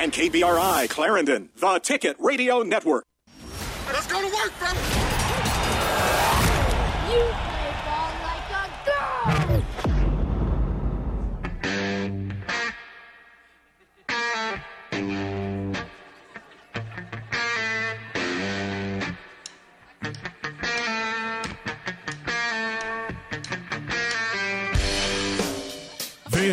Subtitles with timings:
[0.00, 3.04] and KBRI Clarendon, the Ticket Radio Network.
[3.92, 4.96] Let's go to work, fellas.
[7.12, 7.49] You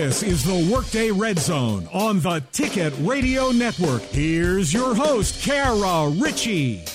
[0.07, 4.01] This is the Workday Red Zone on the Ticket Radio Network.
[4.03, 6.85] Here's your host, Kara Richey.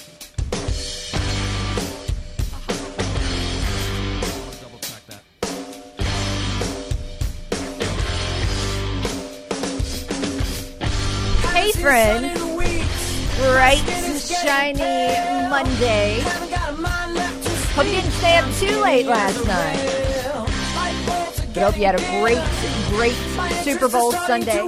[11.53, 12.41] Hey, friends.
[13.37, 13.85] Bright,
[14.25, 16.21] shiny Monday.
[17.75, 20.12] Hope you didn't stay up too late last night.
[21.55, 22.43] But hope you had a great,
[22.89, 23.15] great
[23.63, 24.67] Super Bowl Sunday.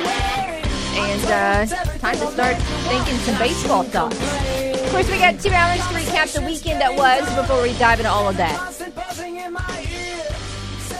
[0.96, 1.66] And uh,
[1.98, 4.16] time to start thinking some baseball thoughts.
[4.82, 7.98] Of course, we got two hours to recap the weekend that was before we dive
[8.00, 8.70] into all of that.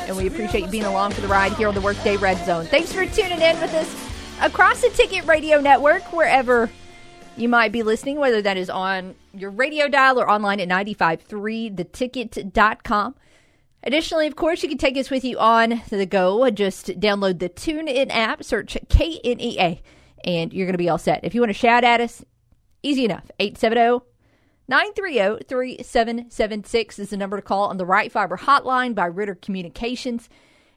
[0.07, 2.67] And we appreciate you being along for the ride here on the Workday Red Zone.
[2.67, 3.95] Thanks for tuning in with us
[4.41, 6.71] across the Ticket Radio Network, wherever
[7.37, 13.15] you might be listening, whether that is on your radio dial or online at 953theticket.com.
[13.87, 16.49] Additionally, of course, you can take us with you on the go.
[16.51, 19.81] Just download the TuneIn app, search KNEA,
[20.25, 21.21] and you're going to be all set.
[21.23, 22.25] If you want to shout at us,
[22.83, 23.31] easy enough.
[23.39, 24.07] 870
[24.67, 30.31] 930 3776 is the number to call on the Right Fiber hotline by Ritter Communications.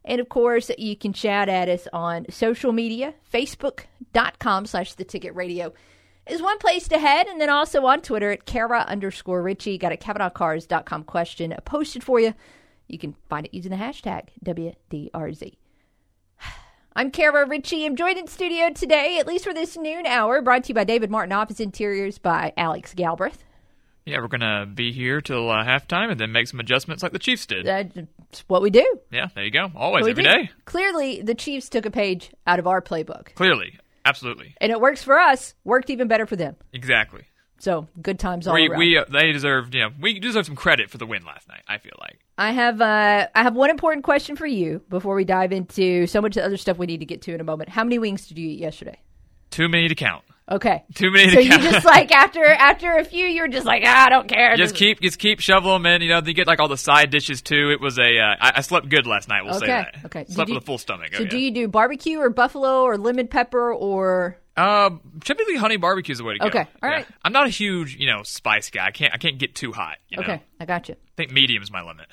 [0.04, 3.14] And of course, you can shout at us on social media.
[3.32, 5.74] Facebook.com slash the ticket radio
[6.26, 7.28] is one place to head.
[7.28, 9.78] And then also on Twitter at Kara underscore Richey.
[9.78, 12.34] Got a CavenaughCars.com question posted for you.
[12.88, 15.54] You can find it using the hashtag WDRZ.
[16.96, 17.86] I'm Kara Richey.
[17.86, 20.84] I'm joined in studio today, at least for this noon hour, brought to you by
[20.84, 23.44] David Martin Office Interiors by Alex Galbraith.
[24.06, 27.20] Yeah, we're gonna be here till uh, halftime and then make some adjustments like the
[27.20, 27.66] Chiefs did.
[27.66, 29.00] That's what we do.
[29.12, 29.70] yeah, there you go.
[29.76, 30.30] Always, every do.
[30.30, 30.50] day.
[30.64, 35.04] Clearly, the Chiefs took a page out of our playbook, Clearly, absolutely, and it works
[35.04, 35.56] for us.
[35.66, 36.56] Worked even better for them.
[36.72, 37.26] exactly.
[37.60, 38.80] So good times all We around.
[38.80, 41.64] we uh, they deserve you know we deserve some credit for the win last night.
[41.68, 42.20] I feel like.
[42.38, 46.22] I have uh, I have one important question for you before we dive into so
[46.22, 47.70] much other stuff we need to get to in a moment.
[47.70, 49.00] How many wings did you eat yesterday?
[49.50, 50.24] Too many to count.
[50.50, 50.84] Okay.
[50.96, 51.64] Too many So you count.
[51.64, 54.56] just like after after a few, you're just like ah, I don't care.
[54.56, 56.02] just This- keep just keep shoveling them in.
[56.04, 57.72] You know, they get like all the side dishes too.
[57.72, 59.44] It was a uh, I, I slept good last night.
[59.44, 60.06] We'll say Okay, that.
[60.06, 60.26] okay.
[60.30, 61.16] Slept you- with a full stomach.
[61.16, 64.90] So oh, do you do barbecue or buffalo or lemon pepper or Uh,
[65.24, 66.48] typically honey barbecue is the way to go.
[66.48, 66.96] Okay, all Yeah.
[66.96, 67.08] right.
[67.24, 68.88] I'm not a huge you know spice guy.
[68.88, 69.98] I can't I can't get too hot.
[70.10, 70.24] You know?
[70.24, 70.42] okay?
[70.60, 70.96] I got you.
[70.96, 72.08] I think medium is my limit.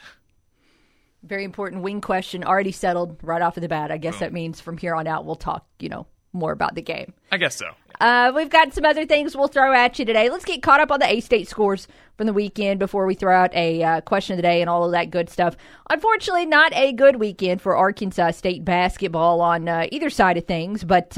[1.23, 3.91] Very important wing question already settled right off of the bat.
[3.91, 6.83] I guess that means from here on out we'll talk, you know, more about the
[6.83, 7.15] game.
[7.33, 7.67] I guess so.
[7.99, 10.29] Uh, we've got some other things we'll throw at you today.
[10.29, 11.89] Let's get caught up on the A State scores
[12.19, 14.85] from the weekend before we throw out a uh, question of the day and all
[14.85, 15.57] of that good stuff.
[15.89, 20.85] Unfortunately, not a good weekend for Arkansas State basketball on uh, either side of things,
[20.85, 21.17] but.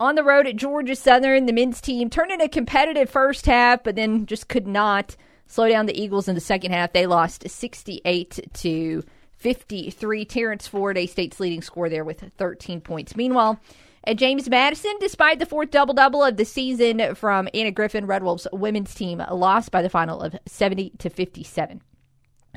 [0.00, 3.82] On the road at Georgia Southern, the men's team turned in a competitive first half,
[3.82, 5.16] but then just could not
[5.48, 6.92] slow down the Eagles in the second half.
[6.92, 9.02] They lost 68 to
[9.38, 10.24] 53.
[10.24, 13.16] Terrence Ford, A State's leading scorer there with 13 points.
[13.16, 13.58] Meanwhile,
[14.04, 18.22] at James Madison, despite the fourth double double of the season from Anna Griffin, Red
[18.22, 21.82] Wolves women's team lost by the final of 70 to 57.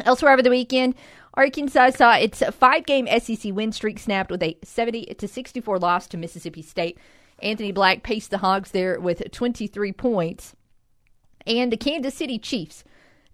[0.05, 0.93] Elsewhere over the weekend,
[1.33, 6.07] Arkansas saw its five game SEC win streak snapped with a 70 to 64 loss
[6.07, 6.99] to Mississippi State.
[7.41, 10.55] Anthony Black paced the Hogs there with 23 points.
[11.47, 12.83] And the Kansas City Chiefs,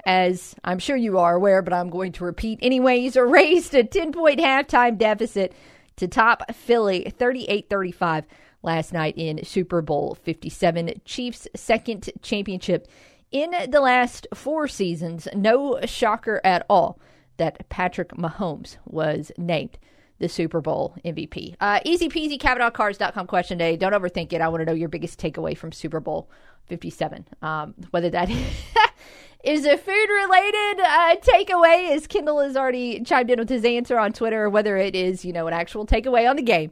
[0.05, 4.11] as I'm sure you are aware, but I'm going to repeat anyways, raised a 10
[4.11, 5.53] point halftime deficit
[5.97, 8.25] to top Philly 38 35
[8.63, 11.01] last night in Super Bowl 57.
[11.05, 12.87] Chiefs' second championship
[13.31, 15.27] in the last four seasons.
[15.35, 16.99] No shocker at all
[17.37, 19.77] that Patrick Mahomes was named
[20.19, 21.55] the Super Bowl MVP.
[21.59, 23.77] Uh, easy peasy, CavenaughCars.com question day.
[23.77, 24.41] Don't overthink it.
[24.41, 26.29] I want to know your biggest takeaway from Super Bowl
[26.67, 27.25] 57.
[27.41, 28.29] Um, whether that
[29.43, 33.99] is a food related uh, takeaway, as Kendall has already chimed in with his answer
[33.99, 36.71] on Twitter, or whether it is, you know, an actual takeaway on the game.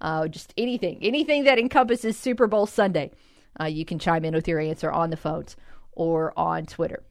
[0.00, 3.10] Uh, just anything, anything that encompasses Super Bowl Sunday.
[3.58, 5.56] Uh, you can chime in with your answer on the phones
[5.92, 7.02] or on Twitter.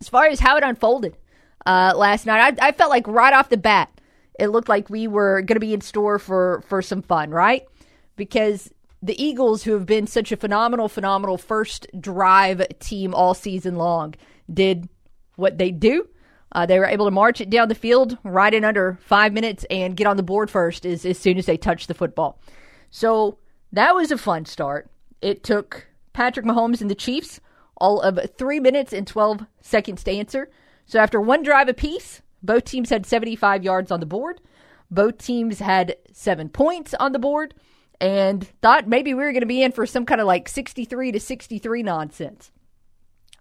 [0.00, 1.16] As far as how it unfolded
[1.64, 3.90] uh, last night, I, I felt like right off the bat,
[4.38, 7.64] it looked like we were going to be in store for for some fun, right?
[8.16, 8.70] Because
[9.02, 14.14] the Eagles, who have been such a phenomenal, phenomenal first drive team all season long,
[14.52, 14.88] did
[15.36, 16.08] what they do.
[16.52, 19.66] Uh, they were able to march it down the field right in under five minutes
[19.68, 22.40] and get on the board first as, as soon as they touched the football.
[22.90, 23.38] So
[23.72, 24.90] that was a fun start.
[25.20, 27.40] It took Patrick Mahomes and the Chiefs
[27.76, 30.50] all of three minutes and 12 seconds to answer.
[30.86, 34.40] So after one drive apiece, both teams had 75 yards on the board.
[34.90, 37.54] Both teams had seven points on the board
[38.00, 41.12] and thought maybe we were going to be in for some kind of like 63
[41.12, 42.50] to 63 nonsense.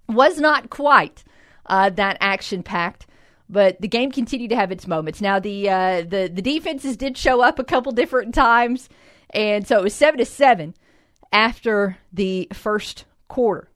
[0.07, 1.23] Was not quite
[1.65, 3.07] uh, that action packed,
[3.49, 5.21] but the game continued to have its moments.
[5.21, 8.87] Now the uh, the the defenses did show up a couple different times,
[9.31, 10.75] and so it was seven to seven
[11.31, 13.69] after the first quarter.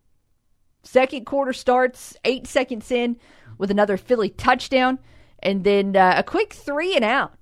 [0.83, 3.17] Second quarter starts eight seconds in
[3.57, 4.99] with another Philly touchdown,
[5.41, 7.33] and then uh, a quick three and out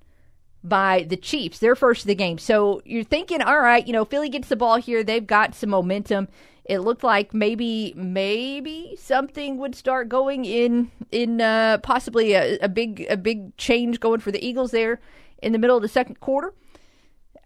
[0.64, 2.38] by the Chiefs, their first of the game.
[2.38, 5.04] So you're thinking, all right, you know, Philly gets the ball here.
[5.04, 6.28] They've got some momentum.
[6.64, 12.68] It looked like maybe, maybe something would start going in, in uh, possibly a, a
[12.68, 15.00] big, a big change going for the Eagles there
[15.40, 16.52] in the middle of the second quarter,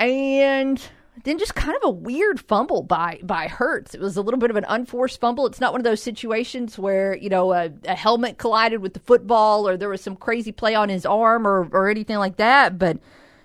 [0.01, 0.83] and
[1.25, 3.95] then just kind of a weird fumble by by Hurts.
[3.95, 5.47] It was a little bit of an unforced fumble.
[5.47, 9.01] It's not one of those situations where you know a, a, helmet collided with the
[9.01, 12.79] football or there was some crazy play on his arm or or anything like that.
[12.79, 12.97] But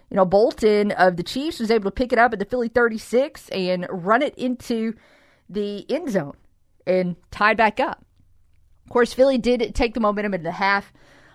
[0.10, 2.70] you know Bolton of the Chiefs was able to pick it up at the Philly
[2.70, 4.94] 36 and run it into
[5.50, 6.38] the end zone
[6.86, 8.04] and tied back up.
[8.86, 10.94] Of course, Philly did take the momentum in the half.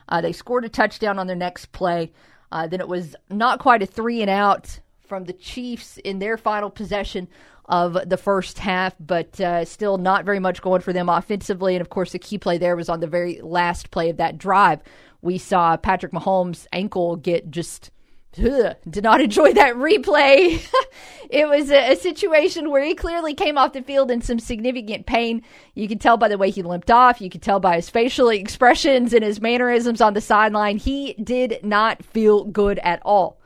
[0.08, 2.11] Uh, they scored a touchdown on their next play.
[2.50, 6.37] Uh, then it was not quite a three and out from the Chiefs in their
[6.37, 7.29] final possession
[7.67, 11.75] of the first half, but uh, still not very much going for them offensively.
[11.75, 14.39] And of course, the key play there was on the very last play of that
[14.39, 14.81] drive.
[15.21, 17.91] We saw Patrick Mahomes' ankle get just.
[18.39, 20.67] Ugh, did not enjoy that replay.
[21.31, 25.05] it was a, a, situation where he clearly came off the field in some significant
[25.05, 25.43] pain.
[25.75, 27.21] You could tell by the way he limped off.
[27.21, 30.79] You could tell by his facial expressions and his mannerisms on the sideline.
[30.79, 33.42] He did not feel good at all.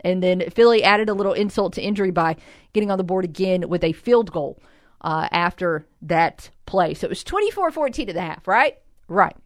[0.00, 2.36] And then Philly added a little insult to injury by
[2.72, 4.60] getting on the board again with a field goal
[5.00, 6.94] uh, after that play.
[6.94, 8.78] So it was 24 14 at the half, right?
[9.08, 9.36] Right.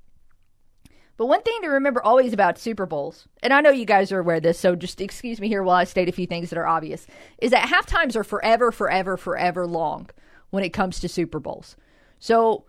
[1.17, 4.21] But one thing to remember always about Super Bowls, and I know you guys are
[4.21, 6.59] aware of this, so just excuse me here while I state a few things that
[6.59, 7.07] are obvious,
[7.43, 10.09] is that half times are forever, forever, forever long
[10.49, 11.77] when it comes to Super Bowls.
[12.21, 12.65] So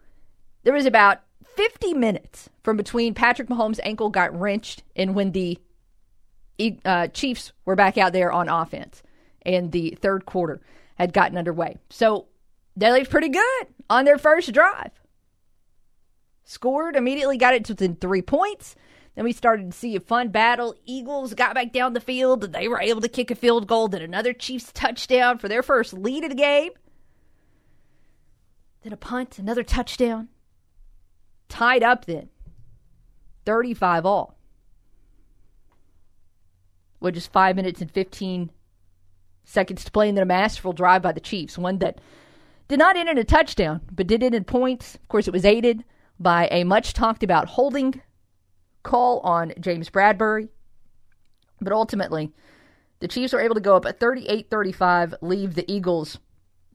[0.64, 1.20] there was about
[1.56, 5.58] 50 minutes from between Patrick Mahomes' ankle got wrenched and when the
[6.86, 9.02] uh, Chiefs were back out there on offense,
[9.44, 10.62] and the third quarter
[10.96, 11.78] had gotten underway.
[11.90, 12.28] So
[12.76, 14.92] they looked pretty good on their first drive.
[16.44, 18.76] Scored immediately, got it to within three points.
[19.16, 20.76] Then we started to see a fun battle.
[20.86, 22.54] Eagles got back down the field.
[22.54, 23.88] They were able to kick a field goal.
[23.88, 26.72] Then another Chiefs touchdown for their first lead of the game.
[28.84, 30.30] Then a punt, another touchdown.
[31.50, 32.30] Tied up then.
[33.46, 34.38] 35 all
[37.02, 38.52] with just five minutes and 15
[39.44, 42.00] seconds to play, in then a masterful drive by the Chiefs, one that
[42.70, 44.96] did not end in a touchdown, but did end in points.
[44.96, 45.84] Of course, it was aided
[46.20, 48.02] by a much talked about holding
[48.84, 50.48] call on James Bradberry.
[51.60, 52.32] But ultimately,
[53.00, 56.20] the Chiefs were able to go up at 38 35, leave the Eagles,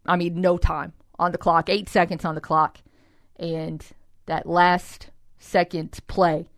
[0.05, 2.79] I mean, no time on the clock, eight seconds on the clock.
[3.37, 3.84] And
[4.26, 6.49] that last second play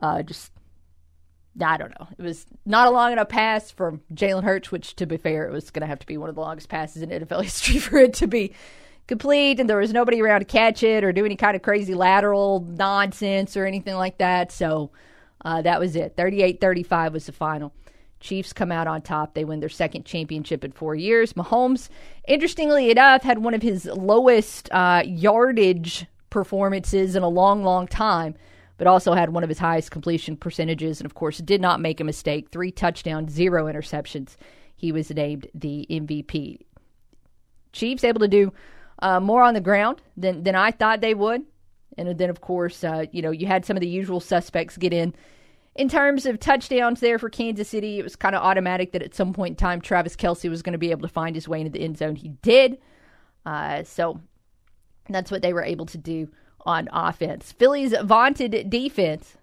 [0.00, 0.52] uh, just
[1.60, 2.08] I don't know.
[2.18, 5.52] It was not a long enough pass from Jalen Hurts, which, to be fair, it
[5.52, 7.98] was going to have to be one of the longest passes in NFL history for
[7.98, 8.52] it to be
[9.06, 11.94] complete, and there was nobody around to catch it or do any kind of crazy
[11.94, 14.50] lateral nonsense or anything like that.
[14.50, 14.90] So
[15.44, 16.16] uh, that was it.
[16.16, 17.72] 38 35 was the final.
[18.20, 19.34] Chiefs come out on top.
[19.34, 21.34] They win their second championship in four years.
[21.34, 21.90] Mahomes,
[22.26, 28.34] interestingly enough, had one of his lowest uh, yardage performances in a long, long time
[28.76, 32.00] but also had one of his highest completion percentages and, of course, did not make
[32.00, 32.50] a mistake.
[32.50, 34.36] Three touchdowns, zero interceptions.
[34.74, 36.58] He was named the MVP.
[37.72, 38.52] Chiefs able to do
[39.00, 41.42] uh, more on the ground than, than I thought they would.
[41.96, 44.92] And then, of course, uh, you know, you had some of the usual suspects get
[44.92, 45.14] in.
[45.76, 49.14] In terms of touchdowns there for Kansas City, it was kind of automatic that at
[49.14, 51.60] some point in time Travis Kelce was going to be able to find his way
[51.60, 52.14] into the end zone.
[52.16, 52.78] He did.
[53.44, 54.20] Uh, so
[55.08, 56.28] that's what they were able to do
[56.64, 57.52] on offense.
[57.52, 59.36] Philly's vaunted defense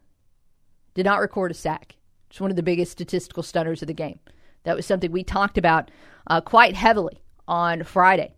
[0.94, 1.96] did not record a sack.
[2.30, 4.20] It's one of the biggest statistical stunners of the game.
[4.64, 5.92] That was something we talked about
[6.28, 8.34] uh, quite heavily on Friday.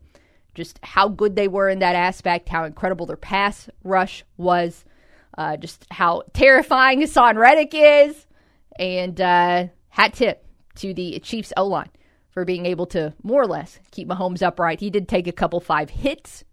[0.55, 4.85] Just how good they were in that aspect, how incredible their pass rush was,
[5.37, 8.25] uh, just how terrifying Haason Reddick is,
[8.77, 11.89] and uh, hat tip to the Chiefs O line
[12.29, 14.79] for being able to more or less keep Mahomes upright.
[14.79, 16.43] He did take a couple five hits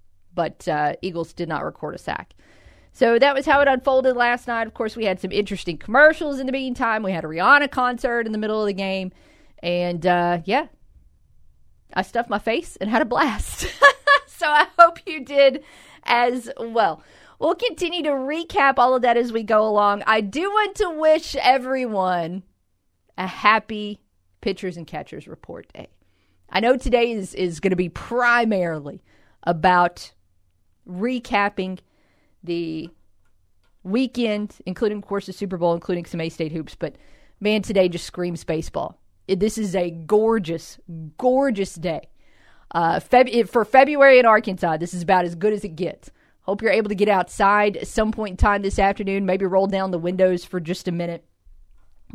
[0.41, 2.33] but uh, Eagles did not record a sack.
[2.95, 4.67] So that was how it unfolded last night.
[4.67, 7.03] Of course, we had some interesting commercials in the meantime.
[7.03, 9.13] We had a Rihanna concert in the middle of the game.
[9.63, 10.69] And uh, yeah,
[11.93, 13.67] I stuffed my face and had a blast.
[14.29, 15.63] so I hope you did
[16.05, 17.03] as well.
[17.39, 20.05] We'll continue to recap all of that as we go along.
[20.07, 22.45] I do want to wish everyone
[23.19, 24.01] a happy
[24.41, 25.89] pitchers and catchers report day.
[26.49, 29.03] I know today is, is going to be primarily
[29.43, 30.13] about
[30.91, 31.79] recapping
[32.43, 32.91] the
[33.83, 36.75] weekend, including, of course, the Super Bowl, including some A State hoops.
[36.75, 36.97] But
[37.41, 38.99] man, today just screams baseball.
[39.29, 40.79] This is a gorgeous,
[41.17, 42.09] gorgeous day.
[42.73, 46.11] Uh, Feb- for February in Arkansas, this is about as good as it gets.
[46.43, 49.27] Hope you're able to get outside at some point in time this afternoon.
[49.27, 51.25] Maybe roll down the windows for just a minute,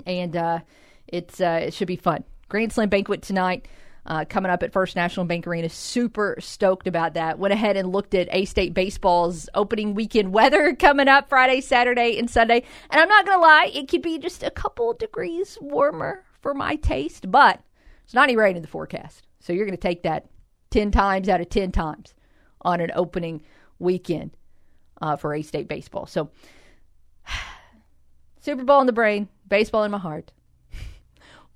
[0.06, 0.60] and uh,
[1.08, 2.24] it's uh, it should be fun.
[2.50, 3.68] Grand Slam banquet tonight.
[4.08, 5.68] Uh, coming up at First National Bank Arena.
[5.68, 7.40] Super stoked about that.
[7.40, 12.20] Went ahead and looked at A State Baseball's opening weekend weather coming up Friday, Saturday,
[12.20, 12.64] and Sunday.
[12.92, 16.54] And I'm not going to lie, it could be just a couple degrees warmer for
[16.54, 17.62] my taste, but
[18.04, 19.24] it's not any rain in the forecast.
[19.40, 20.28] So you're going to take that
[20.70, 22.14] 10 times out of 10 times
[22.62, 23.42] on an opening
[23.80, 24.32] weekend
[25.02, 26.06] uh, for A State Baseball.
[26.06, 26.30] So
[28.40, 30.32] Super Bowl in the brain, baseball in my heart.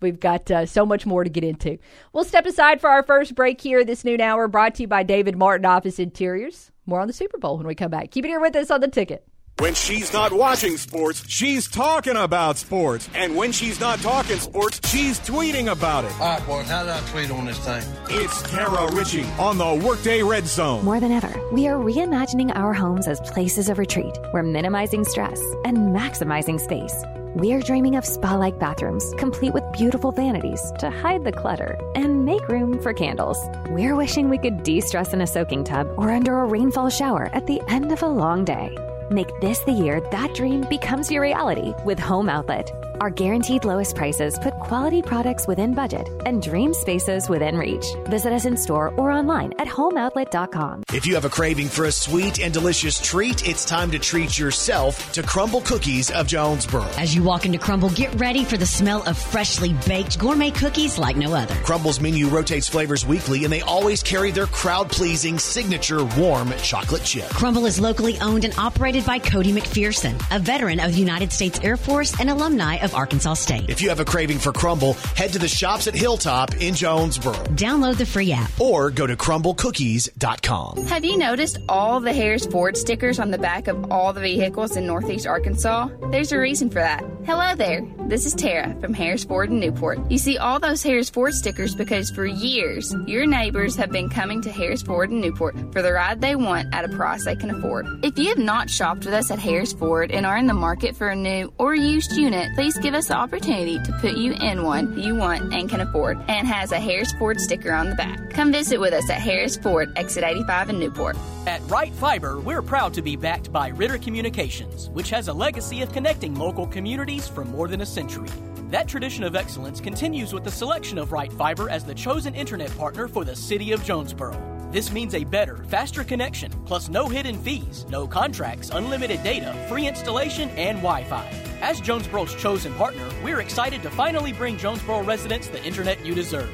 [0.01, 1.77] We've got uh, so much more to get into.
[2.13, 5.03] We'll step aside for our first break here this noon hour, brought to you by
[5.03, 6.71] David Martin Office Interiors.
[6.85, 8.11] More on the Super Bowl when we come back.
[8.11, 9.25] Keep it here with us on the ticket.
[9.59, 13.09] When she's not watching sports, She's talking about sports.
[13.13, 16.13] and when she's not talking sports, She's tweeting about it.
[16.13, 17.83] All right, boys, how did I tweet on this thing?
[18.09, 20.85] It's Kara Richey on the Workday Red Zone.
[20.85, 24.17] More than ever, we are reimagining our homes as places of retreat.
[24.33, 26.95] We're minimizing stress and maximizing space.
[27.35, 32.25] We're dreaming of spa like bathrooms, complete with beautiful vanities to hide the clutter and
[32.25, 33.37] make room for candles.
[33.69, 37.29] We're wishing we could de stress in a soaking tub or under a rainfall shower
[37.33, 38.75] at the end of a long day.
[39.11, 42.71] Make this the year that dream becomes your reality with Home Outlet.
[43.01, 47.85] Our guaranteed lowest prices put quality products within budget and dream spaces within reach.
[48.05, 50.83] Visit us in store or online at homeoutlet.com.
[50.93, 54.37] If you have a craving for a sweet and delicious treat, it's time to treat
[54.37, 56.87] yourself to Crumbl Cookies of Jonesboro.
[56.97, 60.97] As you walk into Crumbl, get ready for the smell of freshly baked gourmet cookies
[60.97, 61.55] like no other.
[61.55, 67.03] Crumbl's menu rotates flavors weekly, and they always carry their crowd pleasing signature warm chocolate
[67.03, 67.25] chip.
[67.29, 71.59] Crumbl is locally owned and operated by Cody McPherson, a veteran of the United States
[71.63, 73.69] Air Force and alumni of Arkansas State.
[73.69, 77.33] If you have a craving for Crumbl, head to the shops at Hilltop in Jonesboro
[77.55, 78.51] Download the free app.
[78.59, 80.85] or go to crumblcookies.com.
[80.87, 84.75] Have you noticed all the Harris Ford stickers on the back of all the vehicles
[84.75, 85.89] in Northeast Arkansas?
[86.11, 87.03] There's a reason for that.
[87.25, 87.81] Hello there.
[88.07, 89.99] This is Tara from Harris Ford in Newport.
[90.09, 94.41] You see all those Harris Ford stickers because for years, your neighbors have been coming
[94.41, 97.51] to Harris Ford in Newport for the ride they want at a price they can
[97.51, 97.85] afford.
[98.03, 100.95] If you have not shopped with us at Harris Ford and are in the market
[100.95, 104.63] for a new or used unit, please give us the opportunity to put you in
[104.63, 108.29] one you want and can afford and has a Harris Ford sticker on the back.
[108.31, 111.17] Come visit with us at Harris Ford, exit 85 in Newport.
[111.45, 115.81] At Right Fiber, we're proud to be backed by Ritter Communications, which has a legacy
[115.81, 118.29] of connecting local communities for more than a century.
[118.69, 122.75] That tradition of excellence continues with the selection of Right Fiber as the chosen internet
[122.77, 124.58] partner for the city of Jonesboro.
[124.71, 129.87] This means a better, faster connection, plus no hidden fees, no contracts, unlimited data, free
[129.87, 131.25] installation, and Wi Fi.
[131.59, 136.51] As Jonesboro's chosen partner, we're excited to finally bring Jonesboro residents the internet you deserve.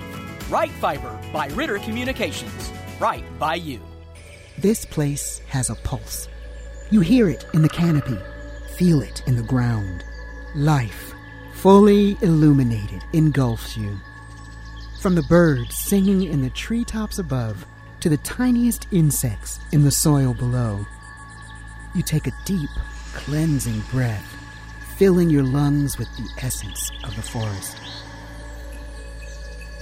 [0.49, 2.71] Right Fiber by Ritter Communications.
[3.01, 3.81] Right by you.
[4.57, 6.29] This place has a pulse.
[6.91, 8.17] You hear it in the canopy,
[8.77, 10.05] feel it in the ground.
[10.55, 11.13] Life,
[11.55, 13.97] fully illuminated, engulfs you.
[15.01, 17.65] From the birds singing in the treetops above
[18.05, 20.85] to the tiniest insects in the soil below,
[21.95, 22.69] you take a deep,
[23.15, 24.23] cleansing breath,
[24.95, 27.75] filling your lungs with the essence of the forest.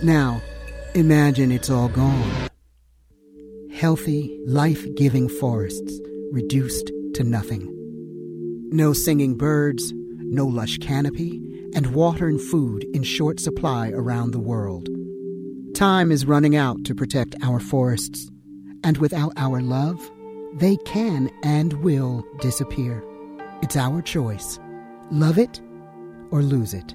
[0.02, 0.42] Now,
[0.96, 2.50] imagine it's all gone
[3.74, 6.00] healthy, life giving forests
[6.32, 7.70] reduced to nothing.
[8.72, 11.42] No singing birds, no lush canopy,
[11.76, 14.88] and water and food in short supply around the world.
[15.74, 18.30] Time is running out to protect our forests,
[18.84, 20.00] and without our love,
[20.54, 23.04] they can and will disappear.
[23.64, 24.60] It's our choice
[25.10, 25.60] love it
[26.32, 26.94] or lose it.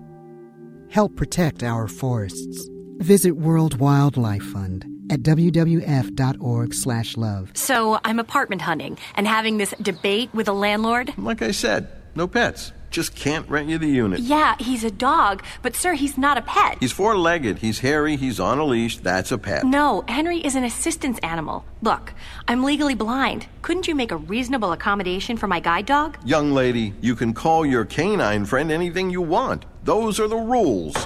[0.91, 2.69] Help protect our forests.
[2.99, 7.51] Visit World Wildlife Fund at wwf.org/love.
[7.55, 11.15] So I'm apartment hunting and having this debate with a landlord.
[11.19, 12.71] Like I said, no pets.
[12.99, 14.19] Just can't rent you the unit.
[14.19, 16.79] Yeah, he's a dog, but sir, he's not a pet.
[16.81, 19.63] He's four legged, he's hairy, he's on a leash, that's a pet.
[19.63, 21.65] No, Henry is an assistance animal.
[21.81, 22.13] Look,
[22.49, 23.47] I'm legally blind.
[23.63, 26.19] Couldn't you make a reasonable accommodation for my guide dog?
[26.25, 29.65] Young lady, you can call your canine friend anything you want.
[29.85, 30.97] Those are the rules.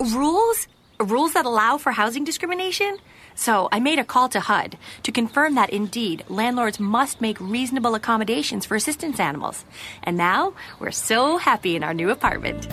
[0.00, 0.66] Rules?
[0.98, 2.96] Rules that allow for housing discrimination?
[3.34, 7.94] So I made a call to HUD to confirm that indeed landlords must make reasonable
[7.94, 9.64] accommodations for assistance animals.
[10.02, 12.68] And now we're so happy in our new apartment.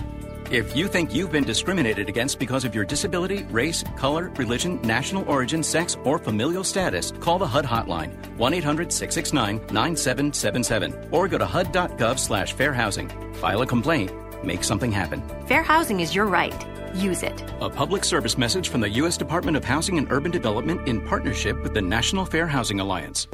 [0.52, 5.24] If you think you've been discriminated against because of your disability, race, color, religion, national
[5.30, 12.52] origin, sex, or familial status, call the HUD hotline 1-800-669-9777 or go to hud.gov slash
[12.52, 13.08] fair housing.
[13.36, 14.12] File a complaint.
[14.44, 15.22] Make something happen.
[15.48, 16.66] Fair housing is your right.
[16.96, 17.44] Use it.
[17.62, 19.18] A public service message from the U.S.
[19.18, 23.28] Department of Housing and Urban Development in partnership with the National Fair Housing Alliance.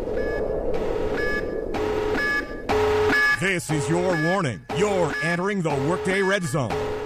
[3.40, 4.66] This is your warning.
[4.78, 6.97] You're entering the Workday Red Zone.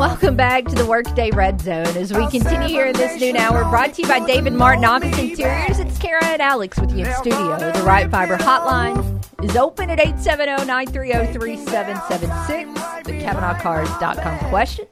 [0.00, 3.68] Welcome back to the Workday Red Zone as we continue here in this noon hour.
[3.68, 5.78] Brought to you by David Martin Office Interiors.
[5.78, 7.58] It's Kara and Alex with you in studio.
[7.58, 13.04] The Right Fiber hotline is open at 870 930 3776.
[13.04, 14.86] The CavenaughCars.com question.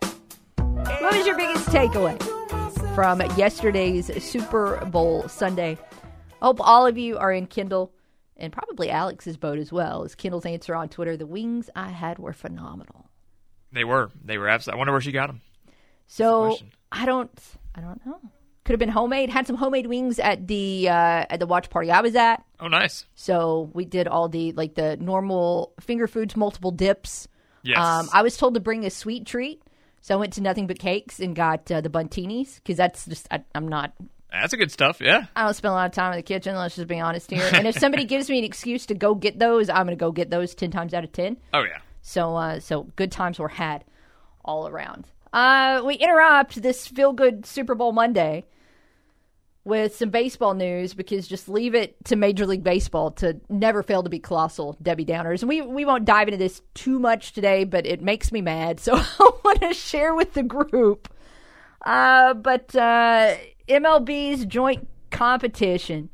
[0.57, 5.79] What was your biggest takeaway from yesterday's Super Bowl Sunday?
[6.43, 7.95] I hope all of you are in Kendall
[8.37, 10.05] and probably Alex's boat as well.
[10.05, 13.08] As Kendall's answer on Twitter, the wings I had were phenomenal.
[13.73, 14.11] They were.
[14.25, 14.77] They were absolutely.
[14.77, 15.41] I wonder where she got them.
[16.07, 16.57] So
[16.91, 17.31] I don't.
[17.75, 18.19] I don't know.
[18.65, 19.31] Could have been homemade.
[19.31, 22.45] Had some homemade wings at the uh, at the watch party I was at.
[22.61, 23.07] Oh, nice.
[23.15, 27.29] So we did all the like the normal finger foods, multiple dips.
[27.63, 27.79] Yes.
[27.79, 29.63] Um, I was told to bring a sweet treat,
[30.01, 33.27] so I went to Nothing Bundt Cakes and got uh, the Bundtinis because that's just
[33.31, 33.93] I, I'm not.
[34.31, 35.01] That's a good stuff.
[35.01, 35.25] Yeah.
[35.35, 36.55] I don't spend a lot of time in the kitchen.
[36.55, 37.49] Let's just be honest here.
[37.53, 40.13] And if somebody gives me an excuse to go get those, I'm going to go
[40.13, 41.39] get those ten times out of ten.
[41.55, 41.79] Oh yeah.
[42.00, 43.85] So, uh, so good times were had
[44.45, 45.07] all around.
[45.33, 48.47] Uh, we interrupt this feel good Super Bowl Monday
[49.69, 54.02] with some baseball news because just leave it to Major League Baseball to never fail
[54.02, 55.43] to be colossal Debbie Downers.
[55.43, 58.81] And we, we won't dive into this too much today, but it makes me mad.
[58.88, 61.13] So I want to share with the group.
[61.84, 63.37] Uh, but uh,
[63.69, 66.08] MLB's joint competition,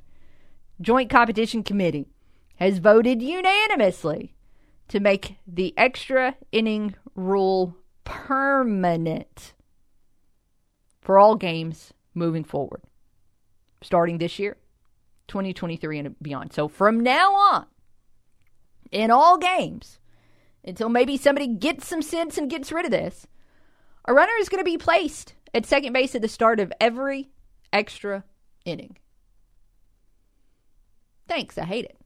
[0.81, 2.09] joint competition committee
[2.57, 4.34] has voted unanimously
[4.89, 9.55] to make the extra inning rule permanent
[11.01, 12.83] for all games moving forward,
[13.83, 14.57] starting this year,
[15.29, 16.53] 2023 and beyond.
[16.53, 17.67] So from now on,
[18.91, 19.99] in all games,
[20.65, 23.27] until maybe somebody gets some sense and gets rid of this,
[24.07, 27.31] a runner is going to be placed at second base at the start of every
[27.73, 28.25] extra
[28.65, 28.97] inning.
[31.27, 31.97] Thanks, I hate it.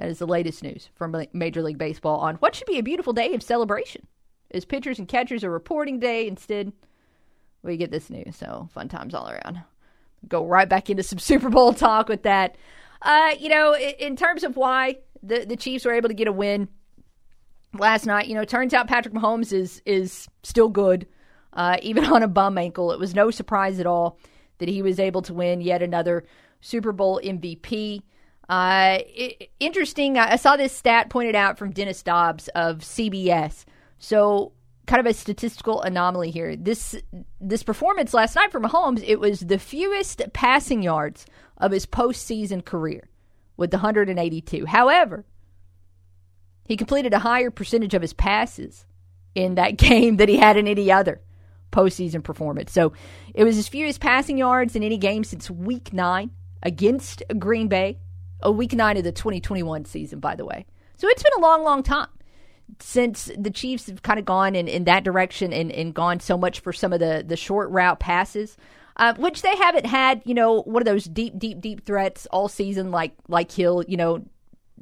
[0.00, 3.12] That is the latest news from Major League Baseball on what should be a beautiful
[3.12, 4.06] day of celebration.
[4.50, 6.72] As pitchers and catchers are reporting day, instead,
[7.62, 8.34] we get this news.
[8.34, 9.60] So, fun times all around.
[10.26, 12.56] Go right back into some Super Bowl talk with that.
[13.02, 16.32] Uh, you know, in terms of why the, the Chiefs were able to get a
[16.32, 16.68] win
[17.78, 21.06] last night, you know, turns out Patrick Mahomes is is still good,
[21.52, 22.90] uh, even on a bum ankle.
[22.92, 24.18] It was no surprise at all
[24.60, 26.24] that he was able to win yet another
[26.62, 28.00] Super Bowl MVP.
[28.50, 28.98] Uh,
[29.60, 30.18] interesting.
[30.18, 33.64] I saw this stat pointed out from Dennis Dobbs of CBS.
[34.00, 34.50] So,
[34.88, 36.56] kind of a statistical anomaly here.
[36.56, 36.96] This
[37.40, 41.26] this performance last night for Mahomes, it was the fewest passing yards
[41.58, 43.08] of his postseason career,
[43.56, 44.66] with 182.
[44.66, 45.24] However,
[46.64, 48.84] he completed a higher percentage of his passes
[49.32, 51.20] in that game than he had in any other
[51.70, 52.72] postseason performance.
[52.72, 52.94] So,
[53.32, 56.32] it was his fewest passing yards in any game since Week Nine
[56.64, 58.00] against Green Bay
[58.42, 60.66] a week nine of the 2021 season, by the way.
[60.96, 62.08] So it's been a long, long time
[62.78, 66.38] since the Chiefs have kind of gone in, in that direction and, and gone so
[66.38, 68.56] much for some of the, the short route passes,
[68.96, 72.48] uh, which they haven't had, you know, one of those deep, deep, deep threats all
[72.48, 73.84] season like like Hill.
[73.88, 74.24] You know,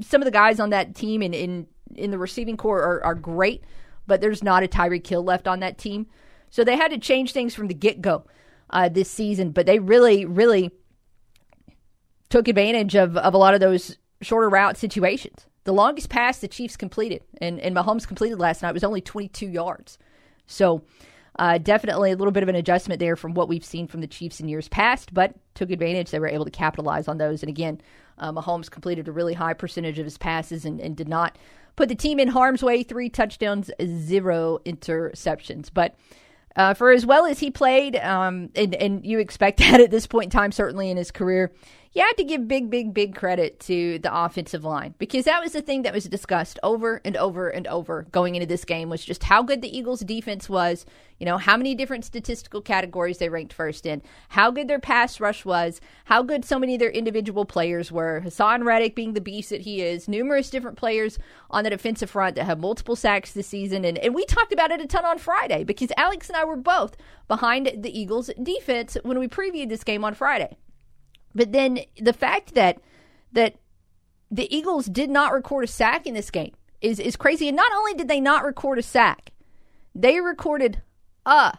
[0.00, 3.14] some of the guys on that team in, in, in the receiving core are, are
[3.14, 3.64] great,
[4.06, 6.06] but there's not a Tyreek Hill left on that team.
[6.50, 8.24] So they had to change things from the get go
[8.70, 10.70] uh, this season, but they really, really
[12.30, 15.46] took advantage of, of a lot of those shorter route situations.
[15.64, 19.46] The longest pass the Chiefs completed, and, and Mahomes completed last night, was only 22
[19.46, 19.98] yards.
[20.46, 20.82] So,
[21.38, 24.06] uh, definitely a little bit of an adjustment there from what we've seen from the
[24.06, 26.10] Chiefs in years past, but took advantage.
[26.10, 27.42] They were able to capitalize on those.
[27.42, 27.80] And again,
[28.18, 31.38] uh, Mahomes completed a really high percentage of his passes and, and did not
[31.76, 32.82] put the team in harm's way.
[32.82, 35.70] Three touchdowns, zero interceptions.
[35.72, 35.94] But
[36.56, 40.08] uh, for as well as he played, um, and, and you expect that at this
[40.08, 41.52] point in time, certainly in his career,
[41.92, 45.52] you have to give big, big, big credit to the offensive line because that was
[45.52, 49.04] the thing that was discussed over and over and over going into this game was
[49.04, 50.84] just how good the Eagles' defense was.
[51.18, 55.18] You know, how many different statistical categories they ranked first in, how good their pass
[55.18, 58.22] rush was, how good so many of their individual players were.
[58.24, 61.18] Haason Reddick being the beast that he is, numerous different players
[61.50, 63.84] on the defensive front that have multiple sacks this season.
[63.84, 66.56] And, and we talked about it a ton on Friday because Alex and I were
[66.56, 66.96] both
[67.26, 70.56] behind the Eagles' defense when we previewed this game on Friday.
[71.34, 72.78] But then the fact that
[73.32, 73.56] that
[74.30, 77.48] the Eagles did not record a sack in this game is is crazy.
[77.48, 79.32] And not only did they not record a sack,
[79.94, 80.82] they recorded
[81.26, 81.58] a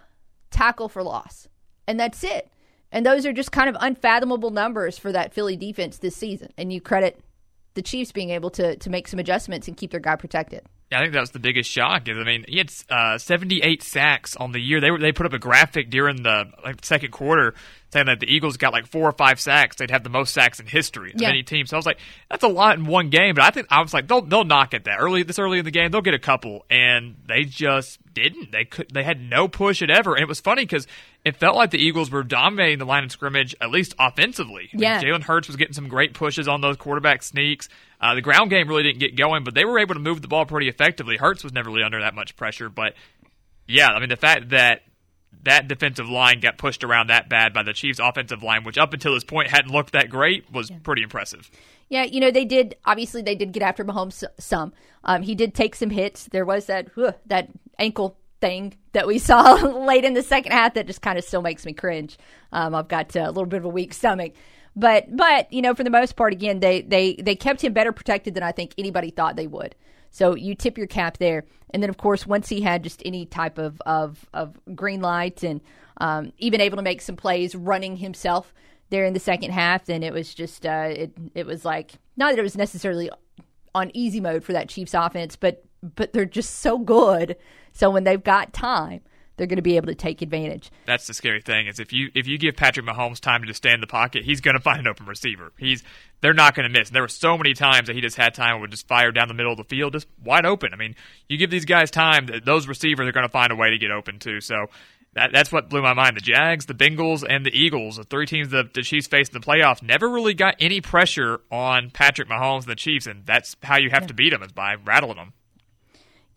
[0.52, 1.48] tackle for loss.
[1.88, 2.50] And that's it.
[2.92, 6.52] And those are just kind of unfathomable numbers for that Philly defense this season.
[6.58, 7.20] And you credit
[7.76, 10.66] the Chiefs being able to to make some adjustments and keep their guy protected.
[10.92, 12.08] Yeah, I think that was the biggest shock.
[12.08, 14.82] Is I mean, he had uh, 78 sacks on the year.
[14.82, 17.54] They were they put up a graphic during the like second quarter
[17.92, 19.76] saying that the Eagles got like four or five sacks.
[19.76, 21.30] They'd have the most sacks in history of yeah.
[21.30, 21.66] any team.
[21.66, 22.00] So I was like,
[22.30, 23.36] that's a lot in one game.
[23.36, 25.66] But I think I was like, they'll they'll knock at that early this early in
[25.66, 25.92] the game.
[25.92, 28.52] They'll get a couple, and they just didn't.
[28.52, 28.90] They could.
[28.92, 30.88] They had no push at ever, and it was funny because
[31.26, 34.70] it felt like the Eagles were dominating the line of scrimmage at least offensively.
[34.74, 37.70] Yeah, Jalen Hurts was getting some great pushes on those quarterback sneaks.
[38.02, 40.28] Uh, the ground game really didn't get going, but they were able to move the
[40.28, 41.18] ball pretty effectively.
[41.18, 42.94] Hurts was never really under that much pressure, but
[43.68, 44.82] yeah, I mean the fact that
[45.44, 48.94] that defensive line got pushed around that bad by the Chiefs' offensive line, which up
[48.94, 50.78] until this point hadn't looked that great, was yeah.
[50.84, 51.50] pretty impressive.
[51.90, 52.76] Yeah, you know they did.
[52.86, 54.74] Obviously, they did get after Mahomes some.
[55.04, 56.26] Um, he did take some hits.
[56.26, 60.76] There was that uh, that ankle thing that we saw late in the second half
[60.76, 62.18] that just kind of still makes me cringe.
[62.52, 64.34] Um, I've got a little bit of a weak stomach.
[64.76, 67.92] But but you know, for the most part, again, they they they kept him better
[67.92, 69.76] protected than I think anybody thought they would.
[70.12, 71.46] So you tip your cap there.
[71.72, 75.44] And then, of course, once he had just any type of of, of green light
[75.44, 75.62] and
[75.98, 78.54] um, even able to make some plays running himself
[78.90, 82.32] there in the second half, then it was just uh, it it was like not
[82.32, 83.10] that it was necessarily
[83.76, 85.64] on easy mode for that Chiefs offense, but
[85.96, 87.36] but they're just so good.
[87.72, 89.02] So when they've got time,
[89.40, 90.70] they're going to be able to take advantage.
[90.86, 93.58] That's the scary thing is if you if you give Patrick Mahomes time to just
[93.58, 95.54] stay in the pocket, he's going to find an open receiver.
[95.58, 95.82] He's
[96.22, 96.90] they're not going to miss.
[96.90, 99.12] And there were so many times that he just had time and would just fire
[99.12, 100.74] down the middle of the field, just wide open.
[100.74, 100.96] I mean,
[101.30, 103.92] you give these guys time, those receivers are going to find a way to get
[103.92, 104.42] open too.
[104.42, 104.68] So
[105.14, 106.18] that, that's what blew my mind.
[106.18, 109.42] The Jags, the Bengals, and the Eagles, the three teams that the Chiefs faced in
[109.42, 113.56] the playoffs, never really got any pressure on Patrick Mahomes and the Chiefs, and that's
[113.64, 114.08] how you have yeah.
[114.08, 115.34] to beat them is by rattling them.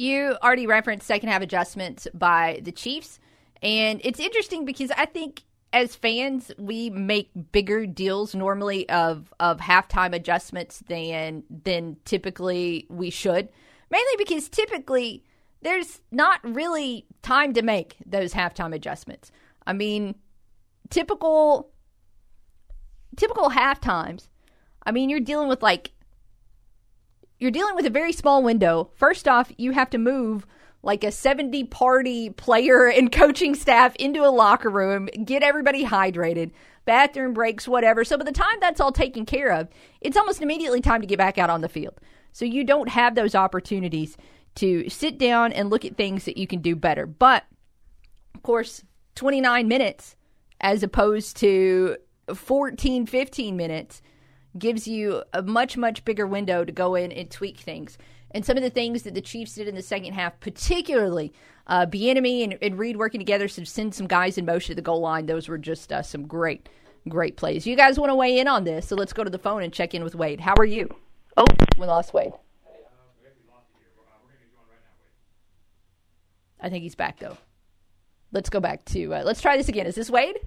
[0.02, 3.20] You already referenced second half adjustments by the Chiefs.
[3.62, 9.60] And it's interesting because I think as fans, we make bigger deals normally of of
[9.60, 13.48] halftime adjustments than than typically we should.
[13.92, 15.22] Mainly because typically
[15.60, 19.30] there's not really time to make those halftime adjustments.
[19.68, 20.16] I mean,
[20.90, 21.70] typical
[23.16, 24.28] typical half times.
[24.84, 25.92] I mean, you're dealing with like
[27.42, 28.88] you're dealing with a very small window.
[28.94, 30.46] First off, you have to move
[30.84, 36.52] like a 70 party player and coaching staff into a locker room, get everybody hydrated,
[36.84, 38.04] bathroom breaks, whatever.
[38.04, 39.68] So by the time that's all taken care of,
[40.00, 42.00] it's almost immediately time to get back out on the field.
[42.32, 44.16] So you don't have those opportunities
[44.54, 47.06] to sit down and look at things that you can do better.
[47.06, 47.44] But
[48.36, 48.84] of course,
[49.16, 50.14] 29 minutes
[50.60, 51.96] as opposed to
[52.32, 54.00] 14, 15 minutes
[54.58, 57.96] gives you a much, much bigger window to go in and tweak things.
[58.30, 61.32] And some of the things that the Chiefs did in the second half, particularly
[61.66, 64.82] uh, Bieniemy and, and Reid working together to send some guys in motion to the
[64.82, 66.68] goal line, those were just uh, some great,
[67.08, 67.66] great plays.
[67.66, 69.72] You guys want to weigh in on this, so let's go to the phone and
[69.72, 70.40] check in with Wade.
[70.40, 70.94] How are you?
[71.36, 71.46] Oh,
[71.78, 72.32] we lost Wade.
[76.62, 77.36] I think he's back though.
[78.30, 79.14] Let's go back to.
[79.14, 79.86] Uh, let's try this again.
[79.86, 80.38] Is this Wade?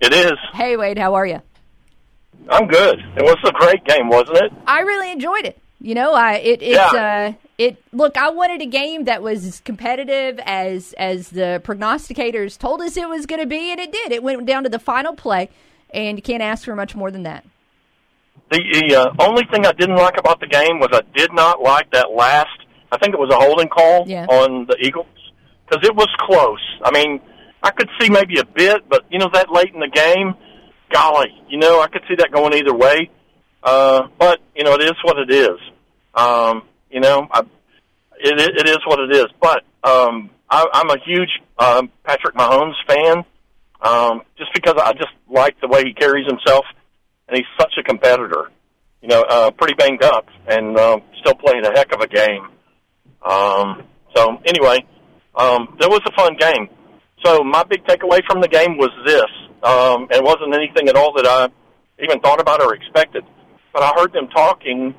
[0.00, 0.34] It is.
[0.52, 1.40] Hey Wade, how are you?
[2.48, 2.98] I'm good.
[3.16, 4.52] It was a great game, wasn't it?
[4.66, 5.60] I really enjoyed it.
[5.80, 7.28] You know, I it it's yeah.
[7.28, 12.58] uh it look, I wanted a game that was as competitive as as the prognosticators
[12.58, 14.12] told us it was going to be and it did.
[14.12, 15.50] It went down to the final play
[15.92, 17.44] and you can't ask for much more than that.
[18.50, 21.60] The, the uh, only thing I didn't like about the game was I did not
[21.60, 24.26] like that last I think it was a holding call yeah.
[24.26, 25.06] on the Eagles
[25.68, 26.62] because it was close.
[26.84, 27.20] I mean,
[27.62, 30.34] I could see maybe a bit, but you know that late in the game,
[30.92, 33.10] golly, you know I could see that going either way.
[33.62, 35.58] Uh, but you know, it is what it is.
[36.14, 37.40] Um, you know, I,
[38.18, 39.26] it, it is what it is.
[39.40, 43.24] But um, I, I'm a huge um, Patrick Mahomes fan,
[43.80, 46.64] um, just because I just like the way he carries himself,
[47.28, 48.50] and he's such a competitor.
[49.02, 52.48] You know, uh, pretty banged up, and uh, still playing a heck of a game.
[53.22, 53.82] Um,
[54.14, 54.84] so anyway,
[55.34, 56.68] um, it was a fun game.
[57.24, 59.24] So my big takeaway from the game was this.
[59.66, 61.48] Um, it wasn't anything at all that I
[62.02, 63.24] even thought about or expected.
[63.72, 64.94] But I heard them talking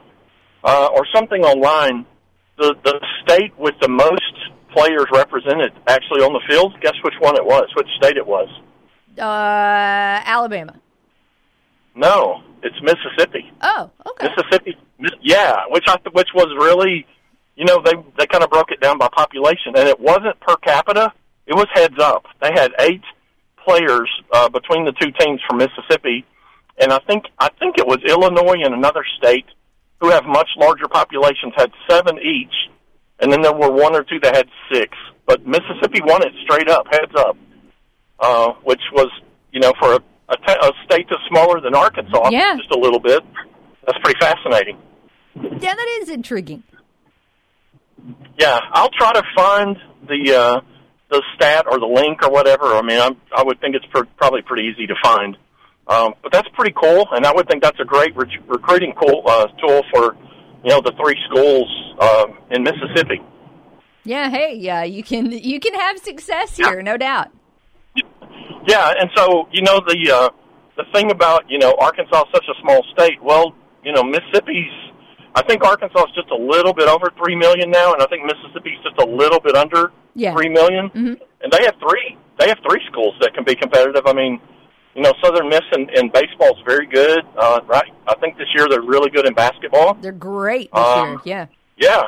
[0.63, 2.05] uh, or something online.
[2.57, 4.33] The the state with the most
[4.73, 6.73] players represented actually on the field.
[6.81, 7.69] Guess which one it was?
[7.75, 8.49] Which state it was?
[9.17, 10.75] Uh, Alabama.
[11.95, 13.49] No, it's Mississippi.
[13.61, 14.27] Oh, okay.
[14.27, 14.77] Mississippi,
[15.21, 17.05] yeah, which I which was really,
[17.55, 20.57] you know, they they kind of broke it down by population, and it wasn't per
[20.57, 21.13] capita.
[21.47, 22.25] It was heads up.
[22.41, 23.01] They had eight
[23.67, 26.25] players uh, between the two teams from Mississippi,
[26.79, 29.45] and I think I think it was Illinois and another state
[29.99, 32.53] who have much larger populations had seven each,
[33.19, 34.95] and then there were one or two that had six.
[35.25, 37.35] But Mississippi won it straight up, heads up,
[38.19, 39.09] uh, which was
[39.51, 39.99] you know for a,
[40.29, 42.55] a, te- a state that's smaller than Arkansas, Yeah.
[42.57, 43.23] just a little bit.
[43.85, 44.77] That's pretty fascinating.
[45.35, 46.63] Yeah, that is intriguing.
[48.39, 49.77] Yeah, I'll try to find
[50.07, 50.61] the uh,
[51.09, 52.65] the stat or the link or whatever.
[52.65, 55.37] I mean, I'm, I would think it's pr- probably pretty easy to find.
[55.87, 59.23] Um, but that's pretty cool, and I would think that's a great re- recruiting cool,
[59.25, 60.17] uh, tool for
[60.63, 63.21] you know the three schools uh, in Mississippi.
[64.03, 67.29] Yeah, hey, yeah, you can you can have success here, no doubt.
[68.67, 70.29] Yeah, and so you know the uh,
[70.75, 73.21] the thing about you know Arkansas is such a small state.
[73.23, 74.71] Well, you know Mississippi's.
[75.37, 78.25] I think Arkansas is just a little bit over three million now, and I think
[78.25, 80.33] Mississippi's just a little bit under Yeah.
[80.33, 80.89] three million.
[80.89, 81.13] Mm-hmm.
[81.41, 82.17] And they have three.
[82.39, 84.01] They have three schools that can be competitive.
[84.07, 84.39] I mean,
[84.95, 87.21] you know, Southern Miss in, in baseball is very good.
[87.37, 87.91] Uh, right?
[88.07, 89.93] I think this year they're really good in basketball.
[90.01, 91.47] They're great this Um, year.
[91.77, 91.87] Yeah.
[91.87, 92.03] Yeah.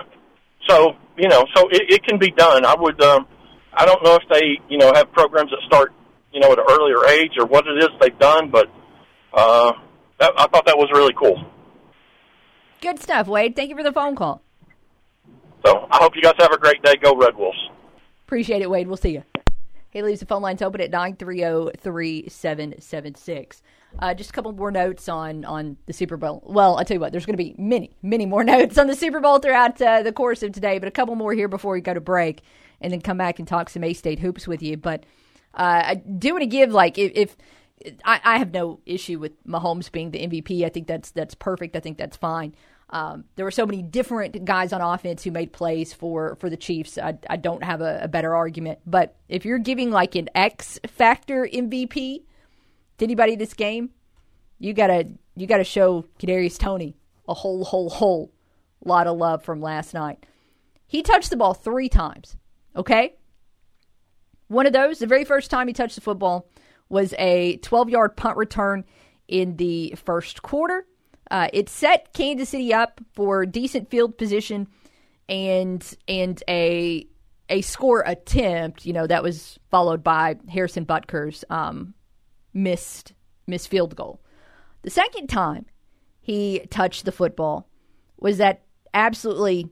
[0.68, 2.65] So you know, so it, it can be done.
[2.65, 3.00] I would.
[3.04, 3.28] Um,
[3.74, 5.94] I don't know if they, you know, have programs that start,
[6.34, 8.68] you know, at an earlier age or what it is they've done, but
[9.34, 9.72] uh,
[10.20, 11.38] that, I thought that was really cool.
[12.82, 13.56] Good stuff, Wade.
[13.56, 14.42] Thank you for the phone call.
[15.65, 16.96] So I hope you guys have a great day.
[16.96, 17.58] Go Red Wolves.
[18.26, 18.88] Appreciate it, Wade.
[18.88, 19.24] We'll see you.
[19.89, 23.62] He leaves the phone lines open at 930-3776.
[23.98, 26.44] Uh, just a couple more notes on, on the Super Bowl.
[26.46, 28.96] Well, I tell you what, there's going to be many, many more notes on the
[28.96, 31.82] Super Bowl throughout uh, the course of today, but a couple more here before we
[31.82, 32.44] go to break
[32.82, 34.78] and then come back and talk some A-State hoops with you.
[34.78, 35.06] But
[35.56, 37.36] uh, I do want to give, like, if, if
[38.04, 40.65] I, I have no issue with Mahomes being the MVP.
[40.65, 41.76] I think that's that's perfect.
[41.76, 42.56] I think that's fine.
[42.92, 46.58] Um, there were so many different guys on offense who made plays for for the
[46.58, 46.98] Chiefs.
[46.98, 48.80] I, I don't have a, a better argument.
[48.86, 52.24] But if you're giving like an X factor MVP
[52.98, 53.92] to anybody this game,
[54.58, 56.96] you gotta you gotta show Kadarius Toney
[57.28, 58.32] a whole whole whole
[58.84, 60.26] lot of love from last night.
[60.88, 62.36] He touched the ball three times.
[62.76, 63.15] Okay,
[64.50, 66.48] one of those, the very first time he touched the football,
[66.89, 68.84] was a 12 yard punt return
[69.28, 70.86] in the first quarter.
[71.32, 74.67] Uh, it set Kansas City up for decent field position
[75.28, 77.08] and and a
[77.49, 78.86] a score attempt.
[78.86, 81.93] You know that was followed by Harrison Butker's um,
[82.54, 83.13] missed
[83.45, 84.21] missed field goal.
[84.82, 85.65] The second time
[86.19, 87.69] he touched the football
[88.17, 89.69] was that absolutely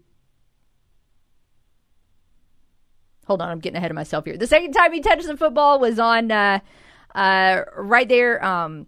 [3.25, 4.37] hold on, I'm getting ahead of myself here.
[4.37, 6.59] The second time he touched the football was on uh,
[7.17, 8.85] uh, right there um,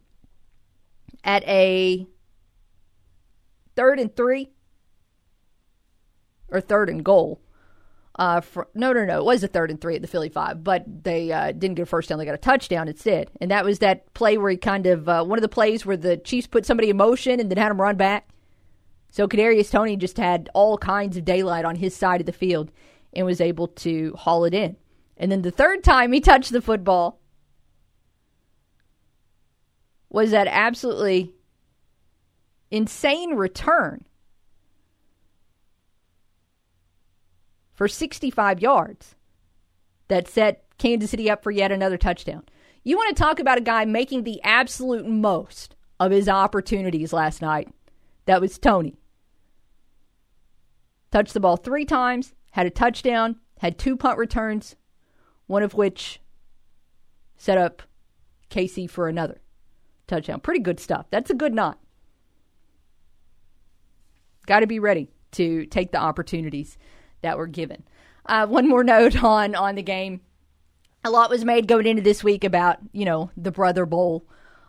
[1.23, 2.07] at a
[3.75, 4.51] third and three
[6.49, 7.41] or third and goal.
[8.15, 9.19] Uh, for, no, no, no.
[9.19, 11.83] It was a third and three at the Philly five, but they uh, didn't get
[11.83, 12.19] a first down.
[12.19, 15.23] They got a touchdown instead, and that was that play where he kind of uh,
[15.23, 17.81] one of the plays where the Chiefs put somebody in motion and then had him
[17.81, 18.29] run back.
[19.09, 22.71] So Kadarius Toney just had all kinds of daylight on his side of the field
[23.11, 24.75] and was able to haul it in.
[25.17, 27.18] And then the third time he touched the football
[30.09, 31.33] was that absolutely
[32.71, 34.05] insane return
[37.73, 39.15] for 65 yards
[40.07, 42.43] that set Kansas City up for yet another touchdown.
[42.83, 47.41] You want to talk about a guy making the absolute most of his opportunities last
[47.41, 47.69] night?
[48.25, 48.95] That was Toney.
[51.11, 54.75] Touched the ball three times, had a touchdown, had two punt returns,
[55.47, 56.21] one of which
[57.37, 57.81] set up
[58.49, 59.41] KC for another
[60.09, 60.41] touchdown.
[60.41, 61.05] Pretty good stuff.
[61.11, 61.79] That's a good knot.
[64.45, 66.77] Got to be ready to take the opportunities
[67.21, 67.83] that were given.
[68.25, 70.21] Uh, one more note on on the game.
[71.05, 74.25] A lot was made going into this week about you know the Brother Bowl,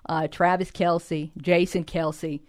[0.08, 2.40] uh, Travis Kelce, Jason Kelce,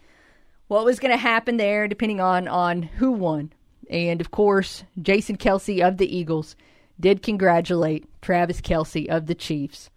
[0.67, 3.53] what was going to happen there, depending on on who won.
[3.89, 6.55] And of course, Jason Kelce of the Eagles
[6.99, 9.89] did congratulate Travis Kelce of the Chiefs.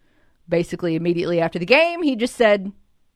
[0.49, 2.73] Basically, immediately after the game, he just said,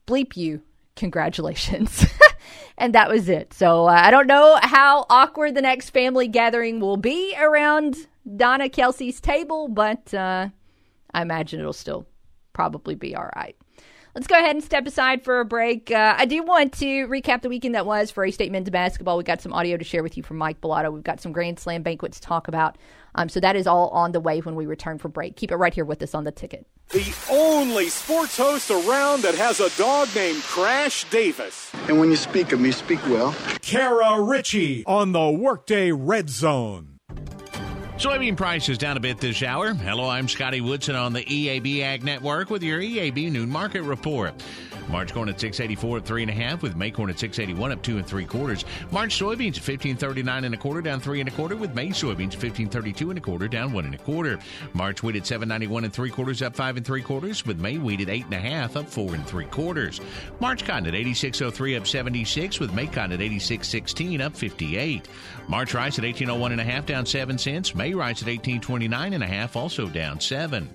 [0.08, 0.62] "Bleep you,
[0.96, 2.06] congratulations."
[2.78, 3.52] and that was it.
[3.52, 7.96] So uh, I don't know how awkward the next family gathering will be around
[8.36, 10.48] Donna Kelce's table, but uh,
[11.12, 12.06] I imagine it'll still
[12.52, 13.56] probably be all right.
[14.14, 15.90] Let's go ahead and step aside for a break.
[15.90, 19.16] Uh, I do want to recap the weekend that was for A State men's basketball.
[19.16, 20.92] We got some audio to share with you from Mike Balado.
[20.92, 22.78] We've got some Grand Slam banquets to talk about.
[23.18, 25.34] Um, so that is all on the way when we return from break.
[25.34, 26.66] Keep it right here with us on the ticket.
[26.90, 31.72] The only sports host around that has a dog named Crash Davis.
[31.88, 33.34] And when you speak of me, speak well.
[33.60, 36.97] Kara Richey on the Workday Red Zone.
[37.98, 39.74] Soybean prices down a bit this hour.
[39.74, 44.34] Hello, I'm Scotty Woodson on the EAB Ag Network with your EAB Noon Market Report.
[44.88, 47.82] March corn at 684 at three and a half, with May corn at 681 up
[47.82, 48.64] two and three quarters.
[48.90, 52.36] March soybeans at 1539 and a quarter, down three and a quarter, with May soybeans
[52.36, 54.38] 1532 and a quarter, down one and a quarter.
[54.72, 58.00] March wheat at 791 and three quarters, up five and three quarters, with May wheat
[58.00, 60.00] at eight and a half, up four and three quarters.
[60.40, 65.08] March cotton at 8603 up 76, with May cotton at 8616 up 58.
[65.48, 67.74] March rice at 1801 and a half, down seven cents.
[67.74, 70.68] May rice at 1829 and a half, also down seven.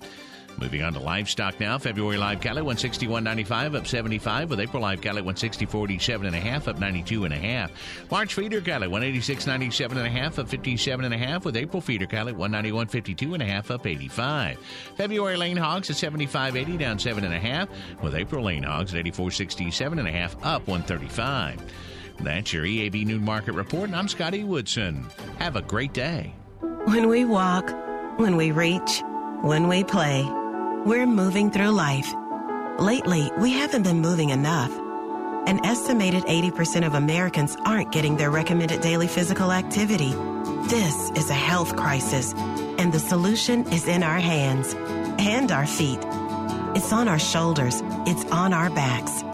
[0.58, 1.78] Moving on to livestock now.
[1.78, 6.78] February live cattle 161.95 up 75 with April live cattle 160.47 and a half up
[6.78, 7.72] 92 and a half.
[8.10, 12.06] March feeder cattle 186.97 and a half up 57 and a half with April feeder
[12.06, 14.58] cattle 191.52 and a half up 85.
[14.96, 17.68] February lean hogs at 75.80 down seven and a half
[18.02, 21.60] with April lean hogs at 84.67 and a half up 135.
[22.20, 25.04] That's your EAB Noon Market Report, and I'm Scotty Woodson.
[25.40, 26.32] Have a great day.
[26.86, 27.72] When we walk,
[28.18, 29.02] when we reach,
[29.40, 30.22] when we play,
[30.84, 32.12] we're moving through life.
[32.78, 34.70] Lately, we haven't been moving enough.
[35.46, 40.12] An estimated 80% of Americans aren't getting their recommended daily physical activity.
[40.68, 42.34] This is a health crisis,
[42.78, 44.74] and the solution is in our hands
[45.18, 46.00] and our feet.
[46.76, 49.24] It's on our shoulders, it's on our backs,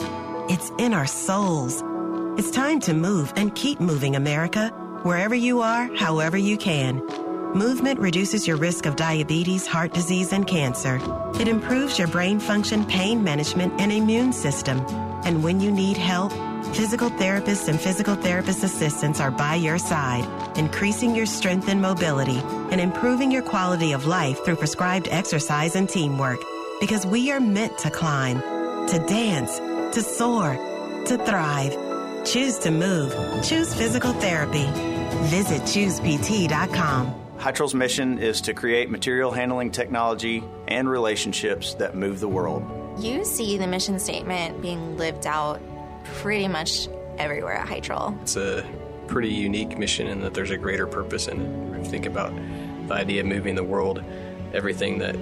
[0.48, 1.82] it's in our souls.
[2.38, 4.68] It's time to move and keep moving, America.
[5.02, 7.02] Wherever you are, however you can.
[7.54, 11.00] Movement reduces your risk of diabetes, heart disease, and cancer.
[11.34, 14.78] It improves your brain function, pain management, and immune system.
[15.24, 16.30] And when you need help,
[16.76, 20.24] physical therapists and physical therapist assistants are by your side,
[20.56, 22.38] increasing your strength and mobility
[22.70, 26.38] and improving your quality of life through prescribed exercise and teamwork.
[26.78, 28.38] Because we are meant to climb,
[28.86, 29.58] to dance,
[29.96, 30.54] to soar,
[31.06, 31.76] to thrive.
[32.24, 33.12] Choose to move.
[33.42, 34.66] Choose physical therapy.
[35.26, 37.19] Visit choosept.com.
[37.40, 42.62] Hytrol's mission is to create material handling technology and relationships that move the world.
[43.02, 45.58] You see the mission statement being lived out
[46.04, 48.20] pretty much everywhere at Hytrol.
[48.20, 48.62] It's a
[49.06, 51.78] pretty unique mission in that there's a greater purpose in it.
[51.78, 52.30] If you think about
[52.88, 54.04] the idea of moving the world,
[54.52, 55.16] everything that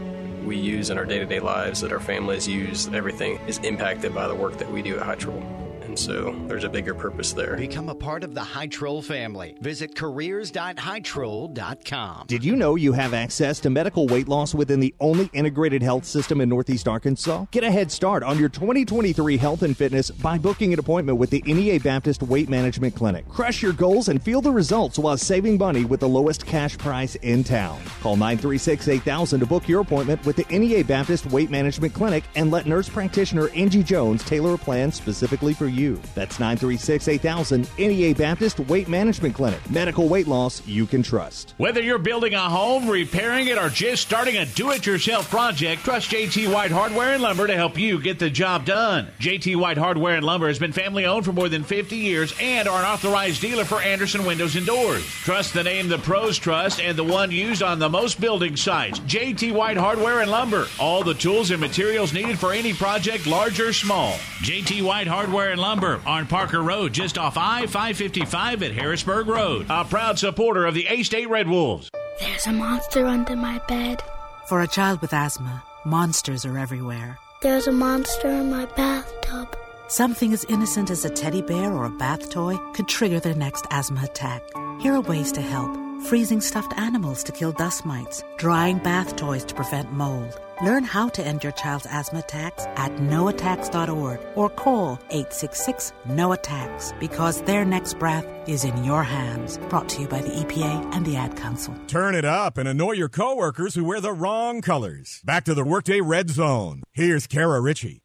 [0.44, 4.12] we use in our day to day lives, that our families use, everything is impacted
[4.12, 5.67] by the work that we do at Hytrol.
[5.98, 7.56] And so there's a bigger purpose there.
[7.56, 9.56] Become a part of the Hytrol family.
[9.60, 12.26] Visit careers.hytrol.com.
[12.28, 16.04] Did you know you have access to medical weight loss within the only integrated health
[16.04, 17.46] system in Northeast Arkansas?
[17.50, 21.30] Get a head start on your 2023 health and fitness by booking an appointment with
[21.30, 23.28] the NEA Baptist Weight Management Clinic.
[23.28, 27.16] Crush your goals and feel the results while saving money with the lowest cash price
[27.16, 27.80] in town.
[28.02, 32.52] Call 936 8000 to book your appointment with the NEA Baptist Weight Management Clinic and
[32.52, 36.00] let nurse practitioner Angie Jones tailor a plan specifically for you you.
[36.14, 39.58] That's 936 8000 NEA Baptist Weight Management Clinic.
[39.70, 41.54] Medical weight loss you can trust.
[41.56, 45.82] Whether you're building a home, repairing it, or just starting a do it yourself project,
[45.82, 49.08] trust JT White Hardware and Lumber to help you get the job done.
[49.18, 52.68] JT White Hardware and Lumber has been family owned for more than 50 years and
[52.68, 55.04] are an authorized dealer for Andersen Windows and Doors.
[55.06, 59.00] Trust the name the pros trust and the one used on the most building sites.
[59.00, 60.66] JT White Hardware and Lumber.
[60.78, 64.12] All the tools and materials needed for any project, large or small.
[64.42, 69.66] JT White Hardware and Lumber on Parker Road, just off I 555 at Harrisburg Road.
[69.70, 71.88] A proud supporter of the A State Red Wolves.
[72.18, 74.02] There's a monster under my bed.
[74.48, 77.18] For a child with asthma, monsters are everywhere.
[77.42, 79.56] There's a monster in my bathtub.
[79.86, 83.66] Something as innocent as a teddy bear or a bath toy could trigger their next
[83.70, 84.42] asthma attack.
[84.80, 89.44] Here are ways to help freezing stuffed animals to kill dust mites, drying bath toys
[89.44, 90.40] to prevent mold.
[90.60, 96.92] Learn how to end your child's asthma attacks at noattacks.org or call 866 No Attacks
[96.98, 99.58] because their next breath is in your hands.
[99.68, 101.74] Brought to you by the EPA and the Ad Council.
[101.86, 105.20] Turn it up and annoy your coworkers who wear the wrong colors.
[105.24, 106.82] Back to the Workday Red Zone.
[106.92, 108.02] Here's Kara Richey.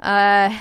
[0.00, 0.56] uh,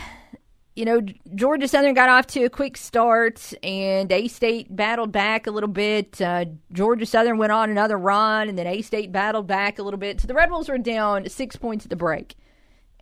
[0.76, 1.02] you know,
[1.36, 5.70] Georgia Southern got off to a quick start and A State battled back a little
[5.70, 6.22] bit.
[6.22, 10.00] Uh, Georgia Southern went on another run and then A State battled back a little
[10.00, 10.22] bit.
[10.22, 12.36] So the Red Wolves were down six points at the break.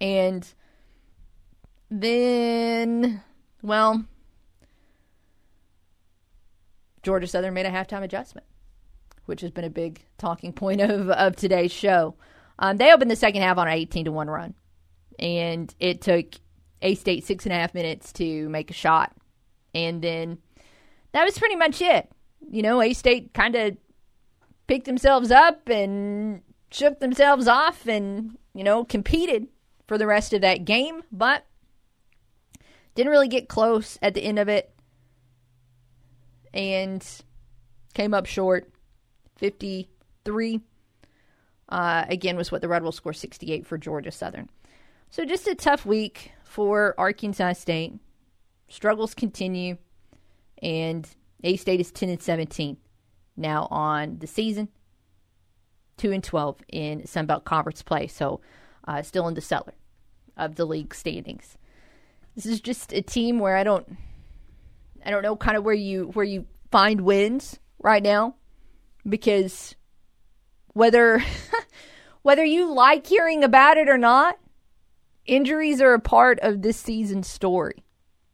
[0.01, 0.47] And
[1.91, 3.23] then,
[3.61, 4.05] well,
[7.03, 8.45] Georgia Southern made a halftime adjustment,
[9.29, 12.15] which has been a big talking point of, of today's show.
[12.57, 14.53] Um, they opened the second half on an 18 to 1 run,
[15.17, 16.25] and it took
[16.81, 19.15] A State six and a half minutes to make a shot.
[19.73, 20.39] And then
[21.13, 22.11] that was pretty much it.
[22.51, 23.77] You know, A State kind of
[24.67, 29.47] picked themselves up and shook themselves off and, you know, competed
[29.87, 31.45] for the rest of that game, but
[32.95, 34.73] didn't really get close at the end of it
[36.53, 37.05] and
[37.93, 38.69] came up short
[39.39, 40.61] 53
[41.69, 44.49] uh, again was what the red wolves score 68 for georgia southern.
[45.09, 47.93] So just a tough week for arkansas state.
[48.67, 49.77] Struggles continue
[50.61, 51.07] and
[51.43, 52.77] a state is 10 and 17
[53.37, 54.67] now on the season
[55.97, 58.41] 2 and 12 in sunbelt conference play so
[58.87, 59.73] uh, still in the cellar
[60.35, 61.57] of the league standings.
[62.35, 63.97] This is just a team where i don't
[65.05, 68.35] I don't know kind of where you where you find wins right now
[69.09, 69.75] because
[70.73, 71.23] whether
[72.21, 74.37] whether you like hearing about it or not,
[75.25, 77.83] injuries are a part of this season's story.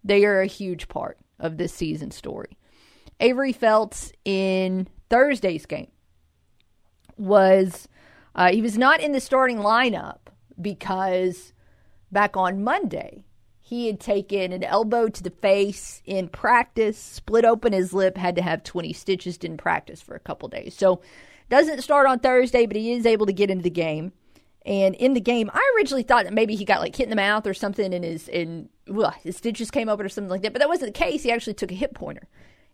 [0.03, 2.57] They are a huge part of this season's story.
[3.19, 5.91] Avery Felts in Thursday's game
[7.17, 7.87] was
[8.35, 10.19] uh, he was not in the starting lineup
[10.59, 11.53] because
[12.11, 13.24] back on Monday
[13.67, 18.35] he had taken an elbow to the face in practice, split open his lip, had
[18.35, 20.75] to have 20 stitches, didn't practice for a couple days.
[20.75, 21.01] So
[21.49, 24.11] doesn't start on Thursday, but he is able to get into the game.
[24.67, 27.15] And in the game, I originally thought that maybe he got like hit in the
[27.15, 28.69] mouth or something, and his and
[29.23, 30.53] his stitches came open or something like that.
[30.53, 31.23] But that wasn't the case.
[31.23, 32.27] He actually took a hip pointer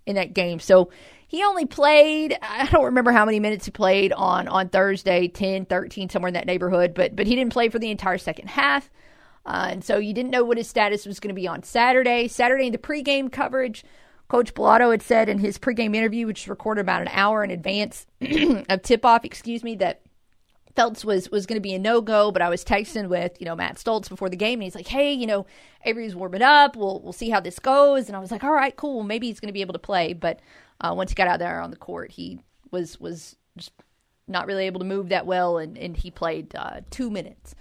[0.05, 0.59] in that game.
[0.59, 0.89] So
[1.25, 5.67] he only played I don't remember how many minutes he played on on Thursday, 10,
[5.67, 8.89] 13 somewhere in that neighborhood, but but he didn't play for the entire second half.
[9.45, 12.27] Uh, and so you didn't know what his status was going to be on Saturday.
[12.27, 13.83] Saturday in the pregame coverage,
[14.27, 17.51] Coach Balado had said in his pregame interview, which was recorded about an hour in
[17.51, 18.05] advance
[18.69, 20.01] of tip off, excuse me, that
[20.75, 23.45] Felts was was going to be a no go, but I was texting with you
[23.45, 25.45] know Matt Stoltz before the game, and he's like, "Hey, you know,
[25.83, 26.75] Avery's warming up.
[26.75, 29.03] We'll we'll see how this goes." And I was like, "All right, cool.
[29.03, 30.39] Maybe he's going to be able to play." But
[30.79, 32.39] uh, once he got out there on the court, he
[32.71, 33.73] was was just
[34.27, 37.53] not really able to move that well, and and he played uh, two minutes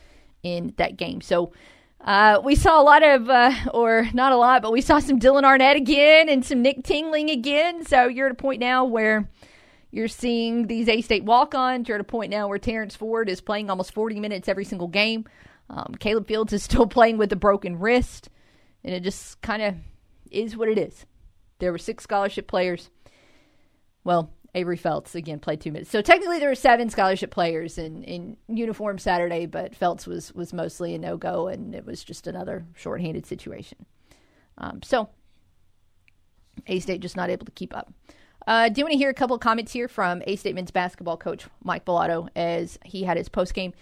[0.42, 1.20] in that game.
[1.20, 1.52] So
[2.00, 5.18] uh, we saw a lot of, uh, or not a lot, but we saw some
[5.20, 7.84] Dylan Arnett again and some Nick Tingling again.
[7.84, 9.28] So you're at a point now where
[9.90, 11.88] you're seeing these A State walk ons.
[11.88, 14.88] You're at a point now where Terrence Ford is playing almost 40 minutes every single
[14.88, 15.26] game.
[15.68, 18.30] Um, Caleb Fields is still playing with a broken wrist.
[18.82, 19.74] And it just kind of
[20.30, 21.04] is what it is.
[21.58, 22.88] There were six scholarship players.
[24.04, 25.90] Well, Avery Felts again played two minutes.
[25.90, 30.52] So technically there were seven scholarship players in, in uniform Saturday, but Felts was was
[30.52, 33.86] mostly a no go, and it was just another shorthanded situation.
[34.58, 35.08] Um, so
[36.66, 37.92] A State just not able to keep up.
[38.46, 41.16] Uh, do want to hear a couple of comments here from A State men's basketball
[41.16, 43.72] coach Mike Balado as he had his post game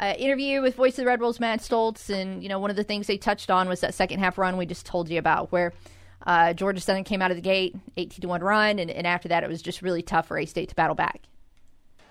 [0.00, 2.76] uh, interview with Voice of the Red Wolves Matt Stoltz, and you know one of
[2.76, 5.52] the things they touched on was that second half run we just told you about
[5.52, 5.72] where
[6.26, 9.28] uh, Georgia Southern came out of the gate, 18 to 1 run, and, and after
[9.28, 11.22] that, it was just really tough for A State to battle back.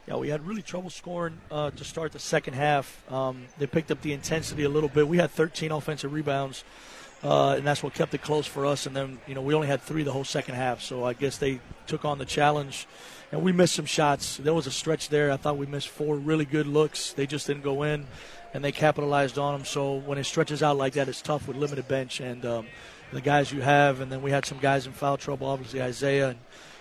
[0.08, 3.12] Yeah, we had really trouble scoring uh, to start the second half.
[3.12, 5.08] Um, they picked up the intensity a little bit.
[5.08, 6.64] We had 13 offensive rebounds,
[7.24, 8.86] uh, and that's what kept it close for us.
[8.86, 10.82] And then, you know, we only had three the whole second half.
[10.82, 12.88] So I guess they took on the challenge,
[13.32, 14.38] and we missed some shots.
[14.38, 15.32] There was a stretch there.
[15.32, 17.12] I thought we missed four really good looks.
[17.14, 18.06] They just didn't go in,
[18.54, 19.66] and they capitalized on them.
[19.66, 22.20] So when it stretches out like that, it's tough with limited bench.
[22.20, 22.68] And um,
[23.16, 25.48] the guys you have, and then we had some guys in foul trouble.
[25.48, 26.40] Obviously, Isaiah and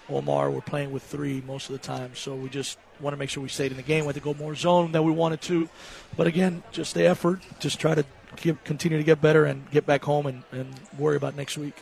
[0.09, 3.31] Omar were playing with three most of the time, so we just want to make
[3.31, 4.01] sure we stayed in the game.
[4.01, 5.69] We had to go more zone than we wanted to,
[6.17, 7.41] but again, just the effort.
[7.61, 8.05] Just try to
[8.37, 11.77] keep, continue to get better and get back home and, and worry about next week.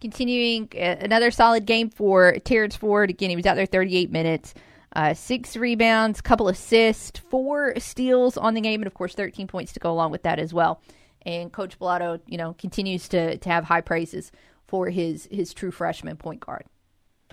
[0.00, 3.10] Continuing uh, another solid game for Terrence Ford.
[3.10, 4.54] Again, he was out there 38 minutes,
[4.96, 9.74] uh, six rebounds, couple assists, four steals on the game, and of course 13 points
[9.74, 10.80] to go along with that as well.
[11.26, 14.32] And Coach Balado, you know, continues to to have high praises
[14.66, 16.64] for his his true freshman point guard.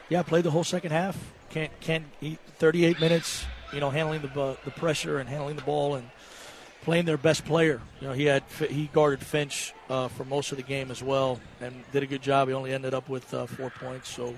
[0.09, 1.17] Yeah, played the whole second half.
[1.49, 3.45] Can't can't eat 38 minutes.
[3.73, 6.09] You know, handling the the pressure and handling the ball and
[6.81, 7.81] playing their best player.
[7.99, 11.39] You know, he had he guarded Finch uh, for most of the game as well,
[11.59, 12.47] and did a good job.
[12.47, 14.09] He only ended up with uh, four points.
[14.09, 14.38] So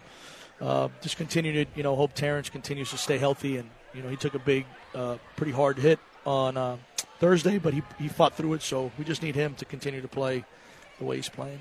[0.60, 4.10] uh, just continue to you know hope Terrence continues to stay healthy, and you know
[4.10, 6.78] he took a big, uh, pretty hard hit on uh,
[7.20, 8.62] Thursday, but he he fought through it.
[8.62, 10.46] So we just need him to continue to play
[10.98, 11.60] the way he's playing.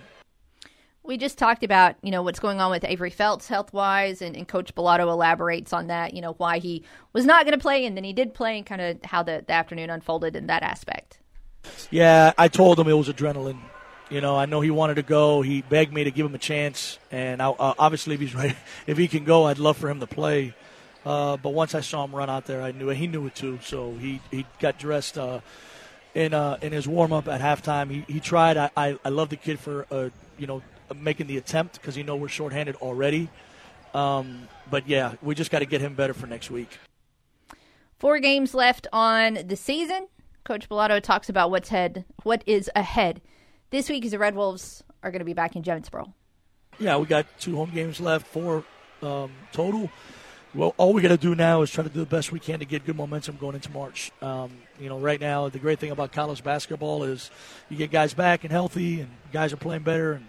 [1.03, 4.37] We just talked about, you know, what's going on with Avery Felts health wise, and,
[4.37, 6.85] and, Coach Balado elaborates on that, you know, why he
[7.15, 9.43] was not going to play and then he did play and kind of how the,
[9.47, 11.19] the afternoon unfolded in that aspect.
[11.91, 13.61] Yeah, I told him it was adrenaline.
[14.11, 15.41] You know, I know he wanted to go.
[15.41, 18.55] He begged me to give him a chance, and I, uh, obviously, if he's ready,
[18.87, 20.55] if he can go, I'd love for him to play.
[21.09, 22.99] Uh, but once I saw him run out there, I knew it.
[22.99, 23.59] He knew it too.
[23.63, 25.41] So he he got dressed uh,
[26.15, 27.91] in uh, in his warm up at halftime.
[27.91, 28.59] He he tried.
[28.59, 30.61] I, I, I love the kid for uh, you know
[30.95, 33.31] making the attempt because you know we're shorthanded already.
[33.95, 36.77] Um, but yeah, we just got to get him better for next week.
[37.99, 40.09] Four games left on the season.
[40.45, 43.23] Coach Balado talks about what's head, what is ahead.
[43.71, 46.13] This week, as the Red Wolves are going to be back in Jonesboro.
[46.79, 48.63] Yeah, we got two home games left, four
[49.03, 49.91] um, total.
[50.55, 52.61] Well, all we got to do now is try to do the best we can
[52.61, 54.11] to get good momentum going into March.
[54.23, 57.31] Um, you know, right now, the great thing about college basketball is
[57.69, 60.27] you get guys back and healthy, and guys are playing better, and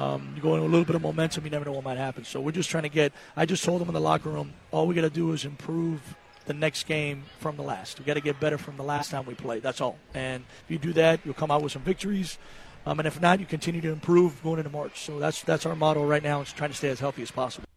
[0.00, 2.24] um, you go in a little bit of momentum, you never know what might happen.
[2.24, 3.12] So we're just trying to get.
[3.36, 6.00] I just told them in the locker room, all we got to do is improve
[6.46, 7.98] the next game from the last.
[7.98, 9.64] We got to get better from the last time we played.
[9.64, 9.98] That's all.
[10.14, 12.38] And if you do that, you'll come out with some victories.
[12.86, 15.00] Um, and if not, you continue to improve going into March.
[15.00, 17.69] So that's that's our motto right now is trying to stay as healthy as possible.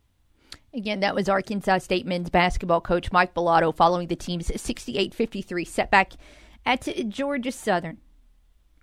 [0.76, 6.14] Again, that was Arkansas State men's basketball coach Mike Balado following the team's 68-53 setback
[6.66, 8.00] at Georgia Southern.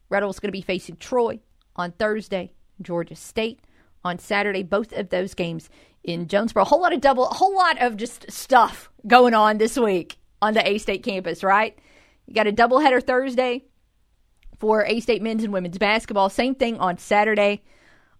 [0.08, 1.40] Red Wolves going to be facing Troy
[1.74, 3.60] on Thursday Georgia State
[4.04, 4.62] on Saturday.
[4.62, 5.68] Both of those games
[6.04, 6.62] in Jonesboro.
[6.62, 10.16] A whole lot of double, a whole lot of just stuff going on this week
[10.40, 11.76] on the A State campus, right?
[12.26, 13.64] You got a doubleheader Thursday
[14.60, 16.30] for A State men's and women's basketball.
[16.30, 17.62] Same thing on Saturday.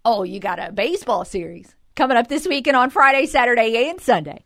[0.05, 4.45] Oh, you got a baseball series coming up this weekend on Friday, Saturday, and Sunday.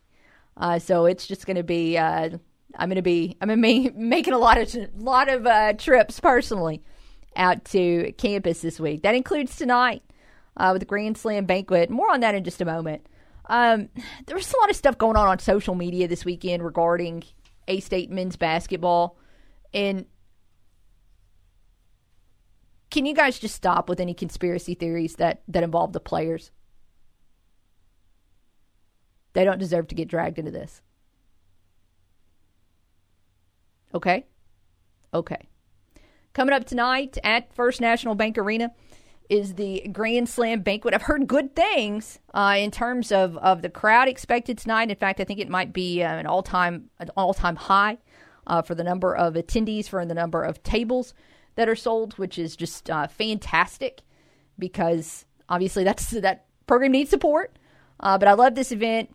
[0.56, 1.96] Uh, so it's just going to be.
[1.96, 2.30] Uh,
[2.76, 3.36] I'm going to be.
[3.40, 6.82] I'm going to be making a lot of lot of uh, trips personally
[7.36, 9.02] out to campus this week.
[9.02, 10.02] That includes tonight
[10.56, 11.90] uh, with the Grand Slam banquet.
[11.90, 13.06] More on that in just a moment.
[13.46, 13.88] Um,
[14.26, 17.24] there was a lot of stuff going on on social media this weekend regarding
[17.68, 19.18] A State men's basketball.
[19.72, 20.06] And
[22.90, 26.52] can you guys just stop with any conspiracy theories that, that involve the players?
[29.34, 30.80] They don't deserve to get dragged into this.
[33.94, 34.26] Okay?
[35.12, 35.48] Okay.
[36.32, 38.72] Coming up tonight at First National Bank Arena
[39.28, 40.94] is the Grand Slam banquet.
[40.94, 44.90] I've heard good things uh, in terms of, of the crowd expected tonight.
[44.90, 47.98] In fact, I think it might be uh, an all time an all time high
[48.46, 51.14] uh, for the number of attendees, for the number of tables
[51.54, 54.02] that are sold, which is just uh, fantastic
[54.58, 57.56] because obviously that's that program needs support.
[58.00, 59.14] Uh, but I love this event.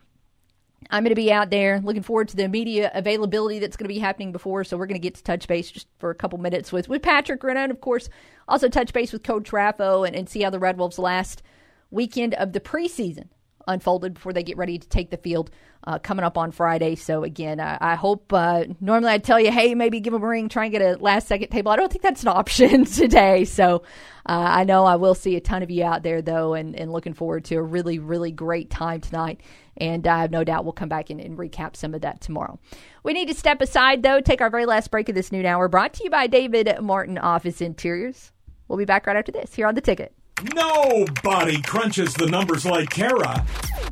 [0.89, 3.93] I'm going to be out there looking forward to the media availability that's going to
[3.93, 4.63] be happening before.
[4.63, 7.01] So we're going to get to touch base just for a couple minutes with, with
[7.01, 8.09] Patrick Renna and, of course,
[8.47, 11.43] also touch base with Coach Raffo and, and see how the Red Wolves last
[11.91, 13.27] weekend of the preseason
[13.67, 15.51] unfolded before they get ready to take the field
[15.85, 16.95] uh, coming up on Friday.
[16.95, 18.33] So again, I, I hope.
[18.33, 20.97] Uh, normally, I'd tell you, hey, maybe give them a ring, try and get a
[21.01, 21.71] last second table.
[21.71, 23.45] I don't think that's an option today.
[23.45, 23.83] So
[24.25, 26.91] uh, I know I will see a ton of you out there though, and, and
[26.91, 29.39] looking forward to a really, really great time tonight.
[29.79, 32.59] And I have no doubt we'll come back and, and recap some of that tomorrow.
[33.03, 35.67] We need to step aside though, take our very last break of this noon hour.
[35.67, 38.31] Brought to you by David Martin Office Interiors.
[38.67, 40.13] We'll be back right after this here on the ticket.
[40.53, 43.45] Nobody crunches the numbers like Kara.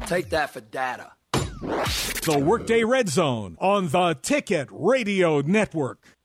[0.05, 1.11] Take that for data.
[1.61, 6.16] The Workday Red Zone on the Ticket Radio Network.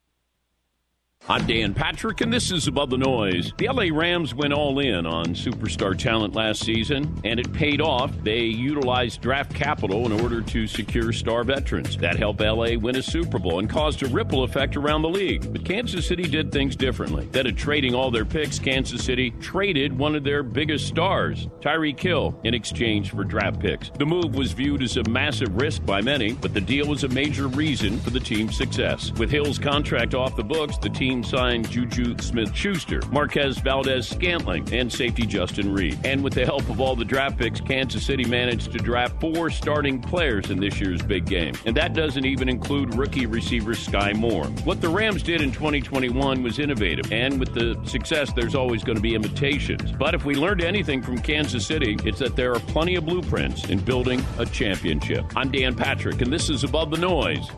[1.29, 3.53] I'm Dan Patrick, and this is Above the Noise.
[3.57, 8.11] The LA Rams went all in on superstar talent last season, and it paid off.
[8.25, 11.97] They utilized draft capital in order to secure star veterans.
[11.97, 15.53] That helped LA win a Super Bowl and caused a ripple effect around the league.
[15.53, 17.23] But Kansas City did things differently.
[17.23, 22.01] Instead of trading all their picks, Kansas City traded one of their biggest stars, Tyreek
[22.01, 23.91] Hill, in exchange for draft picks.
[23.91, 27.09] The move was viewed as a massive risk by many, but the deal was a
[27.09, 29.12] major reason for the team's success.
[29.12, 34.09] With Hill's contract off the books, the team team signed Juju Smith Schuster, Marquez Valdes
[34.09, 35.99] Scantling, and safety Justin Reid.
[36.07, 39.51] And with the help of all the draft picks, Kansas City managed to draft four
[39.51, 41.55] starting players in this year's big game.
[41.67, 44.47] And that doesn't even include rookie receiver Skyy Moore.
[44.65, 48.97] What the Rams did in 2021 was innovative, and with the success, there's always going
[48.97, 49.93] to be imitations.
[49.93, 53.69] But if we learned anything from Kansas City, it's that there are plenty of blueprints
[53.69, 55.27] in building a championship.
[55.37, 57.51] I'm Dan Patrick, and this is Above the Noise.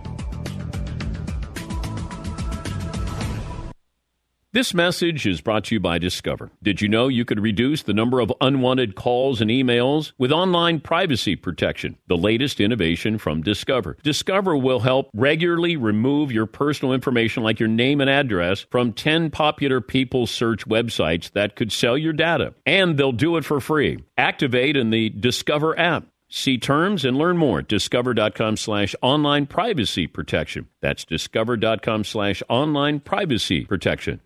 [4.55, 6.53] This message is brought to you by Discover.
[6.63, 10.79] Did you know you could reduce the number of unwanted calls and emails with online
[10.79, 11.99] privacy protection?
[12.07, 13.97] The latest innovation from Discover.
[14.05, 19.31] Discover will help regularly remove your personal information like your name and address from 10
[19.31, 22.55] popular people search websites that could sell your data.
[22.65, 24.05] And they'll do it for free.
[24.17, 26.07] Activate in the Discover app.
[26.29, 30.69] See terms and learn more at discover.com slash online privacy protection.
[30.81, 34.21] That's discover.com slash online privacy protection.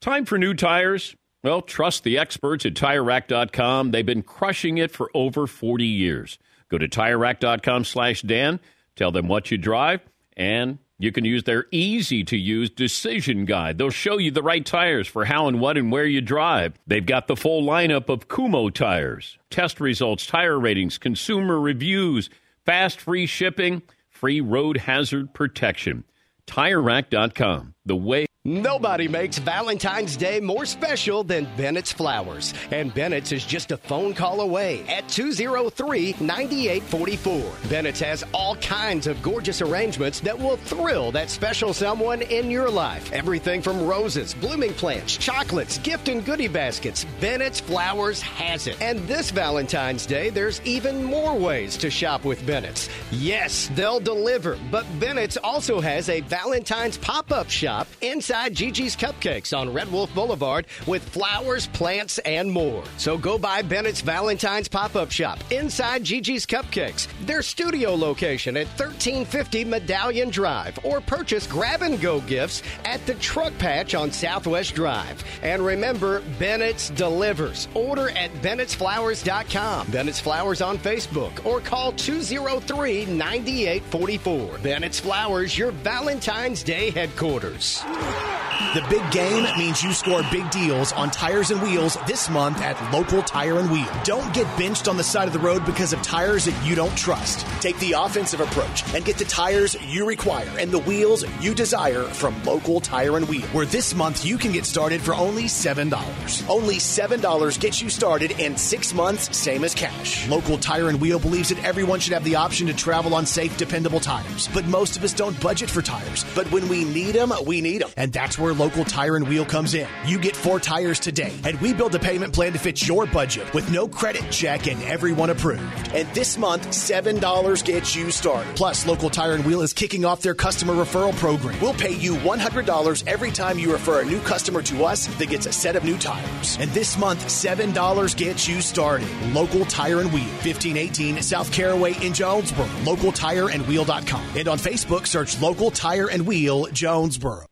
[0.00, 1.16] Time for new tires?
[1.42, 3.90] Well, trust the experts at TireRack.com.
[3.90, 6.38] They've been crushing it for over 40 years.
[6.68, 8.58] Go to TireRack.com slash Dan,
[8.96, 10.00] tell them what you drive,
[10.36, 13.78] and you can use their easy-to-use decision guide.
[13.78, 16.72] They'll show you the right tires for how and what and where you drive.
[16.86, 22.30] They've got the full lineup of Kumho tires, test results, tire ratings, consumer reviews,
[22.64, 26.04] fast free shipping, free road hazard protection.
[26.48, 32.54] TireRack.com, the way Nobody makes Valentine's Day more special than Bennett's Flowers.
[32.70, 37.68] And Bennett's is just a phone call away at 203 9844.
[37.68, 42.70] Bennett's has all kinds of gorgeous arrangements that will thrill that special someone in your
[42.70, 43.12] life.
[43.12, 47.04] Everything from roses, blooming plants, chocolates, gift and goodie baskets.
[47.20, 48.80] Bennett's Flowers has it.
[48.80, 52.88] And this Valentine's Day, there's even more ways to shop with Bennett's.
[53.10, 58.96] Yes, they'll deliver, but Bennett's also has a Valentine's pop up shop inside inside Gigi's
[58.96, 62.84] Cupcakes on Red Wolf Boulevard with flowers, plants, and more.
[62.98, 68.66] So go by Bennett's Valentine's pop up shop inside Gigi's Cupcakes, their studio location at
[68.66, 74.74] 1350 Medallion Drive, or purchase grab and go gifts at the Truck Patch on Southwest
[74.74, 75.24] Drive.
[75.42, 77.68] And remember, Bennett's delivers.
[77.74, 84.58] Order at bennettsflowers.com, Bennett's Flowers on Facebook, or call 203 9844.
[84.58, 87.65] Bennett's Flowers, your Valentine's Day headquarters.
[87.66, 88.25] 吃面
[88.74, 92.76] The big game means you score big deals on tires and wheels this month at
[92.92, 93.88] Local Tire and Wheel.
[94.04, 96.96] Don't get benched on the side of the road because of tires that you don't
[96.96, 97.46] trust.
[97.62, 102.02] Take the offensive approach and get the tires you require and the wheels you desire
[102.02, 106.50] from Local Tire and Wheel, where this month you can get started for only $7.
[106.50, 110.28] Only $7 gets you started in six months, same as cash.
[110.28, 113.56] Local Tire and Wheel believes that everyone should have the option to travel on safe,
[113.56, 114.48] dependable tires.
[114.52, 116.24] But most of us don't budget for tires.
[116.34, 117.90] But when we need them, we need them.
[117.96, 119.88] And that's where local tire and wheel comes in.
[120.04, 123.52] You get four tires today, and we build a payment plan to fit your budget
[123.54, 125.62] with no credit check and everyone approved.
[125.94, 128.54] And this month, $7 gets you started.
[128.56, 131.58] Plus, local tire and wheel is kicking off their customer referral program.
[131.60, 135.46] We'll pay you $100 every time you refer a new customer to us that gets
[135.46, 136.56] a set of new tires.
[136.60, 139.08] And this month, $7 gets you started.
[139.32, 142.66] Local Tire and Wheel, 1518 South Caraway in Jonesboro.
[142.84, 144.24] LocalTireandWheel.com.
[144.36, 147.46] And on Facebook, search Local Tire and Wheel Jonesboro.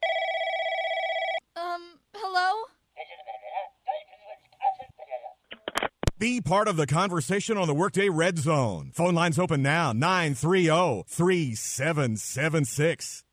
[6.25, 8.93] Be part of the conversation on the Workday Red Zone.
[8.95, 13.25] Phone lines open now 930 3776.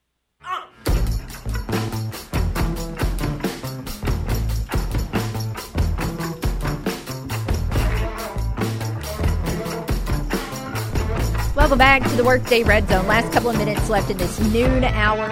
[11.56, 13.08] Welcome back to the Workday Red Zone.
[13.08, 15.30] Last couple of minutes left in this noon hour.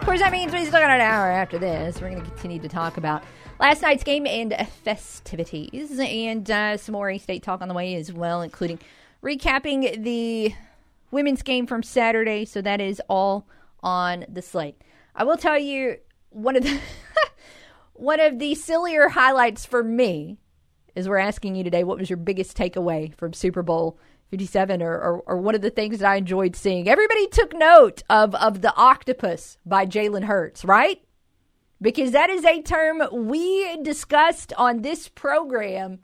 [0.00, 2.00] Of course, that means we still got an hour after this.
[2.00, 3.22] We're going to continue to talk about
[3.60, 8.12] last night's game and festivities, and uh, some more State talk on the way as
[8.12, 8.80] well, including
[9.22, 10.54] recapping the
[11.10, 12.44] women's game from Saturday.
[12.44, 13.46] So that is all
[13.82, 14.80] on the slate.
[15.14, 15.98] I will tell you
[16.30, 16.80] one of the
[17.92, 20.38] one of the sillier highlights for me
[20.94, 23.98] is we're asking you today what was your biggest takeaway from Super Bowl
[24.30, 26.88] 57 or, or, or, one of the things that I enjoyed seeing.
[26.88, 31.02] Everybody took note of, of the octopus by Jalen Hurts, right?
[31.82, 36.00] Because that is a term we discussed on this program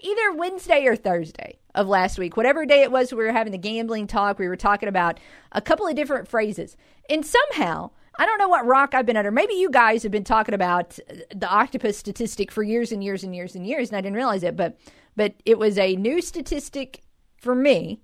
[0.00, 2.36] either Wednesday or Thursday of last week.
[2.36, 4.38] Whatever day it was, we were having the gambling talk.
[4.38, 5.20] We were talking about
[5.52, 6.76] a couple of different phrases.
[7.08, 9.30] And somehow, I don't know what rock I've been under.
[9.30, 10.98] Maybe you guys have been talking about
[11.34, 14.42] the octopus statistic for years and years and years and years, and I didn't realize
[14.42, 14.56] it.
[14.56, 14.76] But
[15.16, 17.02] but it was a new statistic
[17.36, 18.00] for me.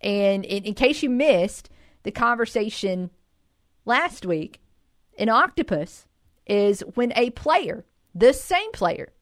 [0.00, 1.70] And in, in case you missed
[2.02, 3.10] the conversation
[3.84, 4.60] last week,
[5.18, 6.06] an octopus
[6.46, 7.84] is when a player,
[8.14, 9.12] this same player,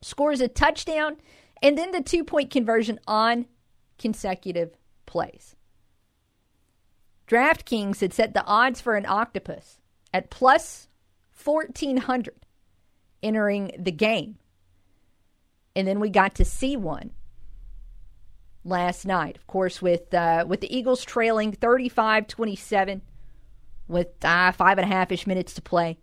[0.00, 1.16] scores a touchdown
[1.62, 3.46] and then the two point conversion on
[3.98, 5.56] consecutive plays.
[7.26, 9.80] DraftKings had set the odds for an octopus
[10.12, 10.88] at plus
[11.42, 12.34] 1400
[13.22, 14.38] entering the game.
[15.74, 17.12] And then we got to see one
[18.64, 23.02] last night, of course, with uh, with the Eagles trailing 35 27
[23.88, 25.98] with uh, five and a half ish minutes to play.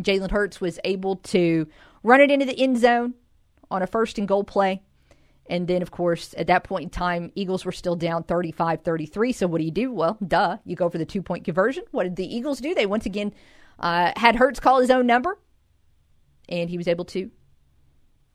[0.00, 1.66] Jalen Hurts was able to
[2.02, 3.14] run it into the end zone
[3.70, 4.82] on a first and goal play.
[5.46, 9.32] And then, of course, at that point in time, Eagles were still down 35 33.
[9.32, 9.92] So, what do you do?
[9.92, 11.84] Well, duh, you go for the two point conversion.
[11.90, 12.74] What did the Eagles do?
[12.74, 13.34] They once again
[13.78, 15.38] uh, had Hurts call his own number,
[16.48, 17.30] and he was able to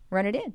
[0.09, 0.53] run it in.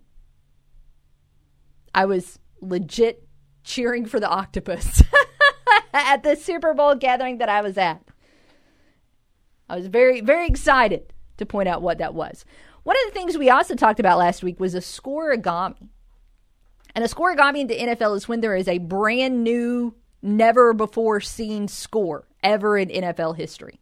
[1.94, 3.26] I was legit
[3.64, 5.02] cheering for the octopus
[5.94, 8.02] at the Super Bowl gathering that I was at.
[9.72, 12.44] I was very, very excited to point out what that was.
[12.82, 15.88] One of the things we also talked about last week was a scorigami.
[16.94, 21.22] And a scorigami in the NFL is when there is a brand new, never before
[21.22, 23.80] seen score ever in NFL history.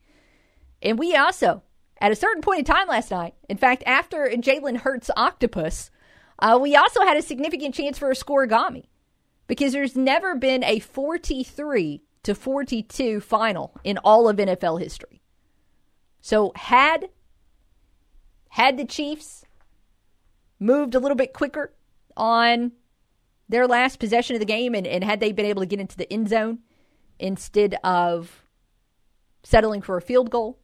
[0.80, 1.64] And we also,
[2.00, 5.90] at a certain point in time last night, in fact, after Jalen Hurts' octopus,
[6.38, 8.84] uh, we also had a significant chance for a scorigami
[9.48, 15.20] because there's never been a 43 to 42 final in all of NFL history.
[16.20, 17.08] So had
[18.50, 19.44] had the Chiefs
[20.58, 21.72] moved a little bit quicker
[22.16, 22.72] on
[23.48, 25.96] their last possession of the game and, and had they been able to get into
[25.96, 26.58] the end zone
[27.18, 28.44] instead of
[29.42, 30.58] settling for a field goal,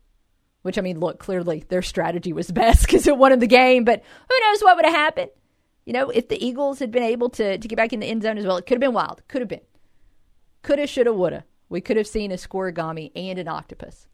[0.63, 3.85] which I mean, look, clearly their strategy was best because it won them the game,
[3.85, 5.31] but who knows what would have happened?
[5.85, 8.23] You know, if the Eagles had been able to, to get back in the end
[8.23, 9.23] zone as well, it could have been wild.
[9.29, 9.61] Could have been.
[10.63, 11.45] Coulda, shoulda, woulda.
[11.69, 14.09] We could have seen a scorigami and an octopus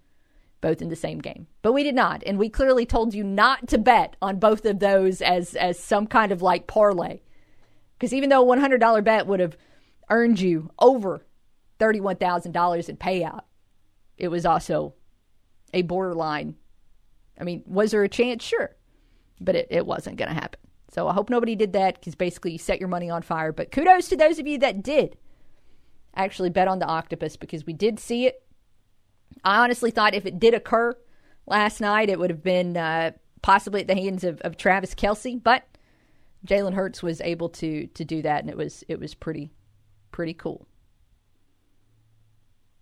[0.63, 1.47] both in the same game.
[1.61, 2.23] But we did not.
[2.25, 6.07] And we clearly told you not to bet on both of those as, as some
[6.07, 7.21] kind of like parlay.
[7.99, 9.59] Because even though a $100 bet would have
[10.09, 11.27] earned you over
[11.79, 13.43] $31,000 in payout,
[14.17, 14.95] it was also
[15.75, 16.55] a borderline.
[17.39, 18.43] I mean, was there a chance?
[18.43, 18.75] Sure.
[19.41, 20.61] But it, it wasn't going to happen.
[20.93, 23.53] So I hope nobody did that because basically you set your money on fire.
[23.53, 25.17] But kudos to those of you that did
[26.15, 28.42] actually bet on the octopus because we did see it.
[29.45, 30.97] I honestly thought if it did occur
[31.47, 33.13] last night, it would have been uh,
[33.43, 35.65] possibly at the hands of, of Travis Kelce, But
[36.47, 39.51] Jalen Hurts was able to to do that, and it was it was pretty
[40.11, 40.67] pretty cool.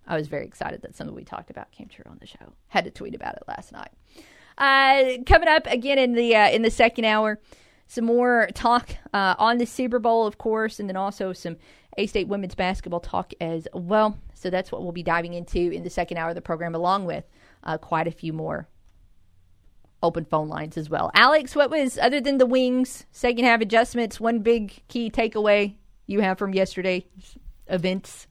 [0.07, 2.53] I was very excited that something we talked about came true on the show.
[2.69, 3.93] Had to tweet about it last night.
[4.59, 7.39] Uh, coming up again in the uh, in the second hour,
[7.87, 11.57] some more talk uh, on the Super Bowl, of course, and then also some
[11.97, 14.19] A State women's basketball talk as well.
[14.41, 17.05] So that's what we'll be diving into in the second hour of the program, along
[17.05, 17.25] with
[17.63, 18.69] uh, quite a few more
[20.03, 21.11] open phone lines as well.
[21.15, 24.19] Alex, what was other than the wings second half adjustments?
[24.19, 25.75] One big key takeaway
[26.07, 27.05] you have from yesterday's
[27.67, 28.27] events.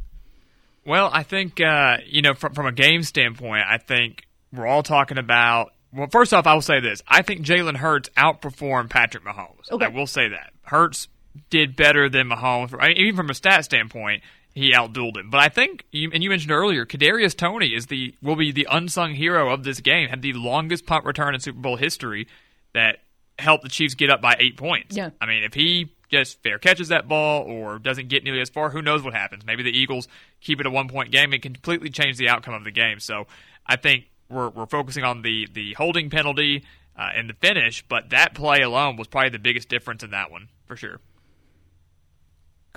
[0.85, 4.83] Well, I think uh, you know from from a game standpoint, I think we're all
[4.83, 5.73] talking about.
[5.93, 9.71] Well, first off, I will say this: I think Jalen Hurts outperformed Patrick Mahomes.
[9.71, 9.85] Okay.
[9.85, 11.07] I will say that Hurts
[11.49, 14.23] did better than Mahomes, even from a stat standpoint.
[14.59, 18.13] He outdueled him, but I think, you, and you mentioned earlier, Kadarius Toney is the
[18.21, 20.09] will be the unsung hero of this game.
[20.09, 22.27] Had the longest punt return in Super Bowl history
[22.73, 22.97] that
[23.37, 24.97] helped the Chiefs get up by eight points.
[24.97, 25.11] Yeah.
[25.21, 28.69] I mean, if he just fair catches that ball or doesn't get nearly as far,
[28.69, 29.45] who knows what happens?
[29.45, 30.07] Maybe the Eagles
[30.41, 31.31] keep it a one point game.
[31.31, 32.99] and completely change the outcome of the game.
[32.99, 33.27] So
[33.65, 36.65] I think we're, we're focusing on the, the holding penalty
[36.97, 40.31] uh, and the finish, but that play alone was probably the biggest difference in that
[40.31, 40.99] one, for sure.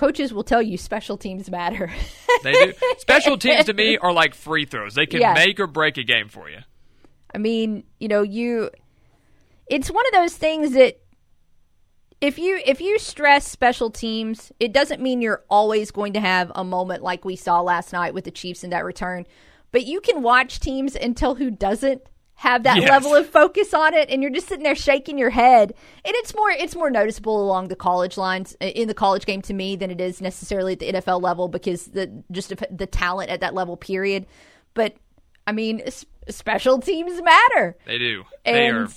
[0.03, 1.91] Coaches will tell you special teams matter.
[2.43, 2.73] They do.
[2.99, 4.95] Special teams to me are like free throws.
[4.97, 5.35] They can Yeah.
[5.35, 6.59] make or break a game for you.
[7.33, 8.71] I mean, you know, you
[9.69, 10.99] it's one of those things that
[12.21, 16.51] if you if you stress special teams, it doesn't mean you're always going to have
[16.57, 19.25] a moment like we saw last night with the Chiefs in that return.
[19.71, 22.03] But you can watch teams and tell who doesn't
[22.43, 22.91] have that Yes.
[22.91, 25.73] level of focus on it and you're just sitting there shaking your head.
[26.05, 29.55] And it's more it's more noticeable along the college lines in the college game to
[29.55, 33.39] me than it is necessarily at the NFL level because the just the talent at
[33.41, 34.27] that level period.
[34.75, 34.97] But
[35.47, 35.83] I mean,
[36.29, 37.77] special teams matter.
[37.87, 38.25] They do.
[38.45, 38.89] They And are.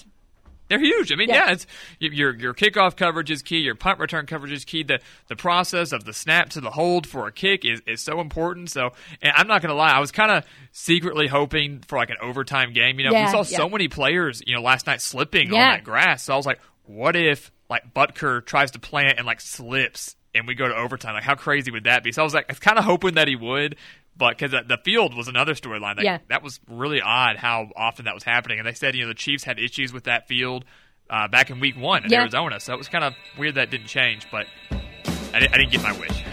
[0.68, 1.12] They're huge.
[1.12, 1.46] I mean, Yeah.
[1.48, 1.68] yeah, it's
[2.00, 3.60] your your kickoff coverage is key.
[3.60, 4.84] Your punt return coverage is key.
[4.84, 8.20] The the process of the snap to the hold for a kick is, is so
[8.20, 8.70] important.
[8.72, 8.92] So,
[9.22, 12.18] and I'm not going to lie, I was kind of secretly hoping for like an
[12.22, 13.00] overtime game.
[13.00, 13.58] You know, Yeah, we saw yeah.
[13.58, 16.24] so many players, you know, last night slipping on that grass.
[16.24, 20.48] So I was like, what if like Butker tries to plant and like slips and
[20.48, 21.14] we go to overtime?
[21.14, 22.12] Like, how crazy would that be?
[22.12, 23.76] So I was like, I was kind of hoping that he would.
[24.18, 25.98] But because the field was another storyline.
[25.98, 26.18] That, Yeah.
[26.30, 28.60] that was really odd how often that was happening.
[28.60, 30.64] And they said, you know, the Chiefs had issues with that field
[31.10, 32.22] uh, back in week one in Yeah.
[32.22, 32.60] Arizona.
[32.62, 34.26] So it was kind of weird that didn't change.
[34.32, 34.48] But
[35.34, 36.24] I, di- I didn't get my wish.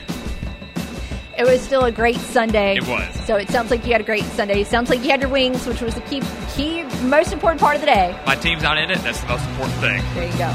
[1.37, 2.77] It was still a great Sunday.
[2.77, 3.27] It was.
[3.27, 4.61] So it sounds like you had a great Sunday.
[4.61, 6.23] It sounds like you had your wings, which was the key,
[6.55, 8.17] key, most important part of the day.
[8.27, 8.99] My team's not in it.
[8.99, 10.03] That's the most important thing.
[10.15, 10.53] There you go.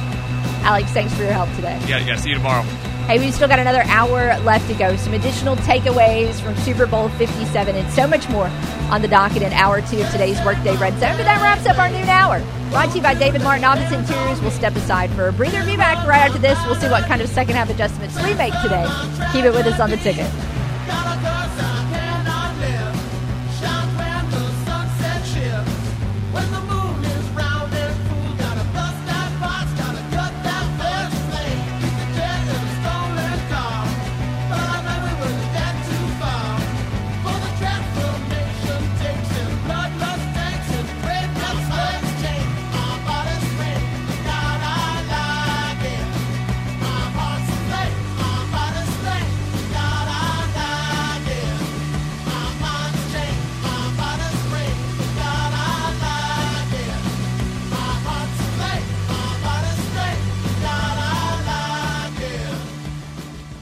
[0.64, 1.78] Alex, thanks for your help today.
[1.90, 2.64] Got to see you tomorrow.
[3.08, 4.98] Hey, we've still got another hour left to go.
[4.98, 8.48] Some additional takeaways from Super Bowl 57 and so much more
[8.92, 11.16] on the docket in hour two of today's Workday Red Zone.
[11.16, 12.44] But that wraps up our noon hour.
[12.70, 14.42] Brought to you by David Martin Office Interiors.
[14.42, 15.66] We'll step aside for a breather.
[15.66, 16.60] Be back right after this.
[16.66, 18.86] We'll see what kind of second half adjustments we make today.
[19.32, 20.30] Keep it with us on the ticket.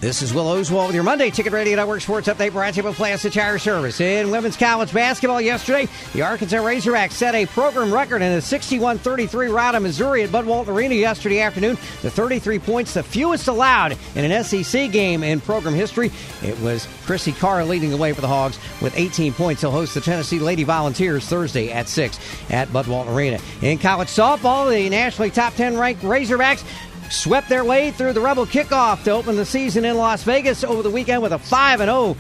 [0.06, 2.84] This is Will Oswald with your Monday Ticket Radio Network Sports Update brought to you
[2.84, 4.00] by Plaza Tire Service.
[4.00, 9.52] In women's college basketball yesterday, the Arkansas Razorbacks set a program record in a 61-33
[9.52, 11.76] rout of Missouri at Bud Walton Arena yesterday afternoon.
[12.04, 16.12] The 33 points, the fewest allowed in an SEC game in program history.
[16.44, 19.62] It was Chrissy Carr leading the way for the Hogs with 18 points.
[19.64, 22.20] They'll host the Tennessee Lady Volunteers Thursday at 6
[22.52, 23.40] at Bud Walton Arena.
[23.64, 26.64] In college softball, the nationally top 10 ranked Razorbacks
[27.10, 30.82] swept their way through the Rebel kickoff to open the season in Las Vegas over
[30.82, 32.18] the weekend with a 5 0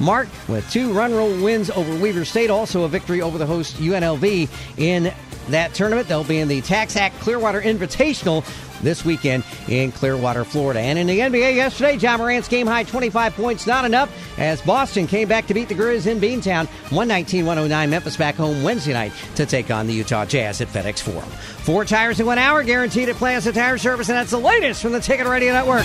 [0.00, 3.76] mark with two run rule wins over Weber State, also a victory over the host
[3.76, 5.12] UNLV in
[5.50, 6.08] that tournament.
[6.08, 8.44] They'll be in the TaxAct Clearwater Invitational
[8.82, 10.80] this weekend in Clearwater, Florida.
[10.80, 15.06] And in the NBA yesterday, Ja Morant's game high 25 points, not enough, as Boston
[15.06, 17.90] came back to beat the Grizz in Beantown 119 109.
[17.90, 21.28] Memphis back home Wednesday night to take on the Utah Jazz at FedEx Forum.
[21.64, 24.92] Four tires in one hour, guaranteed at Plaza Tire Service, and that's the latest from
[24.92, 25.84] the Ticket Radio Network.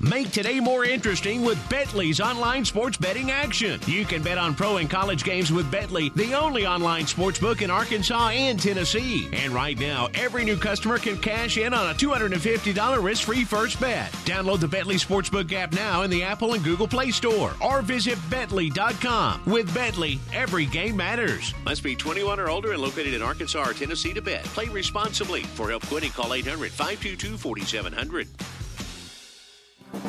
[0.00, 3.80] Make today more interesting with Betly's online sports betting action.
[3.84, 7.62] You can bet on pro and college games with Betly, the only online sports book
[7.62, 9.28] in Arkansas and Tennessee.
[9.32, 13.80] And right now, every new customer can cash in on a $250 risk free first
[13.80, 14.12] bet.
[14.24, 18.18] Download the Betly Sportsbook app now in the Apple and Google Play Store or visit
[18.30, 19.42] Betly.com.
[19.46, 21.52] With Betly, every game matters.
[21.64, 24.44] Must be 21 or older and located in Arkansas or Tennessee to bet.
[24.44, 25.42] Play responsibly.
[25.42, 28.28] For help quitting, call 800 522 4700.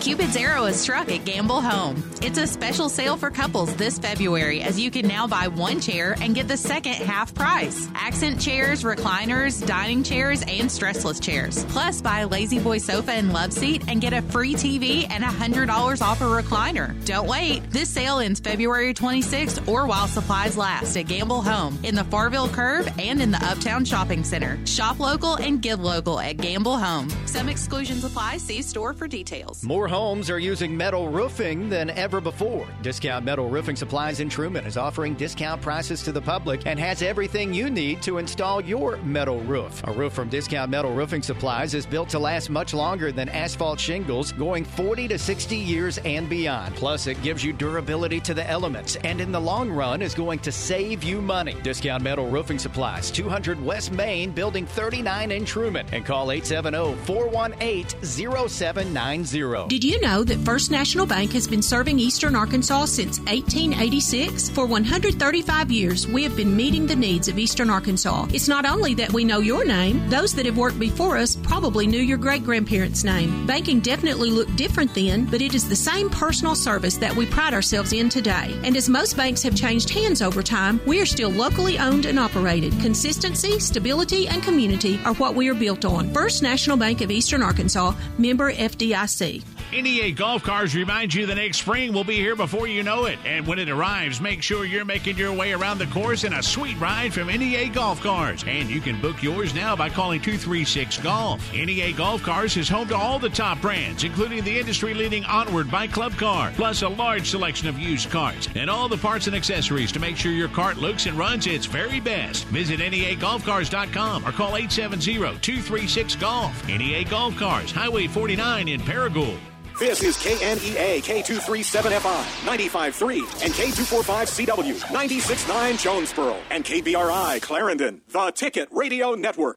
[0.10, 2.04] Cupid's Arrow is struck at Gamble Home.
[2.24, 6.16] It's a special sale for couples this February as you can now buy one chair
[6.20, 7.88] and get the second half price.
[7.94, 11.64] Accent chairs, recliners, dining chairs, and stressless chairs.
[11.66, 16.02] Plus, buy a La-Z-Boy sofa and love seat and get a free TV and $100
[16.02, 16.96] off a recliner.
[17.06, 17.62] Don't wait.
[17.70, 22.50] This sale ends February 26th or while supplies last at Gamble Home in the Farville
[22.50, 24.58] Curve and in the Uptown Shopping Center.
[24.66, 27.12] Shop local and give local at Gamble Home.
[27.28, 28.38] Some exclusions apply.
[28.38, 29.62] See store for details.
[29.64, 32.66] More homes are using metal roofing than ever before.
[32.82, 37.02] Discount Metal Roofing Supplies in Trumann is offering discount prices to the public and has
[37.02, 39.86] everything you need to install your metal roof.
[39.88, 43.78] A roof from Discount Metal Roofing Supplies is built to last much longer than asphalt
[43.78, 46.74] shingles, going 40 to 60 years and beyond.
[46.76, 50.40] Plus, it gives you durability to the elements and in the long run is going
[50.40, 51.56] to save you money.
[51.62, 58.48] Discount Metal Roofing Supplies, 200 West Main, Building 39 in Trumann, and call 870 418
[58.48, 59.68] 0790.
[59.68, 64.50] Did you know that First National Bank has been serving Eastern Arkansas since 1886?
[64.50, 68.28] For 135 years, we have been meeting the needs of Eastern Arkansas.
[68.34, 71.88] It's not only that we know your name, those that have worked before us probably
[71.88, 73.48] knew your great grandparents' name.
[73.48, 77.54] Banking definitely looked different then, but it is the same personal service that we pride
[77.54, 78.60] ourselves in today.
[78.64, 82.20] And as most banks have changed hands over time, we are still locally owned and
[82.20, 82.74] operated.
[82.80, 86.14] Consistency, stability, and community are what we are built on.
[86.14, 89.59] First National Bank of Eastern Arkansas, member FDIC.
[89.72, 93.20] NEA Golf Cars remind you the next spring will be here before you know it.
[93.24, 96.42] And when it arrives, make sure you're making your way around the course in a
[96.42, 98.44] sweet ride from NEA Golf Cars.
[98.48, 101.54] And you can book yours now by calling 236 Golf.
[101.54, 105.70] NEA Golf Cars is home to all the top brands, including the industry leading Onward
[105.70, 109.36] by Club Car, plus a large selection of used carts and all the parts and
[109.36, 112.46] accessories to make sure your cart looks and runs its very best.
[112.46, 116.68] Visit NEAGolfCars.com or call 870 236 Golf.
[116.68, 119.40] NEA Golf Cars, Highway 49 in Paragould.
[119.80, 129.16] This is KNEA K237FI 95.3 and K245CW 96.9 Jonesboro and KBRI Clarendon, the Ticket Radio
[129.16, 129.56] Network.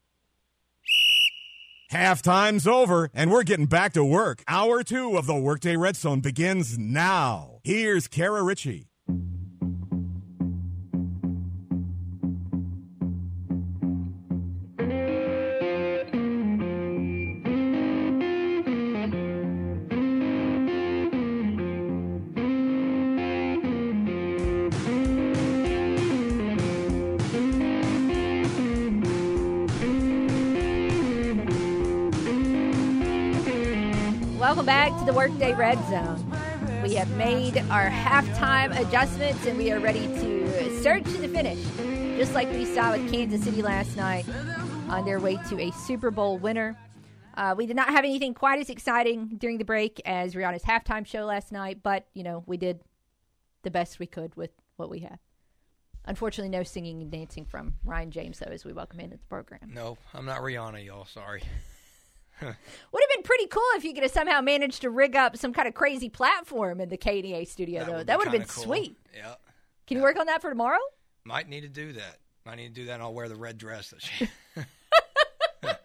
[1.90, 4.44] Halftime's over, and we're getting back to work.
[4.46, 7.58] Hour two of the Workday Red Zone begins now.
[7.64, 8.91] Here's Kara Richey.
[34.62, 36.84] Welcome back to the Workday Red Zone.
[36.84, 41.58] We have made our halftime adjustments and we are ready to surge to the finish,
[42.16, 44.24] just like we saw with Kansas City last night
[44.88, 46.78] on their way to a Super Bowl winner.
[47.36, 51.04] Uh, we did not have anything quite as exciting during the break as Rihanna's halftime
[51.04, 52.82] show last night, but you know we did
[53.64, 55.18] the best we could with what we had.
[56.04, 59.24] Unfortunately, no singing and dancing from Ryan James though, as we welcome him into the
[59.24, 59.72] program.
[59.74, 61.04] No, I'm not Rihanna, y'all.
[61.04, 61.42] Sorry.
[62.40, 65.52] Would have been pretty cool if you could have somehow managed to rig up some
[65.52, 67.98] kind of crazy platform in the KDA studio, though.
[67.98, 68.64] would That would have been cool.
[68.64, 68.96] sweet.
[69.14, 69.34] Yeah.
[69.86, 70.78] Can you work on that for tomorrow?
[71.24, 72.18] Might need to do that.
[72.44, 74.28] Might need to do that, and I'll wear the red dress that she.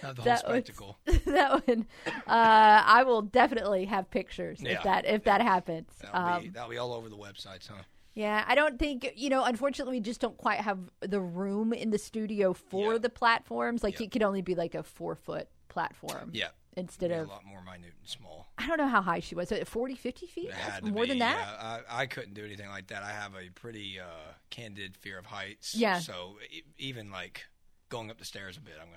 [0.00, 0.98] The whole That would- spectacle.
[1.26, 4.72] that one, Uh, I will definitely have pictures Yeah.
[4.78, 5.88] if that if that happens.
[6.00, 7.82] That'll, be, Um, that'll be all over the websites, huh?
[8.18, 9.44] Yeah, I don't think you know.
[9.44, 13.84] Unfortunately, we just don't quite have the room in the studio for the platforms.
[13.84, 16.30] Like it could only be like a four foot platform.
[16.34, 16.48] Yeah.
[16.76, 18.48] Instead of a lot more minute and small.
[18.58, 19.52] I don't know how high she was.
[19.52, 20.48] Uh, 40, 50 feet?
[20.48, 21.36] It had to More be, than that?
[21.38, 23.04] Yeah, I, I couldn't do anything like that.
[23.04, 25.74] I have a pretty uh, candid fear of heights.
[25.76, 26.00] Yeah.
[26.00, 26.38] So
[26.76, 27.46] even like
[27.88, 28.88] going up the stairs a bit, I'm